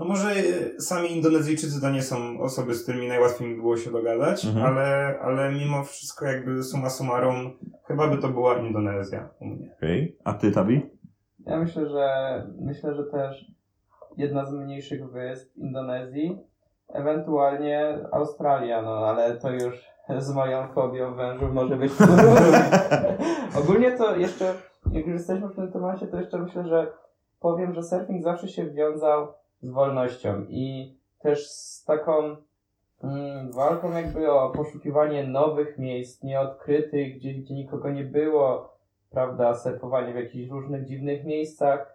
No 0.00 0.06
może 0.06 0.30
sami 0.78 1.12
Indonezyjczycy 1.16 1.80
to 1.80 1.90
nie 1.90 2.02
są 2.02 2.40
osoby, 2.40 2.74
z 2.74 2.82
którymi 2.82 3.08
najłatwiej 3.08 3.48
mi 3.48 3.56
było 3.56 3.76
się 3.76 3.90
dogadać, 3.90 4.44
Mhm. 4.44 4.66
ale, 4.66 5.18
ale 5.22 5.52
mimo 5.52 5.84
wszystko 5.84 6.26
jakby 6.26 6.62
summa 6.62 6.90
summarum 6.90 7.58
chyba 7.84 8.08
by 8.08 8.18
to 8.18 8.28
była 8.28 8.58
Indonezja 8.58 9.28
u 9.40 9.46
mnie. 9.46 9.70
Okej. 9.76 10.16
A 10.24 10.32
ty, 10.32 10.52
Tabi? 10.52 10.90
Ja 11.46 11.58
myślę, 11.58 11.88
że 11.88 12.06
myślę, 12.60 12.94
że 12.94 13.04
też 13.04 13.50
jedna 14.16 14.44
z 14.46 14.54
mniejszych 14.54 15.10
wysp 15.10 15.56
Indonezji, 15.56 16.38
ewentualnie 16.88 17.98
Australia, 18.12 18.82
no 18.82 18.96
ale 18.96 19.36
to 19.36 19.50
już 19.50 19.84
z 20.18 20.34
moją 20.34 20.68
fobią 20.68 21.14
wężów 21.14 21.52
może 21.52 21.76
być 21.76 21.92
Ogólnie 23.62 23.92
to 23.92 24.16
jeszcze, 24.16 24.54
jak 24.92 25.06
już 25.06 25.14
jesteśmy 25.14 25.48
w 25.48 25.54
tym 25.56 25.72
temacie, 25.72 26.06
to 26.06 26.16
jeszcze 26.16 26.38
myślę, 26.38 26.64
że 26.68 26.92
powiem, 27.40 27.74
że 27.74 27.82
surfing 27.82 28.22
zawsze 28.22 28.48
się 28.48 28.70
wiązał 28.70 29.28
z 29.62 29.70
wolnością 29.70 30.44
i 30.48 30.94
też 31.22 31.48
z 31.50 31.84
taką 31.84 32.36
mm, 33.04 33.52
walką 33.52 33.92
jakby 33.92 34.32
o 34.32 34.50
poszukiwanie 34.50 35.26
nowych 35.26 35.78
miejsc, 35.78 36.22
nieodkrytych, 36.22 37.16
gdzie, 37.16 37.34
gdzie 37.34 37.54
nikogo 37.54 37.90
nie 37.90 38.04
było, 38.04 38.76
prawda, 39.10 39.54
surfowanie 39.54 40.12
w 40.12 40.16
jakichś 40.16 40.50
różnych 40.50 40.84
dziwnych 40.84 41.24
miejscach 41.24 41.94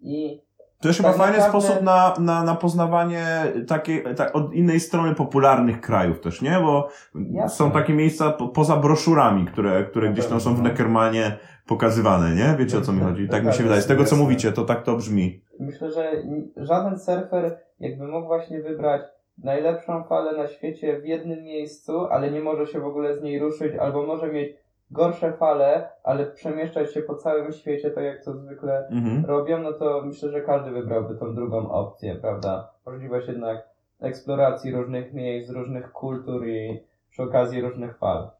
i 0.00 0.40
To 0.80 0.88
jest 0.88 1.00
chyba 1.00 1.08
Tak 1.08 1.18
fajny 1.18 1.38
naprawdę- 1.38 1.68
sposób 1.68 1.82
na, 1.84 2.14
na, 2.18 2.44
na 2.44 2.54
poznawanie 2.54 3.26
takiej, 3.68 4.04
tak, 4.16 4.36
od 4.36 4.54
innej 4.54 4.80
strony 4.80 5.14
popularnych 5.14 5.80
krajów 5.80 6.20
też, 6.20 6.42
nie? 6.42 6.60
Bo 6.60 6.88
Jasne. 7.14 7.56
są 7.56 7.70
takie 7.70 7.92
miejsca 7.94 8.30
po, 8.30 8.48
poza 8.48 8.76
broszurami, 8.76 9.46
które, 9.46 9.84
które 9.84 10.10
gdzieś 10.10 10.26
tam 10.26 10.40
są 10.40 10.54
w 10.54 10.58
no. 10.58 10.64
Neckermanie 10.64 11.38
pokazywane, 11.74 12.34
nie? 12.34 12.56
Wiecie 12.58 12.78
o 12.78 12.80
co 12.80 12.92
mi 12.92 13.00
chodzi? 13.00 13.28
Tak 13.28 13.44
mi 13.44 13.52
się 13.52 13.62
wydaje. 13.62 13.80
Z 13.82 13.86
tego 13.86 14.04
co 14.04 14.16
mówicie, 14.16 14.52
to 14.52 14.64
tak 14.64 14.82
to 14.82 14.96
brzmi. 14.96 15.40
Myślę, 15.60 15.90
że 15.90 16.12
żaden 16.56 16.98
surfer 16.98 17.58
jakby 17.80 18.06
mógł 18.06 18.26
właśnie 18.26 18.60
wybrać 18.62 19.02
najlepszą 19.38 20.04
falę 20.04 20.38
na 20.38 20.46
świecie 20.46 21.00
w 21.00 21.06
jednym 21.06 21.44
miejscu, 21.44 22.06
ale 22.06 22.30
nie 22.30 22.40
może 22.40 22.66
się 22.66 22.80
w 22.80 22.86
ogóle 22.86 23.16
z 23.16 23.22
niej 23.22 23.38
ruszyć, 23.38 23.74
albo 23.76 24.06
może 24.06 24.32
mieć 24.32 24.52
gorsze 24.90 25.32
fale, 25.32 25.88
ale 26.04 26.26
przemieszczać 26.26 26.94
się 26.94 27.02
po 27.02 27.14
całym 27.14 27.52
świecie, 27.52 27.90
tak 27.90 28.04
jak 28.04 28.24
to 28.24 28.32
zwykle 28.34 28.86
Mhm. 28.90 29.24
robią, 29.24 29.58
no 29.58 29.72
to 29.72 30.02
myślę, 30.06 30.30
że 30.30 30.40
każdy 30.40 30.70
wybrałby 30.70 31.14
tą 31.14 31.34
drugą 31.34 31.70
opcję, 31.70 32.14
prawda? 32.14 32.70
Możliwość 32.86 33.28
jednak 33.28 33.68
eksploracji 34.00 34.72
różnych 34.72 35.12
miejsc, 35.12 35.50
różnych 35.50 35.92
kultur 35.92 36.46
i 36.46 36.80
przy 37.10 37.22
okazji 37.22 37.60
różnych 37.60 37.98
fal. 37.98 38.30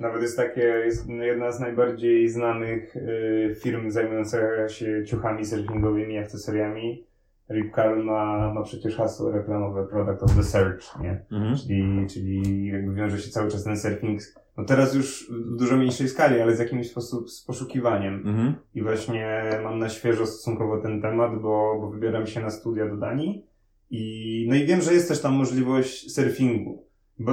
Nawet 0.00 0.22
jest 0.22 0.36
takie, 0.36 0.60
jest 0.60 1.08
jedna 1.08 1.52
z 1.52 1.60
najbardziej 1.60 2.28
znanych 2.28 2.96
y, 2.96 3.56
firm 3.62 3.90
zajmująca 3.90 4.68
się 4.68 5.04
ciuchami 5.06 5.44
surfingowymi, 5.44 6.18
akcesoriami. 6.18 7.04
Rip 7.50 7.74
Curl 7.74 8.04
ma, 8.04 8.52
ma 8.54 8.62
przecież 8.62 8.96
hasło 8.96 9.30
reklamowe 9.30 9.86
Product 9.86 10.22
of 10.22 10.36
the 10.36 10.42
Search, 10.42 11.00
nie? 11.00 11.24
Mhm. 11.32 11.56
Czyli, 11.56 12.06
czyli 12.10 12.66
jakby 12.66 12.94
wiąże 12.94 13.18
się 13.18 13.30
cały 13.30 13.50
czas 13.50 13.64
ten 13.64 13.76
surfing, 13.76 14.20
no 14.56 14.64
teraz 14.64 14.94
już 14.94 15.30
w 15.30 15.56
dużo 15.56 15.76
mniejszej 15.76 16.08
skali, 16.08 16.40
ale 16.40 16.56
z 16.56 16.58
jakimś 16.58 16.90
sposób 16.90 17.30
z 17.30 17.44
poszukiwaniem. 17.44 18.14
Mhm. 18.14 18.54
I 18.74 18.82
właśnie 18.82 19.42
mam 19.62 19.78
na 19.78 19.88
świeżo 19.88 20.26
stosunkowo 20.26 20.80
ten 20.80 21.02
temat, 21.02 21.32
bo, 21.42 21.78
bo 21.80 21.90
wybieram 21.90 22.26
się 22.26 22.40
na 22.40 22.50
studia 22.50 22.88
do 22.88 22.96
Danii. 22.96 23.44
I, 23.90 24.46
no 24.48 24.54
i 24.54 24.66
wiem, 24.66 24.80
że 24.80 24.94
jest 24.94 25.08
też 25.08 25.20
tam 25.20 25.32
możliwość 25.32 26.14
surfingu. 26.14 26.84
Y, 27.20 27.24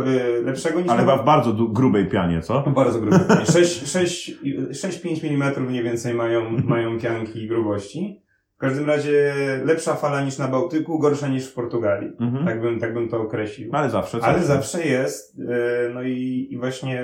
lepszego 0.44 0.82
niż 0.82 0.90
Ale 0.90 1.00
chyba 1.00 1.18
w 1.18 1.26
bardzo 1.26 1.54
grubej 1.54 2.08
pianie, 2.08 2.42
co? 2.42 2.64
bardzo 2.76 3.00
grube. 3.02 3.18
6-5 3.18 5.26
mm 5.36 5.66
mniej 5.68 5.84
więcej 5.84 6.14
mają, 6.14 6.52
mają 6.66 7.00
pianki 7.00 7.48
grubości. 7.48 8.22
W 8.56 8.58
każdym 8.62 8.86
razie 8.88 9.34
lepsza 9.66 9.96
fala 9.96 10.26
niż 10.26 10.38
na 10.38 10.48
Bałtyku, 10.48 11.00
gorsza 11.00 11.28
niż 11.28 11.48
w 11.48 11.54
Portugalii. 11.54 12.12
Mhm. 12.20 12.46
Tak 12.46 12.62
bym, 12.62 12.80
tak 12.80 12.94
bym 12.94 13.10
to 13.10 13.22
określił. 13.22 13.70
Ale 13.74 13.90
zawsze. 13.90 14.20
Ale 14.22 14.40
zawsze 14.44 14.84
jest. 14.88 15.40
e, 15.40 15.90
No 15.94 16.04
i, 16.04 16.48
i 16.52 16.58
właśnie 16.58 17.04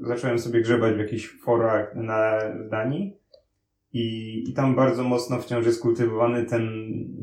zacząłem 0.00 0.38
sobie 0.38 0.60
grzebać 0.60 0.94
w 0.94 0.98
jakichś 0.98 1.38
forach 1.44 1.94
na 1.94 2.38
w 2.66 2.70
Danii. 2.70 3.16
I, 4.00 4.44
I 4.50 4.52
tam 4.52 4.74
bardzo 4.74 5.04
mocno 5.04 5.38
wciąż 5.40 5.66
jest 5.66 5.82
kultywowany 5.82 6.44
ten, 6.44 6.68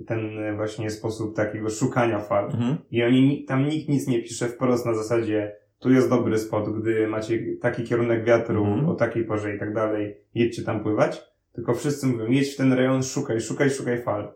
ten 0.08 0.22
właśnie 0.56 0.90
sposób 0.90 1.36
takiego 1.36 1.70
szukania 1.70 2.20
fal. 2.20 2.46
Mhm. 2.46 2.78
I 2.92 3.04
oni, 3.04 3.22
ni- 3.28 3.46
tam 3.46 3.66
nikt 3.70 3.90
nic 3.90 4.08
nie 4.08 4.22
pisze 4.24 4.48
wprost 4.48 4.86
na 4.86 4.94
zasadzie, 4.94 5.56
tu 5.80 5.92
jest 5.92 6.10
dobry 6.10 6.38
spot, 6.38 6.80
gdy 6.80 7.08
macie 7.08 7.40
taki 7.62 7.84
kierunek 7.84 8.26
wiatru 8.26 8.66
Mhm. 8.66 8.90
o 8.90 8.96
takiej 8.96 9.26
porze 9.26 9.56
i 9.56 9.60
tak 9.60 9.74
dalej, 9.74 10.18
jedźcie 10.36 10.64
tam 10.64 10.84
pływać. 10.84 11.22
Tylko 11.54 11.74
wszyscy 11.74 12.08
mówią, 12.08 12.26
jedź 12.28 12.54
w 12.54 12.58
ten 12.58 12.74
rejon, 12.74 13.04
szukaj, 13.04 13.42
szukaj, 13.42 13.70
szukaj 13.70 14.02
fal. 14.04 14.34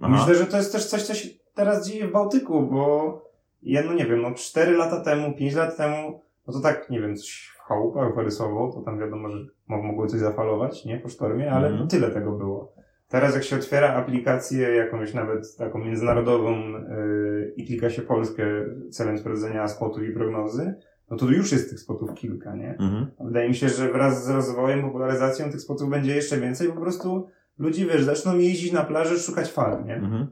Aha. 0.00 0.12
Myślę, 0.18 0.34
że 0.34 0.46
to 0.46 0.56
jest 0.56 0.72
też 0.72 0.86
coś, 0.86 1.02
co 1.02 1.14
się 1.14 1.28
teraz 1.54 1.88
dzieje 1.88 2.08
w 2.08 2.12
Bałtyku, 2.12 2.62
bo 2.62 3.22
ja 3.62 3.82
no 3.82 3.92
nie 3.92 4.06
wiem, 4.06 4.22
no 4.22 4.34
4 4.34 4.72
lata 4.76 5.00
temu, 5.04 5.36
5 5.36 5.54
lat 5.54 5.76
temu, 5.76 6.20
no 6.46 6.52
to 6.52 6.60
tak, 6.60 6.90
nie 6.90 7.00
wiem, 7.00 7.16
coś 7.16 7.52
chałupach 7.74 8.14
wyrysował, 8.16 8.72
to 8.72 8.80
tam 8.80 8.98
wiadomo, 8.98 9.28
że 9.28 9.38
mo- 9.68 9.82
mogło 9.82 10.06
coś 10.06 10.20
zafalować, 10.20 10.84
nie, 10.84 10.98
po 10.98 11.08
sztormie, 11.08 11.52
ale 11.52 11.70
no 11.70 11.86
tyle 11.86 12.10
tego 12.10 12.32
było. 12.32 12.72
Teraz 13.08 13.34
jak 13.34 13.44
się 13.44 13.56
otwiera 13.56 13.94
aplikację 13.94 14.74
jakąś 14.74 15.14
nawet 15.14 15.56
taką 15.56 15.78
międzynarodową 15.78 16.50
yy, 16.50 17.52
i 17.56 17.66
klika 17.66 17.90
się 17.90 18.02
Polskę 18.02 18.44
celem 18.90 19.18
sprawdzenia 19.18 19.68
spotów 19.68 20.02
i 20.02 20.12
prognozy, 20.12 20.74
no 21.10 21.16
to 21.16 21.26
już 21.26 21.52
jest 21.52 21.70
tych 21.70 21.80
spotów 21.80 22.14
kilka, 22.14 22.56
nie? 22.56 22.70
Mhm. 22.70 23.06
Wydaje 23.20 23.48
mi 23.48 23.54
się, 23.54 23.68
że 23.68 23.92
wraz 23.92 24.24
z 24.24 24.30
rozwojem, 24.30 24.82
popularyzacją 24.82 25.50
tych 25.50 25.60
spotów 25.60 25.90
będzie 25.90 26.14
jeszcze 26.14 26.36
więcej, 26.36 26.68
po 26.68 26.80
prostu 26.80 27.28
ludzie, 27.58 27.86
wiesz, 27.86 28.04
zaczną 28.04 28.38
jeździć 28.38 28.72
na 28.72 28.84
plaży, 28.84 29.18
szukać 29.18 29.52
fal, 29.52 29.84
nie? 29.84 29.96
Mhm. 29.96 30.26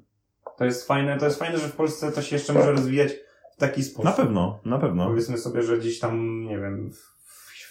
To 0.59 0.65
jest 0.65 0.87
fajne, 0.87 1.19
to 1.19 1.25
jest 1.25 1.39
fajne, 1.39 1.59
że 1.59 1.69
w 1.69 1.77
Polsce 1.77 2.13
to 2.13 2.23
się 2.23 2.37
jeszcze 2.37 2.53
może 2.53 2.73
rozwijać 2.73 3.17
w 3.53 3.57
taki 3.57 3.83
sposób. 3.83 4.05
Na 4.05 4.13
pewno, 4.13 4.61
na 4.65 4.79
pewno. 4.79 5.07
Powiedzmy 5.07 5.39
sobie, 5.39 5.63
że 5.63 5.79
gdzieś 5.79 6.01
tam, 6.01 6.45
nie 6.45 6.59
wiem, 6.59 6.91
w 6.91 7.18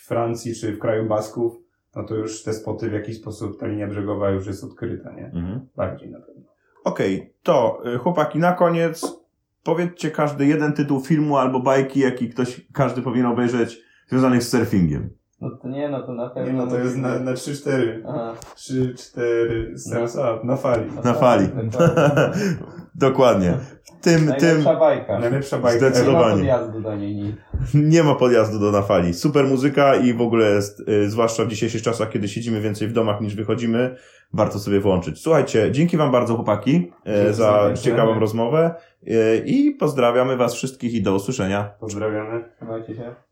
Francji 0.08 0.56
czy 0.56 0.74
w 0.74 0.80
kraju 0.80 1.08
Basków, 1.08 1.58
no 1.96 2.04
to 2.04 2.16
już 2.16 2.44
te 2.44 2.54
spoty 2.54 2.90
w 2.90 2.94
jakiś 2.94 3.18
sposób, 3.18 3.60
ta 3.60 3.68
linia 3.68 3.88
brzegowa 3.88 4.30
już 4.30 4.48
jest 4.48 4.64
odkryta, 4.64 5.12
nie? 5.12 5.26
Mhm. 5.26 5.68
Bardziej 5.76 6.10
na 6.10 6.20
pewno. 6.20 6.44
Okej, 6.84 7.34
to 7.44 7.82
y, 7.96 7.98
chłopaki, 7.98 8.40
na 8.40 8.54
koniec 8.54 9.18
powiedzcie 9.64 10.12
każdy 10.12 10.46
jeden 10.46 10.74
tytuł 10.74 11.00
filmu 11.00 11.38
albo 11.38 11.60
bajki, 11.60 12.00
jaki 12.00 12.30
ktoś, 12.30 12.68
każdy 12.74 13.02
powinien 13.02 13.26
obejrzeć 13.26 13.82
związanych 14.08 14.44
z 14.44 14.50
surfingiem. 14.50 15.10
No 15.42 15.50
to 15.62 15.68
nie, 15.68 15.90
no 15.90 16.04
to 16.04 16.14
na 16.14 16.30
pewno... 16.30 16.52
Nie 16.52 16.58
no, 16.58 16.68
to 16.68 16.80
jest 16.80 16.98
na, 16.98 17.20
na 17.20 17.34
3-4. 17.34 18.02
Aha, 18.08 18.34
3-4 18.56 19.78
stands 19.78 20.16
up, 20.16 20.40
na 20.44 20.56
fali. 20.56 20.92
Na 21.04 21.14
fali. 21.14 21.48
dokładnie. 21.48 22.32
Dokładnie. 22.96 23.58
Tym, 24.02 24.20
tym 24.20 24.28
Najlepsza 24.28 24.76
bajka. 24.76 25.20
Najlepsza 25.20 25.58
bajka. 25.58 25.80
Nie 25.80 25.90
ma 25.90 25.96
Zdecydowanie. 25.96 26.38
podjazdu 26.38 26.82
do 26.82 26.96
niej 26.96 27.36
nie 27.74 28.04
ma 28.04 28.16
podjazdu 28.16 28.60
do 28.60 28.72
nafali. 28.80 29.14
Super 29.14 29.46
muzyka 29.46 29.96
i 29.96 30.14
w 30.14 30.22
ogóle, 30.22 30.50
jest, 30.50 30.90
y, 30.90 31.10
zwłaszcza 31.10 31.46
w 31.46 31.48
dzisiejszych 31.48 31.82
czasach, 31.82 32.10
kiedy 32.10 32.28
siedzimy 32.28 32.62
więcej 32.62 32.88
w 32.88 32.94
domach 32.94 33.22
niż 33.22 33.36
wychodzimy, 33.36 33.96
warto 34.34 34.60
sobie 34.60 34.80
włączyć. 34.80 35.22
Słuchajcie, 35.22 35.72
dzięki 35.72 35.98
wam 35.98 36.12
bardzo 36.12 36.36
chłopaki 36.36 36.72
y, 36.72 37.14
Dzięki 37.16 37.34
za 37.34 37.54
serdecznie. 37.54 37.92
ciekawą 37.92 38.20
rozmowę 38.20 38.76
y, 39.08 39.44
i 39.46 39.72
pozdrawiamy 39.72 40.38
was 40.38 40.56
wszystkich 40.56 40.94
i 40.94 41.02
do 41.02 41.16
usłyszenia. 41.16 41.72
Pozdrawiamy. 41.80 42.50
Trzymajcie 42.56 42.96
się. 42.96 43.27